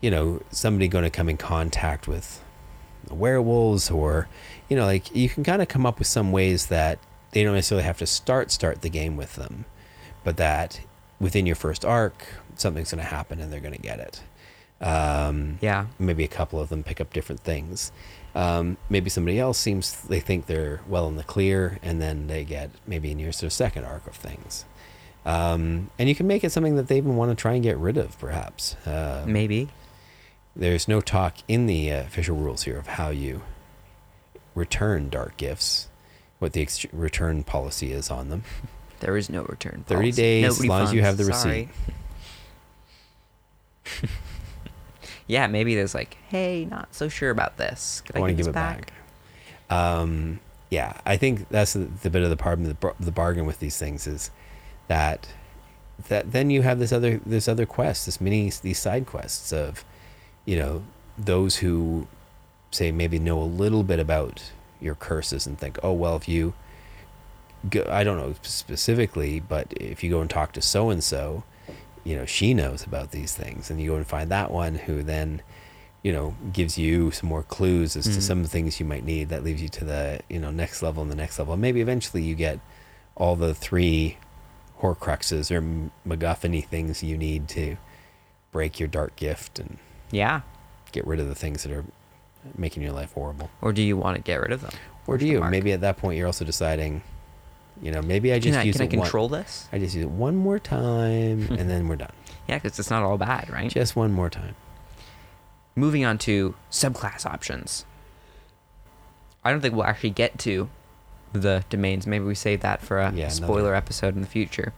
you 0.00 0.10
know, 0.10 0.42
somebody 0.50 0.88
going 0.88 1.04
to 1.04 1.10
come 1.10 1.28
in 1.28 1.36
contact 1.36 2.08
with 2.08 2.42
werewolves, 3.10 3.90
or 3.90 4.28
you 4.68 4.76
know, 4.76 4.84
like 4.86 5.14
you 5.14 5.28
can 5.28 5.44
kind 5.44 5.62
of 5.62 5.68
come 5.68 5.86
up 5.86 5.98
with 6.00 6.08
some 6.08 6.32
ways 6.32 6.66
that 6.66 6.98
they 7.36 7.44
don't 7.44 7.54
necessarily 7.54 7.84
have 7.84 7.98
to 7.98 8.06
start 8.06 8.50
start 8.50 8.80
the 8.80 8.88
game 8.88 9.14
with 9.14 9.34
them, 9.34 9.66
but 10.24 10.38
that 10.38 10.80
within 11.20 11.44
your 11.44 11.54
first 11.54 11.84
arc, 11.84 12.26
something's 12.54 12.90
going 12.92 13.04
to 13.04 13.10
happen 13.10 13.40
and 13.40 13.52
they're 13.52 13.60
going 13.60 13.74
to 13.74 13.78
get 13.78 14.00
it. 14.00 14.22
Um, 14.80 15.58
yeah, 15.60 15.84
maybe 15.98 16.24
a 16.24 16.28
couple 16.28 16.58
of 16.58 16.70
them 16.70 16.82
pick 16.82 16.98
up 16.98 17.12
different 17.12 17.42
things. 17.42 17.92
Um, 18.34 18.78
maybe 18.88 19.10
somebody 19.10 19.38
else 19.38 19.58
seems 19.58 20.00
they 20.04 20.18
think 20.18 20.46
they're 20.46 20.80
well 20.88 21.08
in 21.08 21.16
the 21.16 21.24
clear, 21.24 21.78
and 21.82 22.00
then 22.00 22.26
they 22.26 22.42
get 22.42 22.70
maybe 22.86 23.10
in 23.10 23.18
your 23.18 23.32
sort 23.32 23.48
of 23.48 23.52
second 23.52 23.84
arc 23.84 24.06
of 24.06 24.14
things. 24.14 24.64
Um, 25.26 25.90
and 25.98 26.08
you 26.08 26.14
can 26.14 26.26
make 26.26 26.42
it 26.42 26.52
something 26.52 26.76
that 26.76 26.88
they 26.88 26.96
even 26.96 27.16
want 27.16 27.32
to 27.32 27.34
try 27.34 27.52
and 27.52 27.62
get 27.62 27.76
rid 27.76 27.98
of, 27.98 28.18
perhaps. 28.18 28.76
Uh, 28.86 29.24
maybe. 29.26 29.68
there's 30.54 30.88
no 30.88 31.02
talk 31.02 31.36
in 31.48 31.66
the 31.66 31.92
uh, 31.92 32.00
official 32.00 32.36
rules 32.36 32.62
here 32.62 32.78
of 32.78 32.86
how 32.86 33.10
you 33.10 33.42
return 34.54 35.10
dark 35.10 35.36
gifts, 35.36 35.88
what 36.38 36.52
the 36.52 36.62
ex- 36.62 36.86
return 36.92 37.42
policy 37.42 37.92
is 37.92 38.10
on 38.10 38.28
them. 38.28 38.44
There 39.00 39.16
is 39.16 39.28
no 39.28 39.42
return. 39.44 39.84
Policy. 39.86 40.10
30 40.10 40.12
days, 40.12 40.42
No 40.42 40.48
as 40.48 40.66
long 40.66 40.82
as 40.82 40.92
you 40.92 41.02
have 41.02 41.16
the 41.16 41.32
sorry. 41.32 41.68
yeah, 45.26 45.46
maybe 45.46 45.74
there's 45.74 45.94
like, 45.94 46.16
hey, 46.28 46.64
not 46.64 46.94
so 46.94 47.08
sure 47.08 47.30
about 47.30 47.56
this. 47.56 48.02
Could 48.06 48.16
I 48.16 48.18
I, 48.18 48.20
want 48.20 48.30
to 48.30 48.36
give 48.36 48.48
it 48.48 48.52
back. 48.52 48.92
Um, 49.70 50.40
yeah, 50.70 51.00
I 51.04 51.16
think 51.16 51.48
that's 51.48 51.74
the, 51.74 51.80
the 51.80 52.10
bit 52.10 52.22
of 52.22 52.30
the 52.30 52.36
problem, 52.36 52.68
the, 52.68 52.74
bar- 52.74 52.94
the 52.98 53.12
bargain 53.12 53.46
with 53.46 53.60
these 53.60 53.78
things 53.78 54.06
is 54.06 54.30
that 54.88 55.28
that 56.08 56.32
then 56.32 56.50
you 56.50 56.60
have 56.62 56.78
this 56.78 56.92
other 56.92 57.20
this 57.24 57.48
other 57.48 57.64
quest, 57.64 58.06
this 58.06 58.20
mini 58.20 58.52
these 58.62 58.78
side 58.78 59.06
quests 59.06 59.52
of, 59.52 59.84
you 60.44 60.58
know, 60.58 60.82
those 61.16 61.56
who 61.56 62.06
say 62.70 62.92
maybe 62.92 63.18
know 63.18 63.40
a 63.40 63.44
little 63.44 63.82
bit 63.82 63.98
about 63.98 64.52
your 64.80 64.94
curses 64.94 65.46
and 65.46 65.58
think, 65.58 65.78
oh 65.82 65.92
well, 65.92 66.16
if 66.16 66.28
you 66.28 66.54
go, 67.70 67.84
I 67.90 68.04
don't 68.04 68.18
know 68.18 68.34
specifically, 68.42 69.40
but 69.40 69.72
if 69.76 70.02
you 70.04 70.10
go 70.10 70.20
and 70.20 70.30
talk 70.30 70.52
to 70.52 70.62
so 70.62 70.90
and 70.90 71.02
so, 71.02 71.42
you 72.04 72.16
know, 72.16 72.26
she 72.26 72.54
knows 72.54 72.84
about 72.84 73.10
these 73.10 73.34
things, 73.34 73.70
and 73.70 73.80
you 73.80 73.90
go 73.90 73.96
and 73.96 74.06
find 74.06 74.30
that 74.30 74.50
one 74.50 74.74
who 74.76 75.02
then 75.02 75.42
you 76.02 76.12
know 76.12 76.36
gives 76.52 76.78
you 76.78 77.10
some 77.10 77.28
more 77.28 77.42
clues 77.42 77.96
as 77.96 78.04
to 78.04 78.10
Mhm. 78.10 78.22
some 78.22 78.38
of 78.38 78.44
the 78.44 78.50
things 78.50 78.78
you 78.78 78.86
might 78.86 79.04
need 79.04 79.28
that 79.30 79.42
leaves 79.42 79.60
you 79.60 79.68
to 79.70 79.84
the 79.84 80.20
you 80.28 80.38
know 80.38 80.52
next 80.52 80.80
level 80.82 81.02
and 81.02 81.10
the 81.10 81.16
next 81.16 81.36
level 81.38 81.54
And 81.54 81.60
maybe 81.62 81.80
eventually 81.80 82.22
you 82.22 82.36
get 82.36 82.60
all 83.16 83.34
the 83.34 83.54
three 83.54 84.16
horcruxes 84.80 85.50
or 85.50 85.56
m- 85.56 85.90
MacGuffin 86.06 86.64
things 86.66 87.02
you 87.02 87.16
need 87.18 87.48
to 87.48 87.76
break 88.52 88.78
your 88.78 88.88
dark 88.88 89.16
gift 89.16 89.58
and 89.58 89.78
Yeah. 90.12 90.42
get 90.92 91.04
rid 91.06 91.18
of 91.18 91.26
the 91.28 91.34
things 91.34 91.64
that 91.64 91.72
are 91.72 91.84
making 92.56 92.82
your 92.82 92.92
life 92.92 93.12
horrible 93.12 93.50
Or 93.60 93.72
do 93.72 93.82
you 93.82 93.96
want 93.96 94.16
to 94.16 94.22
get 94.22 94.40
rid 94.40 94.52
of 94.52 94.60
them? 94.62 94.72
or 95.06 95.16
do 95.18 95.26
you 95.26 95.40
maybe 95.44 95.72
at 95.72 95.80
that 95.82 95.96
point 95.98 96.18
you're 96.18 96.26
also 96.26 96.44
deciding 96.44 97.02
you 97.80 97.92
know 97.92 98.02
maybe 98.02 98.32
i 98.32 98.36
Can 98.36 98.42
just 98.52 98.58
I, 98.58 98.62
use 98.62 98.76
can 98.76 98.82
I 98.82 98.84
it 98.86 98.96
one- 98.96 99.04
control 99.06 99.28
this? 99.28 99.68
i 99.72 99.78
just 99.78 99.94
use 99.94 100.04
it 100.04 100.10
one 100.10 100.34
more 100.36 100.58
time 100.58 101.46
hmm. 101.46 101.54
and 101.54 101.70
then 101.70 101.86
we're 101.88 101.96
done 101.96 102.12
Yeah, 102.48 102.56
because 102.58 102.78
it's 102.78 102.90
not 102.90 103.02
all 103.02 103.18
bad, 103.18 103.48
right? 103.50 103.70
just 103.70 103.94
one 103.96 104.12
more 104.12 104.30
time 104.30 104.54
Moving 105.78 106.06
on 106.06 106.16
to 106.18 106.54
subclass 106.70 107.26
options. 107.26 107.84
I 109.44 109.50
don't 109.50 109.60
think 109.60 109.74
we'll 109.74 109.84
actually 109.84 110.08
get 110.10 110.38
to 110.38 110.70
the 111.34 111.64
domains. 111.68 112.06
Maybe 112.06 112.24
we 112.24 112.34
save 112.34 112.62
that 112.62 112.80
for 112.80 112.98
a 112.98 113.12
Yeah, 113.12 113.28
spoiler 113.28 113.74
episode 113.74 114.14
in 114.16 114.22
the 114.22 114.26
future. 114.26 114.72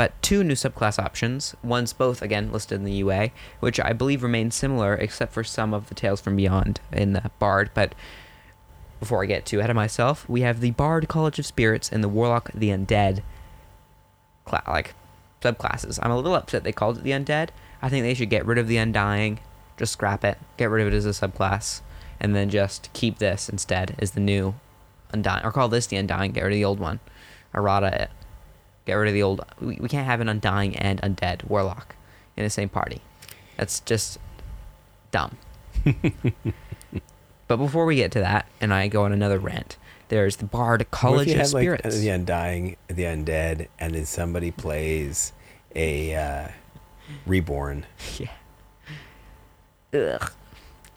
But 0.00 0.22
two 0.22 0.42
new 0.42 0.54
subclass 0.54 0.98
options. 0.98 1.54
One's 1.62 1.92
both, 1.92 2.22
again, 2.22 2.50
listed 2.50 2.78
in 2.78 2.84
the 2.84 2.92
UA, 2.92 3.32
which 3.58 3.78
I 3.78 3.92
believe 3.92 4.22
remain 4.22 4.50
similar 4.50 4.94
except 4.94 5.30
for 5.30 5.44
some 5.44 5.74
of 5.74 5.90
the 5.90 5.94
Tales 5.94 6.22
from 6.22 6.36
Beyond 6.36 6.80
in 6.90 7.12
the 7.12 7.30
Bard. 7.38 7.70
But 7.74 7.94
before 8.98 9.22
I 9.22 9.26
get 9.26 9.44
too 9.44 9.58
ahead 9.58 9.68
of 9.68 9.76
myself, 9.76 10.26
we 10.26 10.40
have 10.40 10.60
the 10.60 10.70
Bard 10.70 11.06
College 11.08 11.38
of 11.38 11.44
Spirits 11.44 11.92
and 11.92 12.02
the 12.02 12.08
Warlock 12.08 12.50
the 12.54 12.70
Undead 12.70 13.20
cla- 14.46 14.62
like 14.66 14.94
subclasses. 15.42 15.98
I'm 16.02 16.12
a 16.12 16.16
little 16.16 16.34
upset 16.34 16.64
they 16.64 16.72
called 16.72 16.96
it 16.96 17.04
the 17.04 17.10
Undead. 17.10 17.50
I 17.82 17.90
think 17.90 18.02
they 18.02 18.14
should 18.14 18.30
get 18.30 18.46
rid 18.46 18.56
of 18.56 18.68
the 18.68 18.78
Undying, 18.78 19.40
just 19.76 19.92
scrap 19.92 20.24
it, 20.24 20.38
get 20.56 20.70
rid 20.70 20.86
of 20.86 20.94
it 20.94 20.96
as 20.96 21.04
a 21.04 21.10
subclass, 21.10 21.82
and 22.18 22.34
then 22.34 22.48
just 22.48 22.90
keep 22.94 23.18
this 23.18 23.50
instead 23.50 23.96
as 23.98 24.12
the 24.12 24.20
new 24.20 24.54
Undying, 25.12 25.44
or 25.44 25.52
call 25.52 25.68
this 25.68 25.88
the 25.88 25.98
Undying. 25.98 26.32
Get 26.32 26.44
rid 26.44 26.54
of 26.54 26.56
the 26.56 26.64
old 26.64 26.80
one, 26.80 27.00
errata 27.54 28.04
it. 28.04 28.10
Get 28.90 28.96
rid 28.96 29.06
of 29.06 29.14
the 29.14 29.22
old. 29.22 29.44
We, 29.60 29.76
we 29.76 29.88
can't 29.88 30.04
have 30.04 30.20
an 30.20 30.28
Undying 30.28 30.74
and 30.74 31.00
Undead 31.00 31.44
Warlock 31.44 31.94
in 32.36 32.42
the 32.42 32.50
same 32.50 32.68
party. 32.68 33.00
That's 33.56 33.78
just 33.78 34.18
dumb. 35.12 35.38
but 37.46 37.56
before 37.56 37.84
we 37.84 37.94
get 37.94 38.10
to 38.10 38.18
that, 38.18 38.46
and 38.60 38.74
I 38.74 38.88
go 38.88 39.04
on 39.04 39.12
another 39.12 39.38
rant, 39.38 39.76
there's 40.08 40.38
the 40.38 40.44
Bard 40.44 40.90
College 40.90 41.30
of 41.30 41.36
had, 41.36 41.52
like, 41.52 41.82
the 41.84 42.08
undying 42.08 42.76
the 42.88 43.04
undead 43.04 43.68
and 43.78 43.94
then 43.94 44.06
somebody 44.06 44.50
plays 44.50 45.34
a 45.76 46.16
uh, 46.16 46.48
reborn 47.26 47.86
Yeah. 48.18 48.30
Ugh. 49.94 50.32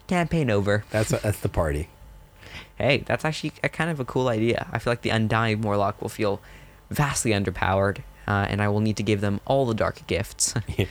Campaign 0.08 0.50
over. 0.50 0.84
that's 0.90 1.10
that's 1.10 1.38
the 1.38 1.48
party 1.48 1.88
Hey, 2.74 3.04
that's 3.06 3.24
actually 3.24 3.52
a 3.62 3.68
kind 3.68 3.88
of 3.88 4.00
a 4.00 4.04
cool 4.04 4.26
idea. 4.26 4.66
I 4.72 4.80
feel 4.80 4.90
like 4.90 5.02
the 5.02 5.10
Undying 5.10 5.62
Warlock 5.62 6.02
will 6.02 6.08
feel 6.08 6.40
vastly 6.94 7.32
underpowered, 7.32 7.98
uh, 8.26 8.46
and 8.48 8.62
I 8.62 8.68
will 8.68 8.80
need 8.80 8.96
to 8.96 9.02
give 9.02 9.20
them 9.20 9.40
all 9.44 9.66
the 9.66 9.74
dark 9.74 10.06
gifts. 10.06 10.54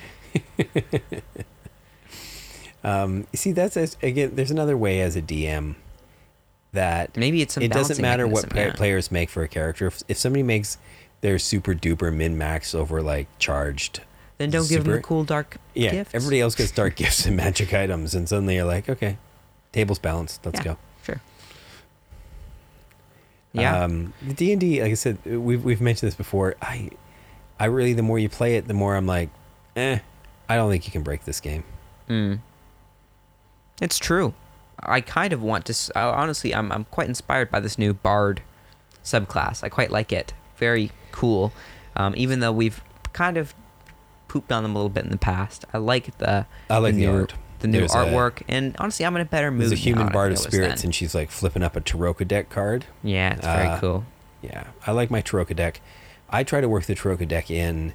Um, 2.83 3.27
you 3.31 3.37
see, 3.37 3.51
that's 3.53 3.77
as, 3.77 3.97
again. 4.03 4.31
There's 4.35 4.51
another 4.51 4.77
way 4.77 5.01
as 5.01 5.15
a 5.15 5.21
DM 5.21 5.75
that 6.73 7.15
Maybe 7.15 7.41
it's 7.41 7.53
some 7.53 7.63
it 7.63 7.71
doesn't 7.71 8.01
matter 8.01 8.27
what 8.27 8.53
yeah. 8.53 8.73
players 8.73 9.11
make 9.11 9.29
for 9.29 9.43
a 9.43 9.47
character. 9.47 9.87
If, 9.87 10.03
if 10.07 10.17
somebody 10.17 10.43
makes 10.43 10.77
their 11.21 11.39
super 11.39 11.73
duper 11.73 12.13
min 12.13 12.37
max 12.37 12.75
over 12.75 13.01
like 13.01 13.27
charged, 13.39 14.01
then 14.37 14.49
don't 14.49 14.67
give 14.67 14.83
them 14.83 14.93
the 14.95 15.01
cool 15.01 15.23
dark 15.23 15.57
yeah, 15.73 15.91
gifts. 15.91 16.13
everybody 16.13 16.41
else 16.41 16.55
gets 16.55 16.71
dark 16.71 16.95
gifts 16.97 17.25
and 17.25 17.37
magic 17.37 17.73
items, 17.73 18.15
and 18.15 18.27
suddenly 18.27 18.55
you're 18.55 18.65
like, 18.65 18.89
okay, 18.89 19.17
tables 19.71 19.99
balanced. 19.99 20.45
Let's 20.45 20.59
Yeah, 20.59 20.63
go. 20.73 20.77
Yeah. 23.53 23.83
Um, 23.83 24.13
the 24.21 24.33
D 24.33 24.51
and 24.51 24.59
D, 24.59 24.81
like 24.81 24.91
I 24.91 24.95
said, 24.95 25.23
we've 25.25 25.63
we've 25.63 25.81
mentioned 25.81 26.07
this 26.07 26.15
before. 26.15 26.55
I, 26.61 26.89
I 27.59 27.65
really, 27.65 27.93
the 27.93 28.01
more 28.01 28.17
you 28.17 28.29
play 28.29 28.55
it, 28.55 28.67
the 28.67 28.73
more 28.73 28.95
I'm 28.95 29.05
like, 29.05 29.29
eh, 29.75 29.99
I 30.49 30.55
don't 30.55 30.71
think 30.71 30.85
you 30.85 30.91
can 30.91 31.03
break 31.03 31.25
this 31.25 31.39
game. 31.39 31.63
Mm. 32.09 32.39
It's 33.81 33.99
true. 33.99 34.33
I 34.79 35.01
kind 35.01 35.33
of 35.33 35.41
want 35.41 35.65
to. 35.67 35.99
honestly, 35.99 36.53
I'm 36.53 36.71
I'm 36.71 36.85
quite 36.85 37.07
inspired 37.07 37.51
by 37.51 37.59
this 37.59 37.77
new 37.77 37.93
Bard 37.93 38.41
subclass. 39.03 39.63
I 39.63 39.69
quite 39.69 39.91
like 39.91 40.11
it. 40.11 40.33
Very 40.57 40.91
cool. 41.11 41.53
Um, 41.95 42.13
even 42.17 42.39
though 42.39 42.51
we've 42.51 42.83
kind 43.13 43.37
of 43.37 43.53
pooped 44.27 44.51
on 44.51 44.63
them 44.63 44.73
a 44.73 44.75
little 44.75 44.89
bit 44.89 45.05
in 45.05 45.11
the 45.11 45.17
past, 45.17 45.65
I 45.73 45.77
like 45.77 46.17
the. 46.17 46.47
I 46.69 46.77
like 46.77 46.95
the 46.95 47.01
new, 47.01 47.13
art. 47.13 47.33
The 47.63 47.69
new 47.69 47.79
There's 47.79 47.95
a- 47.95 47.99
artwork, 47.99 48.41
and 48.49 48.75
honestly, 48.77 49.05
I'm 49.05 49.15
in 49.15 49.21
a 49.21 49.25
better 49.25 49.49
mood. 49.49 49.61
There's 49.61 49.71
a 49.71 49.75
human 49.75 50.11
bard 50.11 50.33
of 50.33 50.37
spirits, 50.37 50.81
then. 50.81 50.87
and 50.89 50.95
she's 50.95 51.15
like 51.15 51.31
flipping 51.31 51.63
up 51.63 51.77
a 51.77 51.81
Tarokka 51.81 52.27
deck 52.27 52.49
card. 52.49 52.83
yeah, 53.01 53.35
it's 53.35 53.45
very 53.45 53.67
uh, 53.67 53.79
cool. 53.79 54.03
Yeah, 54.41 54.67
I 54.85 54.91
like 54.91 55.09
my 55.09 55.21
Tarokka 55.21 55.55
deck. 55.55 55.79
I 56.29 56.43
try 56.43 56.59
to 56.59 56.67
work 56.67 56.83
the 56.83 56.93
Tarokka 56.93 57.25
deck 57.25 57.49
in 57.49 57.93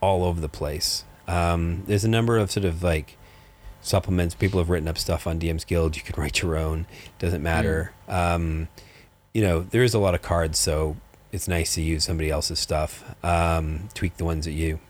all 0.00 0.24
over 0.24 0.40
the 0.40 0.48
place. 0.48 1.04
Um, 1.28 1.84
there's 1.86 2.04
a 2.04 2.08
number 2.08 2.36
of 2.38 2.50
sort 2.50 2.64
of 2.66 2.82
like 2.82 3.16
supplements. 3.80 4.34
People 4.34 4.58
have 4.58 4.68
written 4.68 4.88
up 4.88 4.98
stuff 4.98 5.28
on 5.28 5.38
DM's 5.38 5.64
Guild. 5.64 5.96
You 5.96 6.02
can 6.02 6.20
write 6.20 6.42
your 6.42 6.56
own. 6.56 6.86
Doesn't 7.20 7.42
matter. 7.42 7.92
Um, 8.08 8.66
you 9.32 9.42
know, 9.42 9.60
there 9.60 9.84
is 9.84 9.94
a 9.94 10.00
lot 10.00 10.14
of 10.16 10.22
cards, 10.22 10.58
so 10.58 10.96
it's 11.30 11.46
nice 11.46 11.74
to 11.74 11.82
use 11.82 12.02
somebody 12.04 12.30
else's 12.30 12.58
stuff. 12.58 13.14
Um, 13.22 13.88
tweak 13.94 14.16
the 14.16 14.24
ones 14.24 14.44
that 14.46 14.52
you 14.52 14.80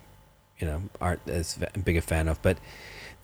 you 0.58 0.66
know 0.66 0.82
aren't 0.98 1.28
as 1.28 1.58
big 1.84 1.98
a 1.98 2.00
fan 2.00 2.26
of. 2.28 2.40
But 2.40 2.56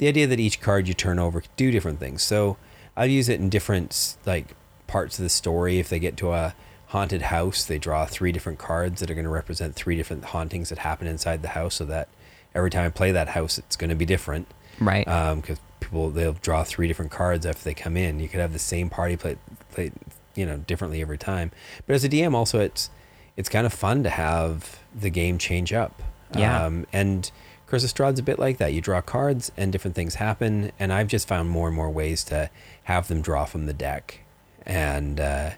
the 0.00 0.08
idea 0.08 0.26
that 0.26 0.40
each 0.40 0.60
card 0.62 0.88
you 0.88 0.94
turn 0.94 1.18
over 1.18 1.42
do 1.56 1.70
different 1.70 2.00
things. 2.00 2.22
So 2.22 2.56
I'd 2.96 3.10
use 3.10 3.28
it 3.28 3.38
in 3.38 3.50
different 3.50 4.16
like 4.24 4.54
parts 4.86 5.18
of 5.18 5.22
the 5.22 5.28
story. 5.28 5.78
If 5.78 5.88
they 5.90 5.98
get 5.98 6.16
to 6.18 6.32
a 6.32 6.54
haunted 6.88 7.22
house, 7.22 7.64
they 7.64 7.78
draw 7.78 8.06
three 8.06 8.32
different 8.32 8.58
cards 8.58 9.00
that 9.00 9.10
are 9.10 9.14
going 9.14 9.24
to 9.26 9.30
represent 9.30 9.74
three 9.74 9.96
different 9.96 10.24
hauntings 10.24 10.70
that 10.70 10.78
happen 10.78 11.06
inside 11.06 11.42
the 11.42 11.48
house, 11.48 11.74
so 11.76 11.84
that 11.84 12.08
every 12.54 12.70
time 12.70 12.86
I 12.86 12.90
play 12.90 13.12
that 13.12 13.28
house, 13.28 13.58
it's 13.58 13.76
going 13.76 13.90
to 13.90 13.94
be 13.96 14.06
different 14.06 14.48
Right. 14.80 15.04
because 15.36 15.60
people 15.80 16.08
they'll 16.10 16.32
draw 16.32 16.64
three 16.64 16.88
different 16.88 17.10
cards 17.10 17.44
after 17.46 17.62
they 17.62 17.74
come 17.74 17.96
in. 17.96 18.18
You 18.20 18.28
could 18.28 18.40
have 18.40 18.52
the 18.54 18.58
same 18.58 18.88
party 18.90 19.16
play, 19.16 19.36
play 19.70 19.92
you 20.34 20.46
know 20.46 20.56
differently 20.56 21.02
every 21.02 21.18
time. 21.18 21.50
But 21.86 21.94
as 21.94 22.04
a 22.04 22.08
DM, 22.08 22.34
also 22.34 22.58
it's 22.60 22.88
it's 23.36 23.48
kind 23.50 23.66
of 23.66 23.72
fun 23.74 24.02
to 24.04 24.10
have 24.10 24.80
the 24.98 25.10
game 25.10 25.36
change 25.38 25.72
up. 25.74 26.02
Yeah. 26.36 26.64
Um, 26.64 26.86
and 26.92 27.30
Curse 27.70 27.84
of 27.84 27.94
Strahd's 27.94 28.18
a 28.18 28.22
bit 28.24 28.38
like 28.38 28.58
that. 28.58 28.72
You 28.72 28.80
draw 28.80 29.00
cards 29.00 29.52
and 29.56 29.70
different 29.70 29.94
things 29.94 30.16
happen. 30.16 30.72
And 30.78 30.92
I've 30.92 31.06
just 31.06 31.28
found 31.28 31.48
more 31.48 31.68
and 31.68 31.76
more 31.76 31.88
ways 31.88 32.24
to 32.24 32.50
have 32.84 33.06
them 33.06 33.22
draw 33.22 33.44
from 33.44 33.66
the 33.66 33.72
deck 33.72 34.20
and 34.66 35.20
uh, 35.20 35.50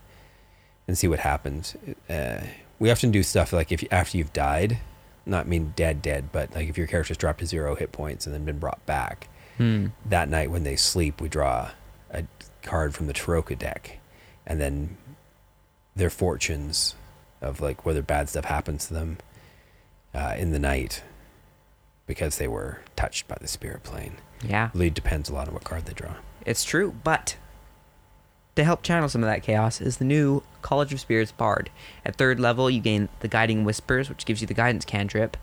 and 0.86 0.98
see 0.98 1.08
what 1.08 1.20
happens. 1.20 1.74
Uh, 2.10 2.42
we 2.78 2.90
often 2.90 3.10
do 3.10 3.22
stuff 3.22 3.52
like 3.52 3.72
if 3.72 3.82
you, 3.82 3.88
after 3.90 4.18
you've 4.18 4.32
died, 4.32 4.78
not 5.24 5.48
mean 5.48 5.72
dead 5.74 6.02
dead, 6.02 6.30
but 6.32 6.54
like 6.54 6.68
if 6.68 6.76
your 6.76 6.86
character's 6.86 7.16
dropped 7.16 7.38
to 7.38 7.46
zero 7.46 7.74
hit 7.76 7.92
points 7.92 8.26
and 8.26 8.34
then 8.34 8.44
been 8.44 8.58
brought 8.58 8.84
back 8.86 9.28
Hmm. 9.58 9.88
that 10.06 10.28
night 10.28 10.50
when 10.50 10.64
they 10.64 10.76
sleep, 10.76 11.20
we 11.20 11.28
draw 11.28 11.70
a 12.10 12.24
card 12.62 12.94
from 12.94 13.06
the 13.06 13.12
Tarokka 13.12 13.58
deck, 13.58 13.98
and 14.46 14.60
then 14.60 14.96
their 15.94 16.10
fortunes 16.10 16.94
of 17.40 17.60
like 17.60 17.84
whether 17.86 18.02
bad 18.02 18.28
stuff 18.28 18.46
happens 18.46 18.86
to 18.86 18.94
them 18.94 19.18
uh, 20.14 20.34
in 20.38 20.52
the 20.52 20.58
night 20.58 21.02
because 22.12 22.36
they 22.36 22.46
were 22.46 22.78
touched 22.94 23.26
by 23.26 23.38
the 23.40 23.48
spirit 23.48 23.82
plane. 23.82 24.18
Yeah. 24.46 24.68
Really 24.74 24.90
depends 24.90 25.30
a 25.30 25.32
lot 25.32 25.48
on 25.48 25.54
what 25.54 25.64
card 25.64 25.86
they 25.86 25.94
draw. 25.94 26.16
It's 26.44 26.62
true, 26.62 26.94
but 27.02 27.36
to 28.54 28.64
help 28.64 28.82
channel 28.82 29.08
some 29.08 29.22
of 29.22 29.30
that 29.30 29.42
chaos 29.42 29.80
is 29.80 29.96
the 29.96 30.04
new 30.04 30.42
College 30.60 30.92
of 30.92 31.00
Spirits 31.00 31.32
Bard. 31.32 31.70
At 32.04 32.16
third 32.16 32.38
level, 32.38 32.68
you 32.68 32.82
gain 32.82 33.08
the 33.20 33.28
Guiding 33.28 33.64
Whispers, 33.64 34.10
which 34.10 34.26
gives 34.26 34.42
you 34.42 34.46
the 34.46 34.52
Guidance 34.52 34.84
cantrip, 34.84 35.38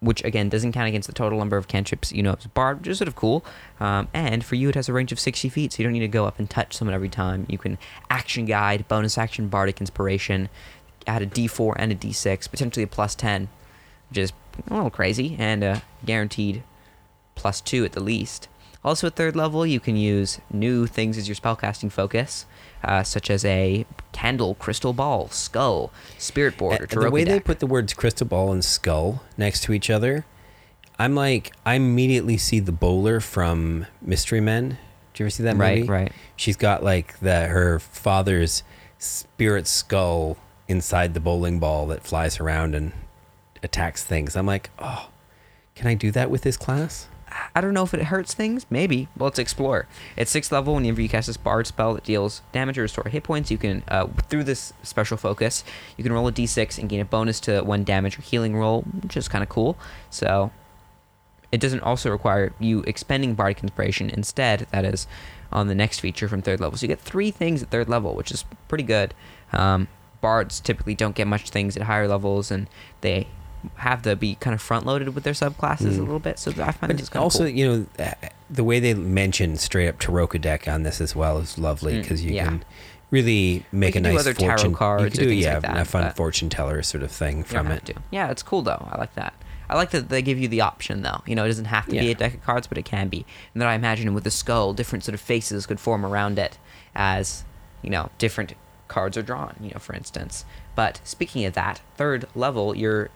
which 0.00 0.24
again 0.24 0.48
doesn't 0.48 0.72
count 0.72 0.88
against 0.88 1.06
the 1.06 1.12
total 1.12 1.38
number 1.38 1.58
of 1.58 1.68
cantrips 1.68 2.12
you 2.12 2.22
know 2.22 2.32
as 2.32 2.46
a 2.46 2.48
bard, 2.48 2.78
which 2.78 2.88
is 2.88 2.96
sort 2.96 3.08
of 3.08 3.14
cool. 3.14 3.44
Um, 3.78 4.08
and 4.14 4.42
for 4.42 4.54
you, 4.54 4.70
it 4.70 4.74
has 4.74 4.88
a 4.88 4.94
range 4.94 5.12
of 5.12 5.20
60 5.20 5.50
feet, 5.50 5.74
so 5.74 5.82
you 5.82 5.84
don't 5.84 5.92
need 5.92 6.00
to 6.00 6.08
go 6.08 6.24
up 6.24 6.38
and 6.38 6.48
touch 6.48 6.74
someone 6.74 6.94
every 6.94 7.10
time. 7.10 7.44
You 7.46 7.58
can 7.58 7.76
action 8.08 8.46
guide, 8.46 8.88
bonus 8.88 9.18
action, 9.18 9.48
bardic 9.48 9.80
inspiration, 9.80 10.48
add 11.06 11.20
a 11.20 11.26
d4 11.26 11.74
and 11.76 11.92
a 11.92 11.94
d6, 11.94 12.50
potentially 12.50 12.84
a 12.84 12.86
plus 12.86 13.14
10, 13.14 13.50
which 14.08 14.16
is 14.16 14.32
a 14.68 14.74
little 14.74 14.90
crazy, 14.90 15.36
and 15.38 15.62
a 15.62 15.82
guaranteed 16.04 16.62
plus 17.34 17.60
two 17.60 17.84
at 17.84 17.92
the 17.92 18.02
least. 18.02 18.48
Also, 18.84 19.08
at 19.08 19.16
third 19.16 19.34
level, 19.34 19.66
you 19.66 19.80
can 19.80 19.96
use 19.96 20.40
new 20.52 20.86
things 20.86 21.18
as 21.18 21.26
your 21.26 21.34
spellcasting 21.34 21.90
focus, 21.90 22.46
uh, 22.84 23.02
such 23.02 23.30
as 23.30 23.44
a 23.44 23.84
candle, 24.12 24.54
crystal 24.54 24.92
ball, 24.92 25.28
skull, 25.28 25.90
spirit 26.18 26.56
board, 26.56 26.80
or 26.80 26.86
the 26.86 27.10
way 27.10 27.24
Tarokka 27.24 27.26
they 27.26 27.40
put 27.40 27.58
the 27.58 27.66
words 27.66 27.94
crystal 27.94 28.26
ball 28.26 28.52
and 28.52 28.64
skull 28.64 29.22
next 29.36 29.64
to 29.64 29.72
each 29.72 29.90
other, 29.90 30.24
I'm 30.98 31.14
like, 31.14 31.52
I 31.64 31.74
immediately 31.74 32.36
see 32.36 32.60
the 32.60 32.72
bowler 32.72 33.20
from 33.20 33.86
Mystery 34.00 34.40
Men. 34.40 34.78
Did 35.12 35.20
you 35.20 35.24
ever 35.24 35.30
see 35.30 35.42
that 35.42 35.56
movie? 35.56 35.82
Right, 35.82 35.88
right. 35.88 36.12
She's 36.36 36.56
got 36.56 36.84
like 36.84 37.18
the 37.18 37.46
her 37.48 37.80
father's 37.80 38.62
spirit 38.98 39.66
skull 39.66 40.38
inside 40.68 41.14
the 41.14 41.20
bowling 41.20 41.58
ball 41.58 41.86
that 41.88 42.02
flies 42.04 42.38
around 42.40 42.74
and 42.74 42.92
attacks 43.66 44.02
things. 44.02 44.36
I'm 44.36 44.46
like, 44.46 44.70
oh, 44.78 45.10
can 45.74 45.86
I 45.86 45.94
do 45.94 46.10
that 46.12 46.30
with 46.30 46.42
this 46.42 46.56
class? 46.56 47.08
I 47.54 47.60
don't 47.60 47.74
know 47.74 47.82
if 47.82 47.92
it 47.92 48.04
hurts 48.04 48.32
things. 48.32 48.64
Maybe. 48.70 49.08
Well, 49.16 49.26
let's 49.26 49.38
explore. 49.38 49.86
At 50.16 50.28
sixth 50.28 50.50
level, 50.50 50.74
whenever 50.74 51.02
you 51.02 51.08
cast 51.08 51.26
this 51.26 51.36
bard 51.36 51.66
spell 51.66 51.92
that 51.94 52.04
deals 52.04 52.40
damage 52.52 52.78
or 52.78 52.82
restore 52.82 53.10
hit 53.10 53.24
points, 53.24 53.50
you 53.50 53.58
can, 53.58 53.82
uh, 53.88 54.06
through 54.28 54.44
this 54.44 54.72
special 54.82 55.18
focus, 55.18 55.64
you 55.98 56.04
can 56.04 56.12
roll 56.12 56.28
a 56.28 56.32
d6 56.32 56.78
and 56.78 56.88
gain 56.88 57.00
a 57.00 57.04
bonus 57.04 57.40
to 57.40 57.60
one 57.62 57.84
damage 57.84 58.18
or 58.18 58.22
healing 58.22 58.56
roll, 58.56 58.82
which 58.82 59.16
is 59.16 59.28
kind 59.28 59.42
of 59.42 59.50
cool. 59.50 59.76
So, 60.08 60.50
it 61.52 61.60
doesn't 61.60 61.80
also 61.80 62.10
require 62.10 62.52
you 62.58 62.80
expending 62.82 63.34
bardic 63.34 63.62
inspiration. 63.62 64.10
Instead, 64.10 64.66
that 64.70 64.84
is 64.84 65.06
on 65.52 65.68
the 65.68 65.74
next 65.74 66.00
feature 66.00 66.28
from 66.28 66.42
third 66.42 66.60
level. 66.60 66.76
So 66.76 66.84
you 66.84 66.88
get 66.88 67.00
three 67.00 67.30
things 67.30 67.62
at 67.62 67.70
third 67.70 67.88
level, 67.88 68.14
which 68.14 68.30
is 68.30 68.44
pretty 68.68 68.84
good. 68.84 69.14
Um, 69.52 69.88
bards 70.20 70.60
typically 70.60 70.94
don't 70.94 71.14
get 71.14 71.26
much 71.26 71.50
things 71.50 71.76
at 71.76 71.84
higher 71.84 72.08
levels, 72.08 72.50
and 72.50 72.68
they 73.00 73.28
have 73.76 74.02
to 74.02 74.14
be 74.16 74.36
kind 74.36 74.54
of 74.54 74.60
front 74.62 74.86
loaded 74.86 75.14
with 75.14 75.24
their 75.24 75.32
subclasses 75.32 75.96
a 75.96 75.98
Mm. 75.98 75.98
little 76.00 76.18
bit. 76.18 76.38
So 76.38 76.50
I 76.52 76.72
find 76.72 76.92
But 76.92 77.00
it's 77.00 77.08
kind 77.08 77.20
of 77.20 77.24
also, 77.24 77.40
cool. 77.40 77.48
you 77.48 77.68
know, 77.98 78.04
uh, 78.04 78.12
the 78.48 78.62
way 78.64 78.78
they 78.80 78.94
mention 78.94 79.56
straight 79.56 79.88
up 79.88 79.98
Tarokka 79.98 80.40
deck 80.40 80.68
on 80.68 80.82
this 80.84 81.00
as 81.00 81.16
well 81.16 81.38
is 81.38 81.58
lovely 81.58 81.94
Mm, 81.94 82.02
because 82.02 82.24
you 82.24 82.32
yeah. 82.34 82.44
can 82.44 82.64
really 83.10 83.64
make 83.72 83.94
a 83.96 84.00
do 84.00 84.10
nice 84.10 84.20
other 84.20 84.34
tarot 84.34 84.50
fortune. 84.56 84.74
cards 84.74 85.04
you 85.04 85.10
can 85.10 85.28
do 85.28 85.34
yeah, 85.34 85.54
like 85.54 85.62
that, 85.62 85.76
a 85.78 85.84
fun 85.84 86.02
but- 86.04 86.16
fortune 86.16 86.48
teller 86.48 86.82
sort 86.82 87.02
of 87.02 87.10
thing 87.10 87.42
from 87.44 87.68
it. 87.70 87.86
to. 87.86 87.94
Yeah, 88.10 88.30
it's 88.30 88.42
cool 88.42 88.62
though. 88.62 88.88
I 88.90 88.98
like 88.98 89.14
that. 89.14 89.34
I 89.68 89.74
like 89.74 89.90
that 89.90 90.08
they 90.10 90.22
give 90.22 90.38
you 90.38 90.46
the 90.46 90.60
option 90.60 91.02
though. 91.02 91.22
You 91.26 91.34
know, 91.34 91.44
it 91.44 91.48
doesn't 91.48 91.64
have 91.66 91.86
to 91.86 91.90
be 91.92 92.10
a 92.12 92.14
deck 92.14 92.34
of 92.34 92.42
cards, 92.44 92.66
but 92.68 92.78
it 92.78 92.84
can 92.84 93.08
be. 93.08 93.26
And 93.52 93.60
then 93.60 93.68
I 93.68 93.74
imagine 93.74 94.14
with 94.14 94.22
the 94.24 94.30
skull, 94.30 94.72
different 94.74 95.02
sort 95.04 95.14
of 95.14 95.20
faces 95.20 95.66
could 95.66 95.80
form 95.80 96.06
around 96.06 96.38
it 96.38 96.56
as, 96.94 97.44
you 97.82 97.90
know, 97.90 98.10
different 98.18 98.54
cards 98.86 99.16
are 99.16 99.22
drawn, 99.22 99.56
you 99.60 99.70
know, 99.70 99.80
for 99.80 99.92
instance. 99.94 100.44
But 100.76 101.00
speaking 101.02 101.44
of 101.44 101.54
that, 101.54 101.80
third 101.96 102.26
level, 102.36 102.76
your 102.76 103.10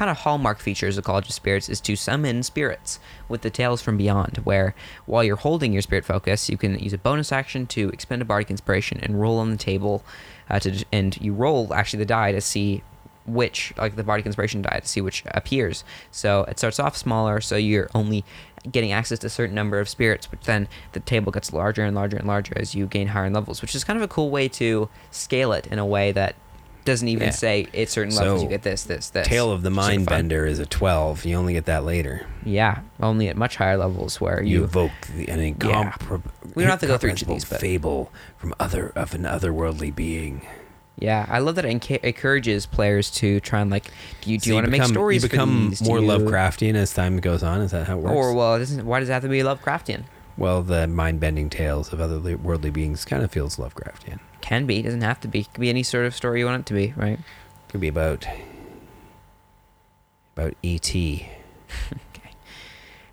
kind 0.00 0.10
of 0.10 0.16
hallmark 0.16 0.58
features 0.58 0.96
of 0.96 1.04
College 1.04 1.26
of 1.26 1.34
Spirits 1.34 1.68
is 1.68 1.78
to 1.82 1.94
summon 1.94 2.42
spirits 2.42 2.98
with 3.28 3.42
the 3.42 3.50
Tales 3.50 3.82
from 3.82 3.98
Beyond, 3.98 4.38
where 4.44 4.74
while 5.04 5.22
you're 5.22 5.36
holding 5.36 5.74
your 5.74 5.82
spirit 5.82 6.06
focus, 6.06 6.48
you 6.48 6.56
can 6.56 6.78
use 6.78 6.94
a 6.94 6.98
bonus 6.98 7.30
action 7.30 7.66
to 7.66 7.90
expend 7.90 8.22
a 8.22 8.24
bardic 8.24 8.50
inspiration 8.50 8.98
and 9.02 9.20
roll 9.20 9.38
on 9.38 9.50
the 9.50 9.58
table, 9.58 10.02
uh, 10.48 10.58
to 10.58 10.86
and 10.90 11.20
you 11.20 11.34
roll 11.34 11.74
actually 11.74 11.98
the 11.98 12.06
die 12.06 12.32
to 12.32 12.40
see 12.40 12.82
which 13.26 13.74
like 13.76 13.94
the 13.94 14.02
bardic 14.02 14.24
inspiration 14.24 14.62
die 14.62 14.80
to 14.80 14.88
see 14.88 15.02
which 15.02 15.22
appears. 15.32 15.84
So 16.10 16.44
it 16.44 16.56
starts 16.56 16.80
off 16.80 16.96
smaller, 16.96 17.42
so 17.42 17.56
you're 17.56 17.90
only 17.94 18.24
getting 18.72 18.92
access 18.92 19.18
to 19.18 19.26
a 19.26 19.30
certain 19.30 19.54
number 19.54 19.80
of 19.80 19.86
spirits, 19.86 20.26
but 20.26 20.40
then 20.44 20.66
the 20.92 21.00
table 21.00 21.30
gets 21.30 21.52
larger 21.52 21.84
and 21.84 21.94
larger 21.94 22.16
and 22.16 22.26
larger 22.26 22.56
as 22.56 22.74
you 22.74 22.86
gain 22.86 23.08
higher 23.08 23.28
levels, 23.28 23.60
which 23.60 23.74
is 23.74 23.84
kind 23.84 23.98
of 23.98 24.02
a 24.02 24.08
cool 24.08 24.30
way 24.30 24.48
to 24.48 24.88
scale 25.10 25.52
it 25.52 25.66
in 25.66 25.78
a 25.78 25.84
way 25.84 26.10
that 26.10 26.36
doesn't 26.84 27.08
even 27.08 27.28
Yeah. 27.28 27.30
say 27.30 27.66
at 27.74 27.88
certain 27.88 28.14
levels 28.14 28.40
So, 28.40 28.44
you 28.44 28.48
get 28.50 28.62
this, 28.62 28.84
this, 28.84 29.10
this. 29.10 29.26
Tale 29.26 29.50
of 29.52 29.62
the 29.62 29.70
Mind. 29.70 30.06
Bender 30.06 30.46
is 30.46 30.58
a 30.58 30.66
12. 30.66 31.24
You 31.24 31.36
only 31.36 31.52
get 31.52 31.66
that 31.66 31.84
later. 31.84 32.26
Yeah, 32.44 32.80
only 33.00 33.28
at 33.28 33.36
much 33.36 33.56
higher 33.56 33.76
levels 33.76 34.20
where 34.20 34.42
You, 34.42 34.58
you. 34.58 34.64
evoke 34.64 34.90
the, 35.16 35.28
an 35.28 35.40
incomparable, 35.40 36.30
We 36.54 36.62
don't 36.62 36.70
have 36.70 36.80
to 36.80 36.86
go 36.86 36.96
through 36.98 37.10
each 37.10 37.22
of 37.22 37.28
these, 37.28 37.44
but- 37.44 37.60
fable 37.60 38.10
from 38.38 38.54
other 38.58 38.92
of 38.96 39.14
an 39.14 39.22
otherworldly 39.22 39.94
being. 39.94 40.46
yeah, 40.98 41.24
I 41.28 41.38
love 41.38 41.54
that 41.56 41.64
it 41.64 41.68
enca- 41.80 42.02
encourages 42.04 42.66
players 42.66 43.10
to 43.12 43.40
try 43.40 43.60
and 43.60 43.70
like, 43.70 43.84
do 44.22 44.30
you, 44.30 44.38
do 44.38 44.44
So 44.44 44.48
you 44.50 44.54
want 44.54 44.64
to 44.66 44.70
make 44.70 44.84
stories 44.84 45.22
You 45.22 45.28
become? 45.28 45.72
Do 45.78 45.84
more 45.84 45.98
you- 45.98 46.06
Lovecraftian 46.06 46.74
as 46.74 46.92
time 46.92 47.18
goes 47.20 47.42
on. 47.42 47.60
Is 47.62 47.70
that 47.72 47.86
how 47.86 47.98
it 47.98 48.02
works? 48.02 48.14
Or 48.14 48.34
well, 48.34 48.54
it 48.56 48.60
doesn't, 48.60 48.84
why 48.86 49.00
does 49.00 49.08
it 49.08 49.12
have 49.12 49.22
to 49.22 49.28
be 49.28 49.40
Lovecraftian? 49.40 50.04
well, 50.36 50.62
the 50.62 50.86
mind-bending 50.86 51.50
tales 51.50 51.92
of 51.92 51.98
otherworldly 51.98 52.72
beings 52.72 53.04
kind 53.04 53.22
of 53.22 53.30
feels 53.30 53.56
Lovecraftian. 53.56 54.18
Can 54.40 54.66
be, 54.66 54.82
doesn't 54.82 55.02
have 55.02 55.20
to 55.20 55.28
be. 55.28 55.40
It 55.40 55.52
Could 55.52 55.60
be 55.60 55.70
any 55.70 55.82
sort 55.82 56.06
of 56.06 56.14
story 56.14 56.40
you 56.40 56.46
want 56.46 56.60
it 56.60 56.66
to 56.66 56.74
be, 56.74 56.92
right? 56.96 57.18
Could 57.68 57.80
be 57.80 57.88
about 57.88 58.26
about 60.36 60.54
ET, 60.64 60.94
Okay. 60.94 62.30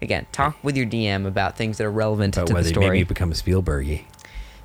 Again, 0.02 0.28
talk 0.32 0.58
with 0.64 0.78
your 0.78 0.86
DM 0.86 1.26
about 1.26 1.58
things 1.58 1.78
that 1.78 1.86
are 1.86 1.92
relevant 1.92 2.38
about 2.38 2.48
to 2.48 2.54
the 2.54 2.64
story. 2.64 2.86
maybe 2.88 3.00
you 3.00 3.06
become 3.06 3.32
a 3.32 3.36
Spielbergy. 3.36 4.06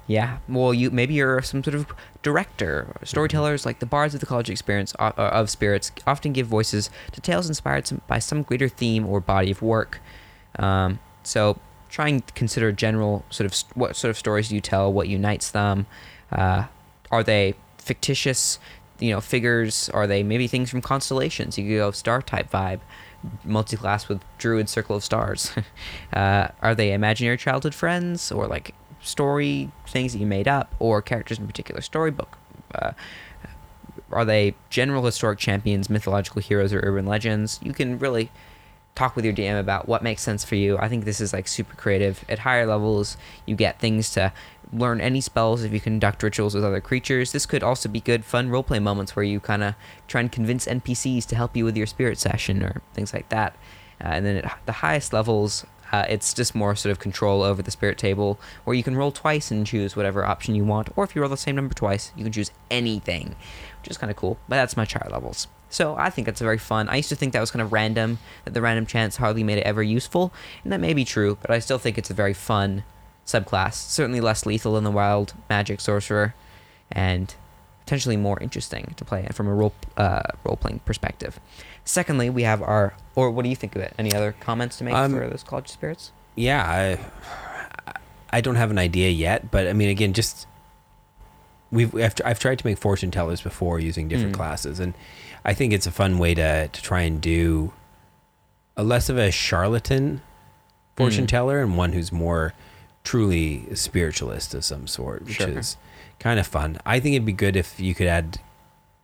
Yeah. 0.07 0.39
Well, 0.49 0.75
you 0.75 0.91
maybe 0.91 1.15
you're 1.15 1.41
some 1.43 1.63
sort 1.63 1.75
of 1.75 1.87
director. 2.23 2.95
Storytellers 3.05 3.65
like 3.65 3.79
the 3.79 3.87
bards 3.87 4.15
of 4.15 4.21
the 4.21 4.27
college 4.27 4.51
experience 4.51 4.95
uh, 4.99 5.13
uh, 5.17 5.31
of 5.33 5.49
spirits 5.49 5.93
often 6.07 6.33
give 6.33 6.47
voices 6.47 6.91
to 7.13 7.21
tales 7.21 7.49
inspired 7.49 7.87
some, 7.87 8.01
by 8.07 8.19
some 8.19 8.43
greater 8.43 8.69
theme 8.69 9.07
or 9.07 9.21
body 9.21 9.51
of 9.51 9.63
work. 9.63 10.01
Um, 10.59 10.99
so 11.23 11.59
try 11.89 12.09
and 12.09 12.35
consider 12.35 12.73
general 12.73 13.25
sort 13.31 13.47
of 13.47 13.59
what 13.75 13.97
sort 13.97 14.11
of 14.11 14.19
stories 14.19 14.49
do 14.49 14.55
you 14.55 14.61
tell, 14.61 14.93
what 14.93 15.09
unites 15.09 15.51
them. 15.51 15.87
Uh, 16.33 16.66
are 17.11 17.22
they 17.22 17.55
fictitious, 17.78 18.59
you 18.99 19.11
know, 19.11 19.20
figures? 19.20 19.89
Are 19.91 20.07
they 20.07 20.22
maybe 20.22 20.47
things 20.47 20.70
from 20.70 20.80
constellations? 20.80 21.59
You 21.59 21.64
could 21.64 21.76
go 21.76 21.91
star 21.91 22.22
type 22.22 22.51
vibe, 22.51 22.80
multi-class 23.45 24.09
with 24.09 24.22
druid 24.39 24.68
circle 24.68 24.97
of 24.97 25.05
stars. 25.05 25.53
uh, 26.12 26.49
are 26.61 26.74
they 26.74 26.93
imaginary 26.93 27.37
childhood 27.37 27.74
friends 27.74 28.33
or 28.33 28.47
like 28.47 28.74
story 29.01 29.70
things 29.87 30.12
that 30.12 30.18
you 30.18 30.26
made 30.26 30.49
up 30.49 30.74
or 30.78 31.03
characters 31.03 31.39
in 31.39 31.45
a 31.45 31.47
particular 31.47 31.80
storybook? 31.80 32.39
Uh, 32.74 32.93
are 34.11 34.24
they 34.24 34.55
general 34.70 35.05
historic 35.05 35.39
champions, 35.39 35.89
mythological 35.89 36.43
heroes, 36.43 36.72
or 36.72 36.80
urban 36.83 37.07
legends? 37.07 37.59
You 37.62 37.72
can 37.72 37.99
really 37.99 38.30
talk 38.95 39.16
with 39.16 39.24
your 39.24 39.34
DM 39.34 39.59
about 39.59 39.88
what 39.88 40.03
makes 40.03 40.22
sense 40.22 40.45
for 40.45 40.55
you. 40.55 40.76
I 40.78 40.88
think 40.88 41.05
this 41.05 41.20
is 41.20 41.32
like 41.32 41.49
super 41.49 41.74
creative. 41.76 42.24
At 42.28 42.40
higher 42.40 42.66
levels, 42.66 43.16
you 43.47 43.57
get 43.57 43.78
things 43.78 44.11
to 44.11 44.32
learn 44.72 45.01
any 45.01 45.20
spells 45.20 45.62
if 45.62 45.72
you 45.72 45.80
conduct 45.80 46.22
rituals 46.22 46.55
with 46.55 46.64
other 46.64 46.80
creatures. 46.80 47.32
This 47.32 47.47
could 47.47 47.62
also 47.62 47.88
be 47.88 48.01
good, 48.01 48.24
fun 48.24 48.51
roleplay 48.51 48.82
moments 48.82 49.14
where 49.14 49.24
you 49.24 49.40
kind 49.40 49.62
of 49.62 49.74
try 50.09 50.20
and 50.20 50.32
convince 50.32 50.66
NPCs 50.66 51.26
to 51.26 51.36
help 51.36 51.57
you 51.57 51.64
with 51.64 51.76
your 51.76 51.86
spirit 51.86 52.18
session 52.18 52.62
or 52.62 52.82
things 52.95 53.12
like 53.12 53.28
that. 53.30 53.55
Uh, 54.03 54.09
and 54.09 54.26
then 54.26 54.36
at 54.38 54.59
the 54.66 54.72
highest 54.72 55.12
levels, 55.12 55.64
uh, 55.93 56.07
it's 56.09 56.32
just 56.32 56.55
more 56.55 56.74
sort 56.74 56.90
of 56.90 56.99
control 56.99 57.43
over 57.43 57.62
the 57.62 57.70
spirit 57.70 57.99
table, 57.99 58.40
where 58.64 58.74
you 58.74 58.82
can 58.82 58.97
roll 58.97 59.12
twice 59.12 59.51
and 59.51 59.66
choose 59.66 59.95
whatever 59.95 60.24
option 60.24 60.55
you 60.55 60.64
want, 60.64 60.88
or 60.97 61.05
if 61.05 61.14
you 61.14 61.20
roll 61.20 61.28
the 61.28 61.36
same 61.36 61.55
number 61.55 61.74
twice, 61.74 62.12
you 62.16 62.24
can 62.24 62.32
choose 62.32 62.51
anything, 62.70 63.36
which 63.83 63.91
is 63.91 63.99
kind 63.99 64.11
of 64.11 64.16
cool. 64.16 64.39
But 64.49 64.57
that's 64.57 64.76
my 64.76 64.85
higher 64.85 65.11
levels. 65.11 65.49
So 65.68 65.97
I 65.97 66.11
think 66.11 66.26
that's 66.26 66.41
a 66.41 66.45
very 66.45 66.59
fun. 66.59 66.89
I 66.89 66.97
used 66.97 67.09
to 67.09 67.16
think 67.16 67.33
that 67.33 67.41
was 67.41 67.51
kind 67.51 67.62
of 67.62 67.72
random, 67.72 68.18
that 68.45 68.55
the 68.55 68.62
random 68.62 68.87
chance 68.87 69.16
hardly 69.16 69.43
made 69.43 69.59
it 69.59 69.64
ever 69.64 69.83
useful, 69.83 70.33
and 70.62 70.72
that 70.72 70.80
may 70.80 70.95
be 70.95 71.05
true, 71.05 71.39
but 71.41 71.51
I 71.51 71.59
still 71.59 71.78
think 71.78 71.99
it's 71.99 72.11
a 72.11 72.14
very 72.14 72.35
fun 72.35 72.85
subclass. 73.26 73.74
Certainly 73.74 74.20
less 74.20 74.47
lethal 74.47 74.74
than 74.74 74.85
the 74.85 74.91
wild 74.91 75.35
magic 75.49 75.80
sorcerer, 75.80 76.35
and 76.91 77.35
potentially 77.80 78.16
more 78.16 78.39
interesting 78.41 78.95
to 78.97 79.05
play 79.05 79.26
from 79.33 79.49
a 79.49 79.55
role 79.55 79.74
uh, 79.97 80.22
role 80.45 80.57
playing 80.57 80.80
perspective. 80.80 81.41
Secondly, 81.85 82.30
we 82.30 82.43
have 82.43 82.62
our 82.62 82.95
or 83.16 83.30
what 83.30 83.43
do 83.43 83.49
you 83.49 83.57
think 83.57 83.74
of 83.74 83.83
it? 83.83 83.95
Any 83.99 84.12
other 84.14 84.35
comments 84.41 84.76
to 84.78 84.85
make 84.85 84.95
Um, 84.95 85.12
for 85.12 85.28
those 85.28 85.43
college 85.43 85.68
spirits? 85.68 86.12
Yeah, 86.37 86.62
I, 86.64 87.97
I 88.30 88.41
don't 88.41 88.57
have 88.57 88.70
an 88.70 88.78
idea 88.78 89.11
yet, 89.11 89.51
but 89.51 89.66
I 89.66 89.72
mean, 89.72 89.89
again, 89.89 90.12
just 90.12 90.47
we've 91.73 91.93
I've, 91.95 92.14
I've 92.25 92.39
tried 92.39 92.59
to 92.61 92.66
make 92.66 92.79
fortune 92.79 93.11
tellers 93.11 93.41
before 93.41 93.81
using 93.81 94.07
different 94.07 94.33
Mm. 94.35 94.37
classes, 94.37 94.79
and 94.79 94.95
I 95.45 95.55
think 95.55 95.73
it's 95.73 95.87
a 95.87 95.91
fun 95.91 96.18
way 96.18 96.35
to 96.35 96.68
to 96.68 96.83
try 96.83 97.01
and 97.03 97.20
do 97.20 97.73
a 98.77 98.85
less 98.85 99.09
of 99.09 99.18
a 99.18 99.31
charlatan 99.33 100.20
fortune 100.97 101.25
Mm. 101.25 101.29
teller 101.29 101.61
and 101.61 101.77
one 101.77 101.93
who's 101.93 102.12
more 102.12 102.55
truly 103.05 103.66
spiritualist 103.75 104.55
of 104.55 104.64
some 104.64 104.87
sort, 104.87 105.25
which 105.25 105.35
Sure. 105.37 105.49
is 105.59 105.77
kind 106.20 106.39
of 106.39 106.47
fun. 106.47 106.79
I 106.87 107.01
think 107.01 107.14
it'd 107.16 107.27
be 107.27 107.33
good 107.33 107.57
if 107.57 107.81
you 107.81 107.95
could 107.95 108.07
add 108.07 108.39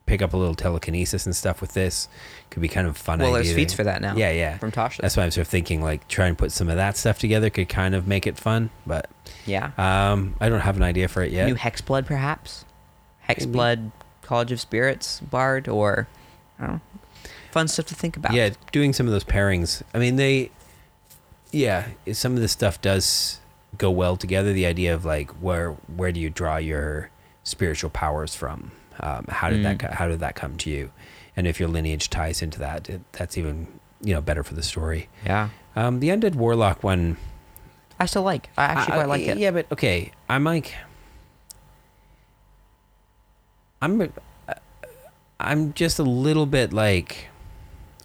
pick 0.08 0.22
up 0.22 0.32
a 0.32 0.36
little 0.36 0.54
telekinesis 0.54 1.26
and 1.26 1.36
stuff 1.36 1.60
with 1.60 1.74
this. 1.74 2.08
Could 2.50 2.62
be 2.62 2.68
kind 2.68 2.86
of 2.86 2.96
fun. 2.96 3.18
Well, 3.18 3.32
there's 3.32 3.52
feats 3.52 3.72
to- 3.74 3.76
for 3.76 3.84
that 3.84 4.00
now. 4.00 4.16
Yeah, 4.16 4.32
yeah. 4.32 4.58
From 4.58 4.72
Tasha. 4.72 5.02
That's 5.02 5.16
why 5.16 5.24
I'm 5.24 5.30
sort 5.30 5.46
of 5.46 5.48
thinking 5.48 5.82
like 5.82 6.08
try 6.08 6.26
and 6.26 6.36
put 6.36 6.50
some 6.50 6.68
of 6.68 6.76
that 6.76 6.96
stuff 6.96 7.18
together 7.18 7.50
could 7.50 7.68
kind 7.68 7.94
of 7.94 8.08
make 8.08 8.26
it 8.26 8.38
fun, 8.38 8.70
but 8.86 9.08
yeah. 9.46 9.70
um, 9.76 10.34
I 10.40 10.48
don't 10.48 10.60
have 10.60 10.76
an 10.76 10.82
idea 10.82 11.08
for 11.08 11.22
it 11.22 11.30
yet. 11.30 11.46
New 11.46 11.54
hex 11.54 11.80
blood, 11.80 12.06
perhaps. 12.06 12.64
Maybe. 13.28 13.42
Hexblood, 13.42 13.92
College 14.22 14.52
of 14.52 14.60
Spirits, 14.60 15.20
Bard, 15.20 15.68
or 15.68 16.08
I 16.58 16.66
don't 16.66 16.74
know, 16.76 16.80
fun 17.50 17.68
stuff 17.68 17.86
to 17.86 17.94
think 17.94 18.16
about. 18.16 18.32
Yeah, 18.32 18.50
doing 18.72 18.94
some 18.94 19.06
of 19.06 19.12
those 19.12 19.24
pairings. 19.24 19.82
I 19.92 19.98
mean, 19.98 20.16
they, 20.16 20.50
yeah, 21.52 21.88
some 22.12 22.34
of 22.34 22.40
this 22.40 22.52
stuff 22.52 22.80
does 22.80 23.40
go 23.76 23.90
well 23.90 24.16
together. 24.16 24.54
The 24.54 24.64
idea 24.64 24.94
of 24.94 25.04
like 25.04 25.30
where 25.32 25.72
where 25.94 26.12
do 26.12 26.20
you 26.20 26.30
draw 26.30 26.56
your 26.56 27.10
spiritual 27.44 27.90
powers 27.90 28.34
from? 28.34 28.70
Um, 29.00 29.26
how 29.28 29.48
did 29.50 29.64
that 29.64 29.78
Mm. 29.78 29.80
co- 29.88 29.94
how 29.94 30.08
did 30.08 30.20
that 30.20 30.34
come 30.34 30.56
to 30.58 30.70
you? 30.70 30.90
And 31.36 31.46
if 31.46 31.60
your 31.60 31.68
lineage 31.68 32.10
ties 32.10 32.42
into 32.42 32.58
that, 32.58 32.88
it, 32.90 33.00
that's 33.12 33.38
even 33.38 33.66
you 34.02 34.14
know 34.14 34.20
better 34.20 34.42
for 34.42 34.54
the 34.54 34.62
story. 34.62 35.08
Yeah. 35.24 35.48
Um, 35.76 36.00
the 36.00 36.08
undead 36.08 36.34
warlock 36.34 36.82
one, 36.82 37.16
I 38.00 38.06
still 38.06 38.22
like. 38.22 38.48
I 38.58 38.64
actually 38.64 38.92
I- 38.92 38.96
quite 38.96 39.08
like 39.08 39.22
it. 39.22 39.38
Yeah, 39.38 39.52
but 39.52 39.70
okay, 39.72 40.10
I'm 40.28 40.42
like, 40.44 40.74
I'm, 43.80 44.00
uh, 44.00 44.54
I'm 45.38 45.72
just 45.74 45.98
a 45.98 46.02
little 46.02 46.46
bit 46.46 46.72
like, 46.72 47.28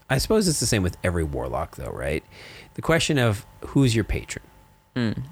I 0.09 0.17
suppose 0.19 0.47
it's 0.47 0.59
the 0.59 0.65
same 0.67 0.83
with 0.83 0.97
every 1.03 1.23
warlock, 1.23 1.75
though, 1.77 1.89
right? 1.91 2.23
The 2.75 2.81
question 2.81 3.17
of 3.17 3.45
who's 3.67 3.95
your 3.95 4.03
patron, 4.03 4.45
Mm. 4.95 5.23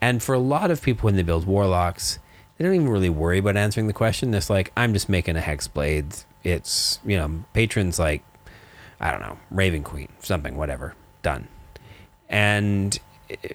and 0.00 0.22
for 0.22 0.34
a 0.34 0.38
lot 0.38 0.70
of 0.70 0.80
people 0.82 1.06
when 1.06 1.16
they 1.16 1.24
build 1.24 1.44
warlocks, 1.46 2.20
they 2.60 2.66
don't 2.66 2.74
even 2.74 2.90
really 2.90 3.08
worry 3.08 3.38
about 3.38 3.56
answering 3.56 3.86
the 3.86 3.94
question. 3.94 4.34
It's 4.34 4.50
like 4.50 4.70
I'm 4.76 4.92
just 4.92 5.08
making 5.08 5.34
a 5.34 5.40
hex 5.40 5.66
blade. 5.66 6.14
It's 6.44 6.98
you 7.06 7.16
know, 7.16 7.42
patrons 7.54 7.98
like, 7.98 8.22
I 9.00 9.10
don't 9.10 9.22
know, 9.22 9.38
Raven 9.50 9.82
Queen, 9.82 10.08
something, 10.20 10.58
whatever, 10.58 10.94
done. 11.22 11.48
And 12.28 12.98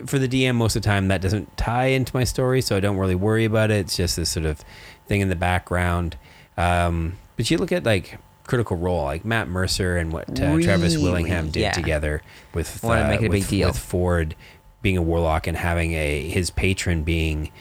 for 0.08 0.18
the 0.18 0.28
DM, 0.28 0.56
most 0.56 0.76
of 0.76 0.82
the 0.82 0.88
time 0.88 1.08
that 1.10 1.22
doesn't 1.22 1.56
tie 1.56 1.86
into 1.86 2.16
my 2.16 2.24
story, 2.24 2.62
so 2.62 2.76
I 2.78 2.80
don't 2.80 2.98
really 2.98 3.14
worry 3.14 3.46
about 3.46 3.70
it. 3.70 3.76
It's 3.82 3.96
just 3.96 4.16
this 4.16 4.32
sort 4.32 4.48
of 4.48 4.64
thing 5.08 5.22
in 5.22 5.30
the 5.30 5.36
background. 5.36 6.18
Um, 6.58 7.20
but 7.38 7.52
you 7.52 7.60
look 7.60 7.72
at 7.72 7.84
like 7.84 8.18
Critical 8.48 8.76
Role, 8.76 9.04
like 9.04 9.24
Matt 9.24 9.48
Mercer 9.48 9.98
and 9.98 10.12
what 10.12 10.28
uh, 10.42 10.60
Travis 10.62 10.98
Willingham 10.98 11.52
did 11.52 11.60
Yeah. 11.62 11.72
together 11.74 12.24
with 12.56 12.84
uh, 12.84 13.08
make 13.08 13.22
it 13.22 13.26
a 13.26 13.30
with, 13.30 13.42
big 13.42 13.48
deal. 13.50 13.68
with 13.68 13.78
Fjord 13.78 14.36
being 14.82 14.98
a 14.98 15.02
warlock 15.04 15.46
and 15.46 15.56
having 15.58 15.94
a 15.94 16.28
his 16.28 16.50
patron 16.50 17.04
being 17.04 17.52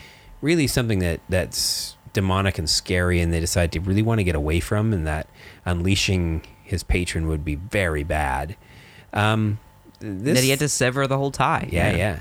really 0.45 0.67
something 0.67 0.99
that 0.99 1.21
that's 1.29 1.97
demonic 2.13 2.59
and 2.59 2.69
scary, 2.69 3.21
and 3.21 3.33
they 3.33 3.41
decide 3.41 3.73
to 3.73 3.81
really 3.81 4.03
want 4.03 4.19
to 4.19 4.25
get 4.25 4.35
away 4.35 4.61
from, 4.61 4.93
and 4.93 5.07
that 5.07 5.27
unleashing 5.65 6.43
his 6.63 6.83
patron 6.83 7.27
would 7.27 7.45
be 7.45 7.55
very 7.55 8.05
bad. 8.05 8.57
Um, 9.13 9.59
this, 10.01 10.35
that 10.35 10.45
he 10.45 10.51
had 10.51 10.59
to 10.59 10.69
sever 10.69 11.07
the 11.07 11.17
whole 11.17 11.31
tie. 11.31 11.69
yeah, 11.73 11.97
yeah, 11.97 12.21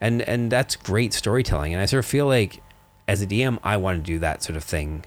and 0.00 0.22
and 0.22 0.50
that's 0.50 0.76
great 0.76 1.12
storytelling. 1.12 1.74
And 1.74 1.82
I 1.82 1.86
sort 1.86 1.98
of 1.98 2.06
feel 2.06 2.26
like, 2.26 2.62
as 3.08 3.20
a 3.20 3.26
DM, 3.26 3.58
I 3.64 3.76
want 3.76 3.98
to 3.98 4.02
do 4.02 4.18
that 4.20 4.42
sort 4.42 4.56
of 4.56 4.64
thing 4.64 5.04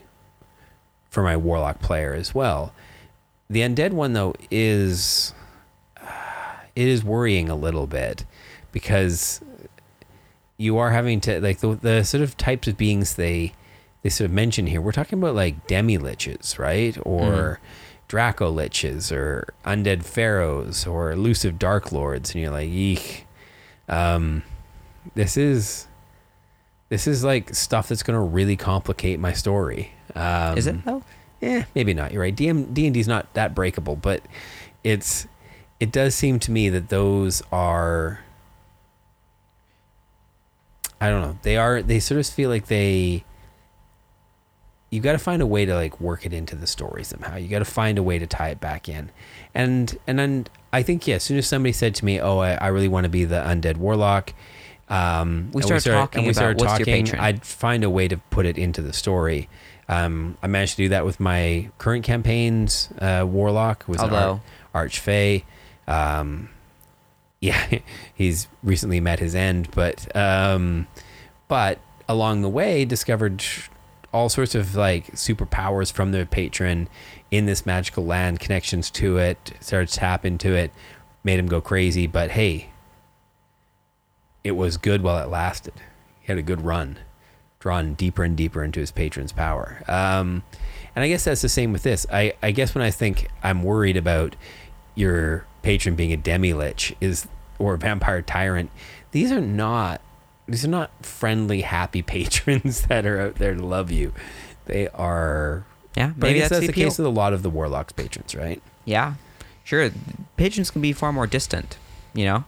for 1.10 1.24
my 1.24 1.38
warlock 1.38 1.80
player 1.80 2.14
as 2.14 2.36
well. 2.36 2.74
The 3.50 3.62
undead 3.62 3.94
one 3.94 4.12
though 4.12 4.36
is 4.52 5.34
it 6.76 6.88
is 6.88 7.04
worrying 7.04 7.50
a 7.50 7.56
little 7.56 7.88
bit 7.88 8.26
because 8.74 9.42
you 10.58 10.78
are 10.78 10.92
having 10.92 11.22
to 11.22 11.40
like 11.40 11.60
the 11.60 11.76
the 11.76 12.04
sort 12.04 12.24
of 12.24 12.36
types 12.38 12.68
of 12.68 12.78
beings 12.78 13.16
they 13.16 13.54
they 14.02 14.10
sort 14.10 14.26
of 14.26 14.32
mention 14.34 14.68
here. 14.68 14.82
We're 14.82 14.92
talking 14.92 15.20
about 15.20 15.36
like 15.36 15.68
demi 15.68 15.98
liches, 15.98 16.58
right? 16.60 16.98
Or 17.04 17.60
Draco 18.08 18.54
liches, 18.54 19.12
or 19.12 19.54
undead 19.66 20.04
pharaohs, 20.04 20.88
or 20.88 21.12
elusive 21.12 21.60
dark 21.60 21.92
lords, 21.92 22.34
and 22.34 22.42
you're 22.42 22.52
like, 22.52 22.70
eek. 22.70 23.26
Um, 23.90 24.44
this 25.14 25.38
is 25.38 25.88
this 26.90 27.08
is 27.08 27.24
like 27.24 27.54
stuff 27.54 27.90
that's 27.90 28.04
going 28.04 28.16
to 28.18 28.22
really 28.22 28.56
complicate 28.56 29.20
my 29.20 29.34
story. 29.34 29.92
Um, 30.16 30.58
Is 30.58 30.68
it 30.68 30.84
though? 30.86 31.04
yeah, 31.42 31.66
maybe 31.76 31.94
not. 31.94 32.12
You're 32.12 32.22
right. 32.22 32.36
DM 32.36 32.74
D 32.74 32.86
and 32.86 32.94
D's 32.94 33.08
not 33.08 33.34
that 33.34 33.54
breakable, 33.54 33.96
but 33.96 34.22
it's 34.84 35.28
it 35.80 35.92
does 35.92 36.16
seem 36.16 36.40
to 36.40 36.52
me 36.52 36.70
that 36.70 36.90
those 36.90 37.42
are 37.52 38.22
I 41.00 41.10
don't 41.10 41.22
know. 41.22 41.38
They 41.44 41.58
are 41.58 41.82
they 41.82 42.00
sort 42.00 42.20
of 42.20 42.28
feel 42.28 42.50
like 42.50 42.68
they 42.68 43.24
you 44.90 45.02
got 45.02 45.12
to 45.12 45.18
find 45.18 45.42
a 45.42 45.46
way 45.46 45.66
to 45.66 45.76
like 45.76 46.00
work 46.00 46.26
it 46.26 46.34
into 46.34 46.56
the 46.56 46.68
story 46.68 47.04
somehow. 47.04 47.36
You 47.36 47.50
got 47.50 47.60
to 47.60 47.66
find 47.66 47.98
a 47.98 48.04
way 48.04 48.20
to 48.20 48.26
tie 48.28 48.50
it 48.50 48.60
back 48.60 48.88
in. 48.88 49.12
And 49.54 49.98
and 50.08 50.18
then 50.18 50.48
I 50.72 50.84
think 50.84 51.08
yeah, 51.08 51.16
as 51.16 51.24
soon 51.24 51.38
as 51.38 51.48
somebody 51.48 51.74
said 51.74 51.96
to 51.96 52.06
me, 52.06 52.20
"Oh, 52.22 52.40
I, 52.40 52.54
I 52.54 52.68
really 52.68 52.88
want 52.88 53.04
to 53.04 53.10
be 53.10 53.26
the 53.26 53.42
undead 53.42 53.78
warlock," 53.78 54.34
um, 54.90 55.50
We 55.54 55.62
and 55.62 55.66
started 55.82 55.90
talking 55.90 56.20
and 56.20 56.28
we 56.28 56.32
about 56.32 56.60
started 56.60 56.86
talking. 56.86 57.20
I'd 57.20 57.44
find 57.46 57.84
a 57.84 57.90
way 57.90 58.08
to 58.08 58.18
put 58.18 58.46
it 58.46 58.58
into 58.58 58.82
the 58.82 58.94
story. 58.94 59.50
Um, 59.90 60.38
I 60.42 60.48
managed 60.48 60.76
to 60.78 60.84
do 60.84 60.90
that 60.90 61.06
with 61.06 61.20
my 61.20 61.70
current 61.78 62.04
campaigns. 62.04 62.90
Uh, 63.00 63.26
warlock 63.28 63.86
was 63.88 64.00
Although- 64.00 64.42
arch, 64.74 65.02
archfey. 65.02 65.44
Um, 65.88 66.50
yeah, 67.40 67.80
he's 68.14 68.48
recently 68.64 69.00
met 69.00 69.20
his 69.20 69.36
end, 69.36 69.70
but 69.72 70.16
um, 70.16 70.88
but 71.48 71.80
along 72.10 72.42
the 72.42 72.50
way 72.50 72.86
discovered 72.86 73.44
all 74.14 74.30
sorts 74.30 74.56
of 74.56 74.76
like 74.76 75.12
superpowers 75.12 75.92
from 75.92 76.12
their 76.12 76.26
patron 76.26 76.88
in 77.30 77.46
this 77.46 77.66
magical 77.66 78.06
land, 78.06 78.40
connections 78.40 78.90
to 78.90 79.18
it, 79.18 79.54
started 79.60 79.90
to 79.90 79.96
tap 79.96 80.26
into 80.26 80.54
it, 80.54 80.72
made 81.24 81.40
him 81.40 81.48
go 81.48 81.60
crazy. 81.60 82.08
But 82.08 82.32
hey, 82.32 82.70
it 84.44 84.52
was 84.52 84.78
good 84.78 85.04
while 85.04 85.22
it 85.22 85.30
lasted. 85.30 85.74
He 86.22 86.28
had 86.28 86.38
a 86.38 86.42
good 86.42 86.62
run, 86.62 86.98
drawn 87.60 87.96
deeper 87.96 88.24
and 88.24 88.36
deeper 88.36 88.64
into 88.64 88.80
his 88.80 88.92
patron's 88.92 89.34
power. 89.34 89.84
Um, 89.88 90.44
and 90.96 91.04
I 91.04 91.10
guess 91.10 91.26
that's 91.26 91.42
the 91.42 91.50
same 91.50 91.74
with 91.74 91.84
this. 91.84 92.08
I, 92.12 92.34
I 92.42 92.52
guess 92.52 92.74
when 92.74 92.84
I 92.84 92.92
think 92.92 93.30
I'm 93.44 93.62
worried 93.62 93.98
about 93.98 94.36
your 94.96 95.46
patron 95.68 95.96
being 95.96 96.14
a 96.14 96.18
demi 96.18 96.54
lich 96.54 96.96
is 97.02 97.28
or 97.60 97.74
a 97.74 97.78
vampire 97.78 98.22
tyrant, 98.22 98.70
these 99.12 99.32
are 99.32 99.42
not 99.42 100.00
these 100.48 100.64
are 100.64 100.70
not 100.70 100.90
friendly, 101.06 101.62
happy 101.62 102.02
patrons 102.16 102.84
that 102.84 103.06
are 103.06 103.20
out 103.20 103.36
there 103.36 103.54
to 103.54 103.66
love 103.66 103.92
you. 103.92 104.14
They 104.66 104.88
are. 104.90 105.66
Yeah, 105.98 106.14
But 106.18 106.28
I 106.28 106.30
maybe 106.30 106.40
guess 106.40 106.50
that's, 106.50 106.60
that's 106.62 106.68
the 106.68 106.68
the 106.68 106.84
case 106.86 106.98
with 106.98 107.08
a 107.08 107.10
lot 107.10 107.34
of 107.34 107.42
the 107.44 107.50
warlocks 107.50 107.92
patrons, 107.92 108.34
right? 108.36 108.62
Yeah, 108.86 109.16
sure. 109.64 109.90
Patrons 110.38 110.70
can 110.72 110.82
be 110.82 110.94
far 110.94 111.12
more 111.12 111.28
distant. 111.28 111.78
You 112.14 112.26
know, 112.26 112.44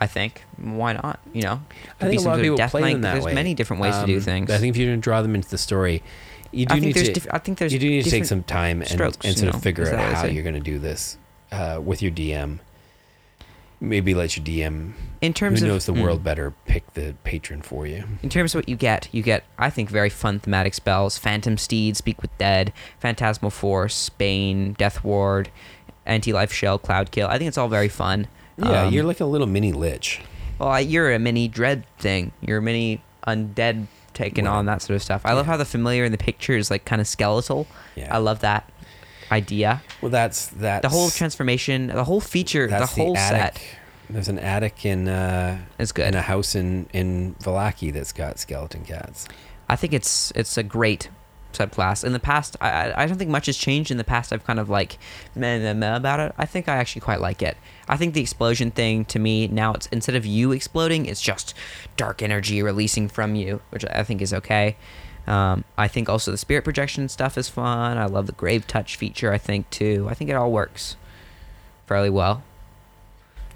I 0.00 0.06
think. 0.06 0.42
Why 0.56 0.94
not? 0.94 1.20
You 1.32 1.42
know, 1.42 1.62
I 2.00 2.08
think 2.08 2.22
a 2.22 2.24
lot 2.24 2.38
of 2.40 2.42
people 2.42 2.58
play 2.68 2.92
them 2.92 3.02
that 3.02 3.12
There's 3.12 3.24
way. 3.24 3.34
many 3.34 3.54
different 3.54 3.82
ways 3.82 3.96
to 3.98 4.06
do 4.06 4.16
Um, 4.16 4.22
things. 4.22 4.50
I 4.50 4.58
think 4.58 4.74
if 4.74 4.76
you're 4.78 4.88
going 4.88 5.00
to 5.00 5.04
draw 5.04 5.22
them 5.22 5.34
into 5.36 5.48
the 5.48 5.58
story, 5.58 6.02
you 6.50 6.66
do 6.66 6.74
I 6.74 6.80
think 6.80 6.96
need 6.96 7.04
to. 7.04 7.12
Diff- 7.12 7.26
I 7.30 7.38
think 7.38 7.58
there's. 7.58 7.72
you 7.72 7.78
do 7.78 7.88
need 7.88 8.04
to 8.04 8.10
take 8.10 8.24
some 8.24 8.42
time 8.42 8.80
and, 8.80 8.90
strokes, 8.90 9.18
and 9.18 9.26
you 9.26 9.32
sort 9.40 9.52
know, 9.52 9.56
of 9.58 9.62
figure 9.62 9.84
out 9.84 9.90
that 9.92 9.98
what 10.08 10.14
I 10.16 10.20
how 10.20 10.26
you're 10.26 10.42
going 10.42 10.54
to 10.54 10.60
do 10.60 10.78
this 10.80 11.18
uh, 11.52 11.80
with 11.82 12.02
your 12.02 12.12
DM. 12.12 12.60
Maybe 13.80 14.12
let 14.12 14.36
your 14.36 14.44
DM, 14.44 14.94
in 15.20 15.32
terms 15.32 15.60
who 15.60 15.66
of 15.66 15.72
knows 15.72 15.86
the 15.86 15.92
mm. 15.92 16.02
world 16.02 16.24
better, 16.24 16.52
pick 16.66 16.94
the 16.94 17.14
patron 17.22 17.62
for 17.62 17.86
you. 17.86 18.04
In 18.24 18.28
terms 18.28 18.52
of 18.52 18.58
what 18.58 18.68
you 18.68 18.74
get, 18.74 19.08
you 19.12 19.22
get, 19.22 19.44
I 19.56 19.70
think, 19.70 19.88
very 19.88 20.10
fun 20.10 20.40
thematic 20.40 20.74
spells. 20.74 21.16
Phantom 21.16 21.56
Steed, 21.56 21.96
Speak 21.96 22.20
with 22.20 22.36
Dead, 22.38 22.72
Phantasmal 22.98 23.52
Force, 23.52 24.08
Bane, 24.08 24.72
Death 24.72 25.04
Ward, 25.04 25.50
Anti-Life 26.06 26.52
Shell, 26.52 26.80
Cloud 26.80 27.12
Kill. 27.12 27.28
I 27.28 27.38
think 27.38 27.46
it's 27.46 27.58
all 27.58 27.68
very 27.68 27.88
fun. 27.88 28.26
Yeah, 28.56 28.86
Um, 28.86 28.92
you're 28.92 29.04
like 29.04 29.20
a 29.20 29.26
little 29.26 29.46
mini 29.46 29.72
lich. 29.72 30.22
Well, 30.58 30.70
I- 30.70 30.80
you're 30.80 31.12
a 31.12 31.20
mini 31.20 31.46
dread 31.46 31.84
thing. 31.98 32.32
You're 32.40 32.58
a 32.58 32.62
mini 32.62 33.00
undead 33.28 33.86
taking 34.12 34.46
Right. 34.46 34.50
on 34.54 34.66
that 34.66 34.82
sort 34.82 34.96
of 34.96 35.02
stuff. 35.04 35.22
I 35.24 35.34
love 35.34 35.46
how 35.46 35.56
the 35.56 35.64
familiar 35.64 36.04
in 36.04 36.10
the 36.10 36.18
picture 36.18 36.56
is 36.56 36.68
like 36.68 36.84
kind 36.84 37.00
of 37.00 37.06
skeletal. 37.06 37.68
Yeah. 37.94 38.12
I 38.12 38.18
love 38.18 38.40
that 38.40 38.68
idea. 39.30 39.82
Well, 40.00 40.10
that's 40.10 40.46
that. 40.48 40.82
The 40.82 40.88
whole 40.88 41.10
transformation, 41.10 41.88
the 41.88 42.04
whole 42.04 42.20
feature, 42.20 42.66
the 42.68 42.86
whole 42.86 43.16
attic. 43.16 43.58
set 43.60 43.62
There's 44.10 44.28
an 44.28 44.38
attic 44.38 44.84
in 44.86 45.08
uh, 45.08 45.58
is 45.78 45.92
good. 45.92 46.06
in 46.08 46.14
a 46.14 46.22
house 46.22 46.54
in 46.54 46.88
in 46.92 47.34
Vallaki 47.42 47.92
that's 47.92 48.12
got 48.12 48.38
skeleton 48.38 48.84
cats. 48.84 49.26
I 49.68 49.76
think 49.76 49.92
it's 49.92 50.32
it's 50.34 50.56
a 50.56 50.62
great 50.62 51.10
subclass. 51.52 52.04
In 52.04 52.12
the 52.12 52.20
past, 52.20 52.56
I 52.60 52.68
I- 52.70 53.02
I 53.02 53.06
don't 53.06 53.18
think 53.18 53.30
much 53.30 53.46
has 53.46 53.56
changed. 53.56 53.90
In 53.90 53.96
the 53.96 54.04
past, 54.04 54.32
I've 54.32 54.44
kind 54.44 54.58
of 54.60 54.68
like 54.68 54.98
meh, 55.34 55.58
meh, 55.58 55.72
meh 55.74 55.96
about 55.96 56.20
it. 56.20 56.32
I 56.38 56.44
think 56.46 56.68
I 56.68 56.76
actually 56.76 57.00
quite 57.00 57.20
like 57.20 57.42
it. 57.42 57.56
I 57.88 57.96
think 57.96 58.14
the 58.14 58.20
explosion 58.20 58.70
thing 58.70 59.04
to 59.06 59.18
me 59.18 59.46
now 59.48 59.72
it's 59.72 59.86
instead 59.86 60.14
of 60.14 60.24
you 60.26 60.52
exploding, 60.52 61.06
it's 61.06 61.20
just 61.22 61.54
dark 61.96 62.22
energy 62.22 62.62
releasing 62.62 63.08
from 63.08 63.34
you, 63.34 63.60
which 63.70 63.84
I 63.86 64.02
think 64.04 64.20
is 64.22 64.32
okay. 64.34 64.76
Um, 65.28 65.64
I 65.76 65.88
think 65.88 66.08
also 66.08 66.30
the 66.30 66.38
spirit 66.38 66.64
projection 66.64 67.06
stuff 67.10 67.36
is 67.36 67.50
fun. 67.50 67.98
I 67.98 68.06
love 68.06 68.26
the 68.26 68.32
grave 68.32 68.66
touch 68.66 68.96
feature. 68.96 69.30
I 69.30 69.36
think 69.36 69.68
too. 69.68 70.06
I 70.08 70.14
think 70.14 70.30
it 70.30 70.34
all 70.34 70.50
works 70.50 70.96
fairly 71.86 72.08
well. 72.08 72.42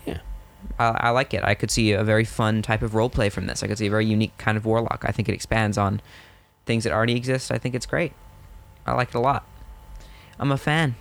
Yeah. 0.07 0.19
I, 0.79 0.89
I 0.89 1.11
like 1.11 1.33
it. 1.33 1.43
I 1.43 1.55
could 1.55 1.71
see 1.71 1.93
a 1.93 2.05
very 2.05 2.27
fun 2.27 2.61
type 2.61 2.83
of 2.83 2.95
role 2.95 3.09
play 3.09 3.31
from 3.31 3.47
this. 3.47 3.63
I 3.63 3.69
could 3.69 3.79
see 3.79 3.87
a 3.87 3.91
very 3.91 4.05
unique 4.05 4.37
kind 4.37 4.59
of 4.59 4.67
warlock. 4.67 5.05
I 5.09 5.13
think 5.13 5.31
it 5.31 5.33
expands 5.33 5.79
on 5.79 6.03
things 6.67 6.85
that 6.85 6.93
already 6.93 7.17
exist. 7.17 7.51
I 7.51 7.57
think 7.57 7.75
it's 7.75 7.87
great. 7.87 8.13
I 8.87 8.93
like 8.93 9.09
it 9.09 9.15
a 9.15 9.21
lot. 9.21 9.47
I'm 10.39 10.53
a 10.53 10.59
fan. 10.59 10.97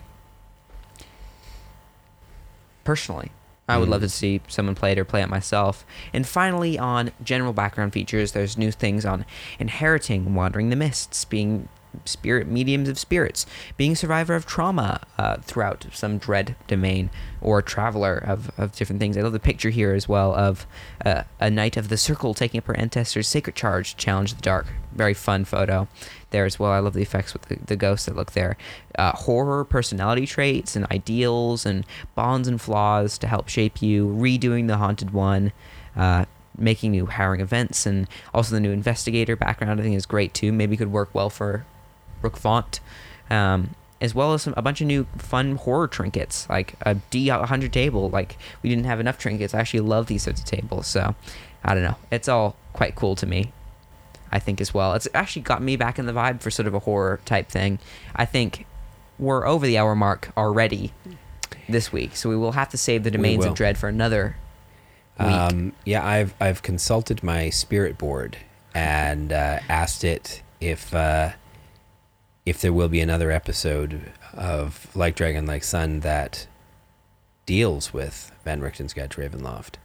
Personally, 2.85 3.31
I 3.69 3.77
would 3.77 3.87
love 3.87 4.01
Mm. 4.01 4.05
to 4.05 4.09
see 4.09 4.41
someone 4.47 4.75
play 4.75 4.91
it 4.91 4.99
or 4.99 5.05
play 5.05 5.21
it 5.21 5.29
myself. 5.29 5.85
And 6.13 6.27
finally, 6.27 6.77
on 6.77 7.11
general 7.23 7.53
background 7.53 7.93
features, 7.93 8.33
there's 8.33 8.57
new 8.57 8.71
things 8.71 9.05
on 9.05 9.25
inheriting, 9.59 10.33
wandering 10.35 10.69
the 10.69 10.75
mists, 10.75 11.23
being 11.25 11.69
spirit 12.05 12.47
mediums 12.47 12.87
of 12.87 12.97
spirits, 12.97 13.45
being 13.75 13.91
a 13.91 13.95
survivor 13.95 14.33
of 14.33 14.45
trauma 14.45 15.01
uh, 15.17 15.37
throughout 15.41 15.85
some 15.91 16.17
dread 16.17 16.55
domain, 16.67 17.09
or 17.41 17.61
traveler 17.61 18.17
of, 18.17 18.49
of 18.57 18.71
different 18.73 18.99
things. 19.01 19.17
I 19.17 19.21
love 19.21 19.33
the 19.33 19.39
picture 19.39 19.69
here 19.71 19.93
as 19.93 20.07
well 20.07 20.33
of 20.33 20.65
uh, 21.05 21.23
a 21.39 21.49
knight 21.49 21.75
of 21.75 21.89
the 21.89 21.97
circle 21.97 22.33
taking 22.33 22.59
up 22.59 22.67
her 22.67 22.77
ancestor's 22.77 23.27
sacred 23.27 23.55
charge 23.57 23.91
to 23.91 23.97
challenge 23.97 24.33
the 24.33 24.41
dark. 24.41 24.67
Very 24.93 25.13
fun 25.13 25.43
photo 25.45 25.87
there 26.31 26.45
as 26.45 26.59
well. 26.59 26.71
I 26.71 26.79
love 26.79 26.93
the 26.93 27.01
effects 27.01 27.33
with 27.33 27.43
the, 27.43 27.57
the 27.65 27.75
ghosts 27.75 28.05
that 28.07 28.15
look 28.15 28.31
there. 28.31 28.57
Uh, 28.97 29.11
horror 29.11 29.63
personality 29.63 30.25
traits 30.25 30.75
and 30.75 30.85
ideals 30.91 31.65
and 31.65 31.85
bonds 32.15 32.47
and 32.47 32.59
flaws 32.59 33.17
to 33.19 33.27
help 33.27 33.47
shape 33.47 33.81
you. 33.81 34.07
Redoing 34.07 34.67
the 34.67 34.77
haunted 34.77 35.11
one. 35.11 35.51
Uh, 35.95 36.25
making 36.57 36.91
new 36.91 37.05
harrowing 37.05 37.39
events 37.39 37.85
and 37.85 38.07
also 38.33 38.53
the 38.53 38.59
new 38.59 38.71
investigator 38.71 39.35
background 39.35 39.79
I 39.79 39.83
think 39.83 39.95
is 39.95 40.05
great 40.05 40.33
too. 40.33 40.51
Maybe 40.51 40.77
could 40.77 40.91
work 40.91 41.09
well 41.13 41.29
for 41.29 41.65
Rook 42.21 42.37
Font. 42.37 42.79
Um, 43.29 43.75
as 44.01 44.15
well 44.15 44.33
as 44.33 44.41
some, 44.41 44.53
a 44.57 44.61
bunch 44.61 44.81
of 44.81 44.87
new 44.87 45.05
fun 45.17 45.55
horror 45.55 45.87
trinkets, 45.87 46.49
like 46.49 46.73
a 46.81 46.95
D100 46.95 47.71
table. 47.71 48.09
Like, 48.09 48.35
we 48.63 48.69
didn't 48.69 48.85
have 48.85 48.99
enough 48.99 49.19
trinkets. 49.19 49.53
I 49.53 49.59
actually 49.59 49.81
love 49.81 50.07
these 50.07 50.23
sorts 50.23 50.41
of 50.41 50.47
tables. 50.47 50.87
So, 50.87 51.13
I 51.63 51.75
don't 51.75 51.83
know. 51.83 51.95
It's 52.11 52.27
all 52.27 52.55
quite 52.73 52.95
cool 52.95 53.15
to 53.15 53.27
me, 53.27 53.53
I 54.31 54.39
think, 54.39 54.61
as 54.61 54.73
well. 54.73 54.93
It's 54.93 55.07
actually 55.13 55.43
got 55.43 55.61
me 55.61 55.75
back 55.75 55.99
in 55.99 56.05
the 56.05 56.13
vibe 56.13 56.41
for 56.41 56.51
sort 56.51 56.67
of 56.67 56.73
a 56.73 56.79
horror 56.79 57.19
type 57.25 57.49
thing. 57.49 57.79
I 58.15 58.25
think 58.25 58.65
we're 59.19 59.45
over 59.45 59.65
the 59.65 59.77
hour 59.77 59.95
mark 59.95 60.31
already 60.35 60.93
this 61.69 61.91
week. 61.91 62.15
So, 62.15 62.29
we 62.29 62.35
will 62.35 62.53
have 62.53 62.69
to 62.69 62.77
save 62.77 63.03
the 63.03 63.11
domains 63.11 63.45
of 63.45 63.53
dread 63.55 63.77
for 63.77 63.89
another 63.89 64.35
week. 65.19 65.27
Um, 65.27 65.73
yeah, 65.85 66.05
I've 66.05 66.33
I've 66.39 66.61
consulted 66.61 67.23
my 67.23 67.49
spirit 67.49 67.97
board 67.97 68.37
and 68.73 69.33
uh, 69.33 69.59
asked 69.67 70.03
it 70.03 70.41
if 70.59 70.93
uh, 70.93 71.31
if 72.45 72.61
there 72.61 72.73
will 72.73 72.89
be 72.89 73.01
another 73.01 73.31
episode 73.31 74.11
of 74.33 74.87
Like 74.95 75.15
Dragon 75.15 75.45
Like 75.45 75.63
Sun 75.63 76.01
that 76.01 76.47
deals 77.45 77.93
with 77.93 78.31
Van 78.45 78.61
Richten's 78.61 78.93
Guide 78.93 79.11
to 79.11 79.21
Ravenloft, 79.21 79.75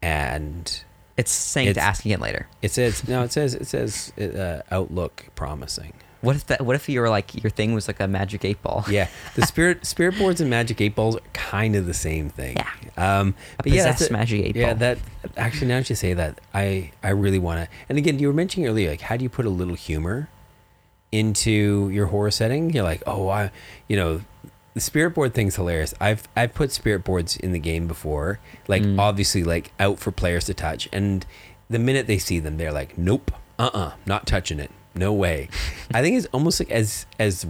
and 0.00 0.84
it's 1.16 1.30
saying 1.30 1.68
it's- 1.68 1.82
to 1.82 1.88
ask 1.88 2.04
again 2.04 2.20
later. 2.20 2.48
it 2.62 2.70
says 2.70 3.06
no, 3.08 3.22
it 3.22 3.32
says 3.32 3.54
it 3.54 3.66
says 3.66 4.12
uh, 4.18 4.62
outlook 4.70 5.26
promising. 5.34 5.92
What 6.20 6.36
if 6.36 6.46
that? 6.46 6.62
What 6.64 6.74
if 6.74 6.88
you 6.88 7.00
were 7.02 7.10
like 7.10 7.42
your 7.44 7.50
thing 7.50 7.74
was 7.74 7.86
like 7.86 8.00
a 8.00 8.08
magic 8.08 8.46
eight 8.46 8.62
ball? 8.62 8.84
Yeah, 8.88 9.08
the 9.34 9.44
spirit 9.46 9.84
spirit 9.84 10.16
boards 10.16 10.40
and 10.40 10.48
magic 10.48 10.80
eight 10.80 10.94
balls 10.94 11.16
are 11.16 11.20
kind 11.34 11.76
of 11.76 11.84
the 11.84 11.92
same 11.92 12.30
thing. 12.30 12.56
Yeah. 12.56 13.18
Um, 13.18 13.34
A 13.58 13.62
but 13.62 13.72
yeah, 13.72 13.82
that's 13.84 13.96
possessed 13.98 14.12
magic 14.12 14.42
eight 14.42 14.56
yeah, 14.56 14.68
ball. 14.68 14.74
that 14.76 14.98
actually 15.36 15.66
now 15.68 15.78
that 15.80 15.90
you 15.90 15.96
say 15.96 16.14
that, 16.14 16.40
I 16.54 16.92
I 17.02 17.10
really 17.10 17.38
want 17.38 17.60
to. 17.68 17.76
And 17.90 17.98
again, 17.98 18.18
you 18.18 18.26
were 18.28 18.32
mentioning 18.32 18.66
earlier, 18.68 18.88
like 18.90 19.02
how 19.02 19.18
do 19.18 19.22
you 19.22 19.28
put 19.28 19.44
a 19.44 19.50
little 19.50 19.74
humor 19.74 20.30
into 21.12 21.90
your 21.90 22.06
horror 22.06 22.30
setting? 22.30 22.70
You're 22.72 22.84
like, 22.84 23.02
oh, 23.06 23.28
I, 23.28 23.50
you 23.86 23.96
know, 23.96 24.22
the 24.74 24.80
spirit 24.80 25.10
board 25.14 25.34
thing's 25.34 25.56
hilarious. 25.56 25.94
I've 26.00 26.28
I've 26.36 26.52
put 26.54 26.70
spirit 26.72 27.04
boards 27.04 27.36
in 27.36 27.52
the 27.52 27.58
game 27.58 27.86
before, 27.86 28.40
like 28.68 28.82
Mm. 28.82 28.98
obviously 28.98 29.42
like 29.44 29.72
out 29.80 29.98
for 29.98 30.10
players 30.10 30.44
to 30.46 30.54
touch, 30.54 30.88
and 30.92 31.24
the 31.70 31.78
minute 31.78 32.06
they 32.06 32.18
see 32.18 32.38
them, 32.40 32.56
they're 32.58 32.72
like, 32.72 32.98
nope, 32.98 33.30
uh, 33.58 33.70
uh 33.72 33.92
not 34.06 34.26
touching 34.26 34.58
it, 34.60 34.70
no 34.94 35.12
way. 35.12 35.48
I 35.94 36.02
think 36.02 36.16
it's 36.16 36.26
almost 36.32 36.60
like 36.60 36.70
as 36.70 37.06
as 37.18 37.46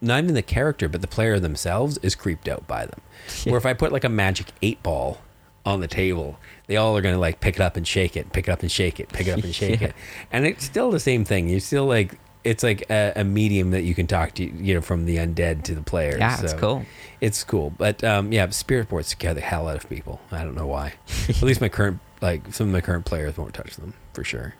not 0.00 0.22
even 0.24 0.34
the 0.34 0.42
character, 0.42 0.88
but 0.88 1.00
the 1.00 1.06
player 1.06 1.38
themselves 1.38 1.96
is 1.98 2.14
creeped 2.16 2.48
out 2.48 2.66
by 2.66 2.86
them. 2.86 3.00
Where 3.44 3.56
if 3.56 3.64
I 3.66 3.72
put 3.72 3.92
like 3.92 4.02
a 4.04 4.08
magic 4.08 4.48
eight 4.62 4.82
ball 4.82 5.20
on 5.64 5.78
the 5.80 5.86
table, 5.86 6.38
they 6.66 6.76
all 6.76 6.96
are 6.96 7.00
gonna 7.00 7.18
like 7.18 7.38
pick 7.38 7.54
it 7.54 7.60
up 7.60 7.76
and 7.76 7.86
shake 7.86 8.16
it, 8.16 8.32
pick 8.32 8.48
it 8.48 8.50
up 8.50 8.62
and 8.62 8.72
shake 8.72 8.98
it, 8.98 9.10
pick 9.10 9.28
it 9.28 9.30
up 9.38 9.44
and 9.44 9.54
shake 9.54 9.80
Yeah. 9.82 9.88
it, 9.88 9.94
and 10.32 10.44
it's 10.46 10.64
still 10.64 10.90
the 10.90 10.98
same 10.98 11.24
thing. 11.24 11.48
You're 11.48 11.60
still 11.60 11.86
like 11.86 12.18
it's 12.44 12.62
like 12.62 12.84
a, 12.90 13.12
a 13.16 13.24
medium 13.24 13.70
that 13.70 13.82
you 13.82 13.94
can 13.94 14.06
talk 14.06 14.34
to, 14.34 14.44
you 14.44 14.74
know, 14.74 14.80
from 14.80 15.06
the 15.06 15.16
undead 15.16 15.62
to 15.64 15.74
the 15.74 15.82
players. 15.82 16.18
Yeah, 16.18 16.40
it's 16.42 16.54
cool. 16.54 16.84
It's 17.20 17.44
cool, 17.44 17.70
but 17.70 18.02
um, 18.02 18.32
yeah, 18.32 18.48
spirit 18.50 18.88
boards 18.88 19.08
scare 19.08 19.34
the 19.34 19.40
hell 19.40 19.68
out 19.68 19.76
of 19.76 19.88
people. 19.88 20.20
I 20.30 20.42
don't 20.44 20.54
know 20.56 20.66
why. 20.66 20.94
At 21.28 21.42
least 21.42 21.60
my 21.60 21.68
current, 21.68 22.00
like 22.20 22.52
some 22.52 22.66
of 22.68 22.72
my 22.72 22.80
current 22.80 23.04
players 23.04 23.36
won't 23.36 23.54
touch 23.54 23.76
them 23.76 23.94
for 24.12 24.24
sure. 24.24 24.54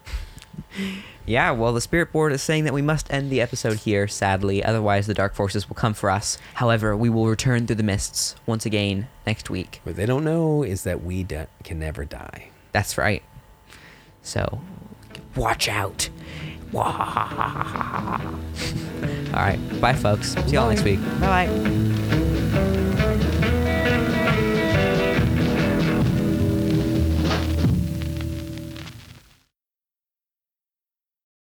Yeah, 1.25 1.53
well, 1.53 1.73
the 1.73 1.81
spirit 1.81 2.13
board 2.13 2.33
is 2.33 2.43
saying 2.43 2.65
that 2.65 2.75
we 2.75 2.83
must 2.83 3.13
end 3.13 3.31
the 3.31 3.41
episode 3.41 3.79
here, 3.79 4.07
sadly. 4.07 4.63
Otherwise, 4.63 5.07
the 5.07 5.15
dark 5.15 5.35
forces 5.35 5.69
will 5.69 5.77
come 5.77 5.95
for 5.95 6.11
us. 6.11 6.37
However, 6.55 6.97
we 6.97 7.09
will 7.09 7.27
return 7.27 7.67
through 7.67 7.77
the 7.77 7.83
mists 7.83 8.35
once 8.45 8.67
again 8.67 9.09
next 9.27 9.49
week. 9.49 9.81
What 9.85 9.97
they 9.97 10.05
don't 10.05 10.25
know 10.25 10.63
is 10.63 10.83
that 10.85 11.03
we 11.03 11.23
di- 11.23 11.47
can 11.65 11.79
never 11.79 12.05
die. 12.05 12.51
That's 12.73 12.99
right. 12.99 13.23
So, 14.23 14.61
watch 15.37 15.69
out. 15.69 16.11
All 19.35 19.39
right. 19.39 19.59
Bye, 19.81 19.95
folks. 19.95 20.35
See 20.35 20.53
y'all 20.53 20.69
next 20.69 20.85
week. 20.85 21.01
Bye 21.21 21.47
bye. 21.47 22.79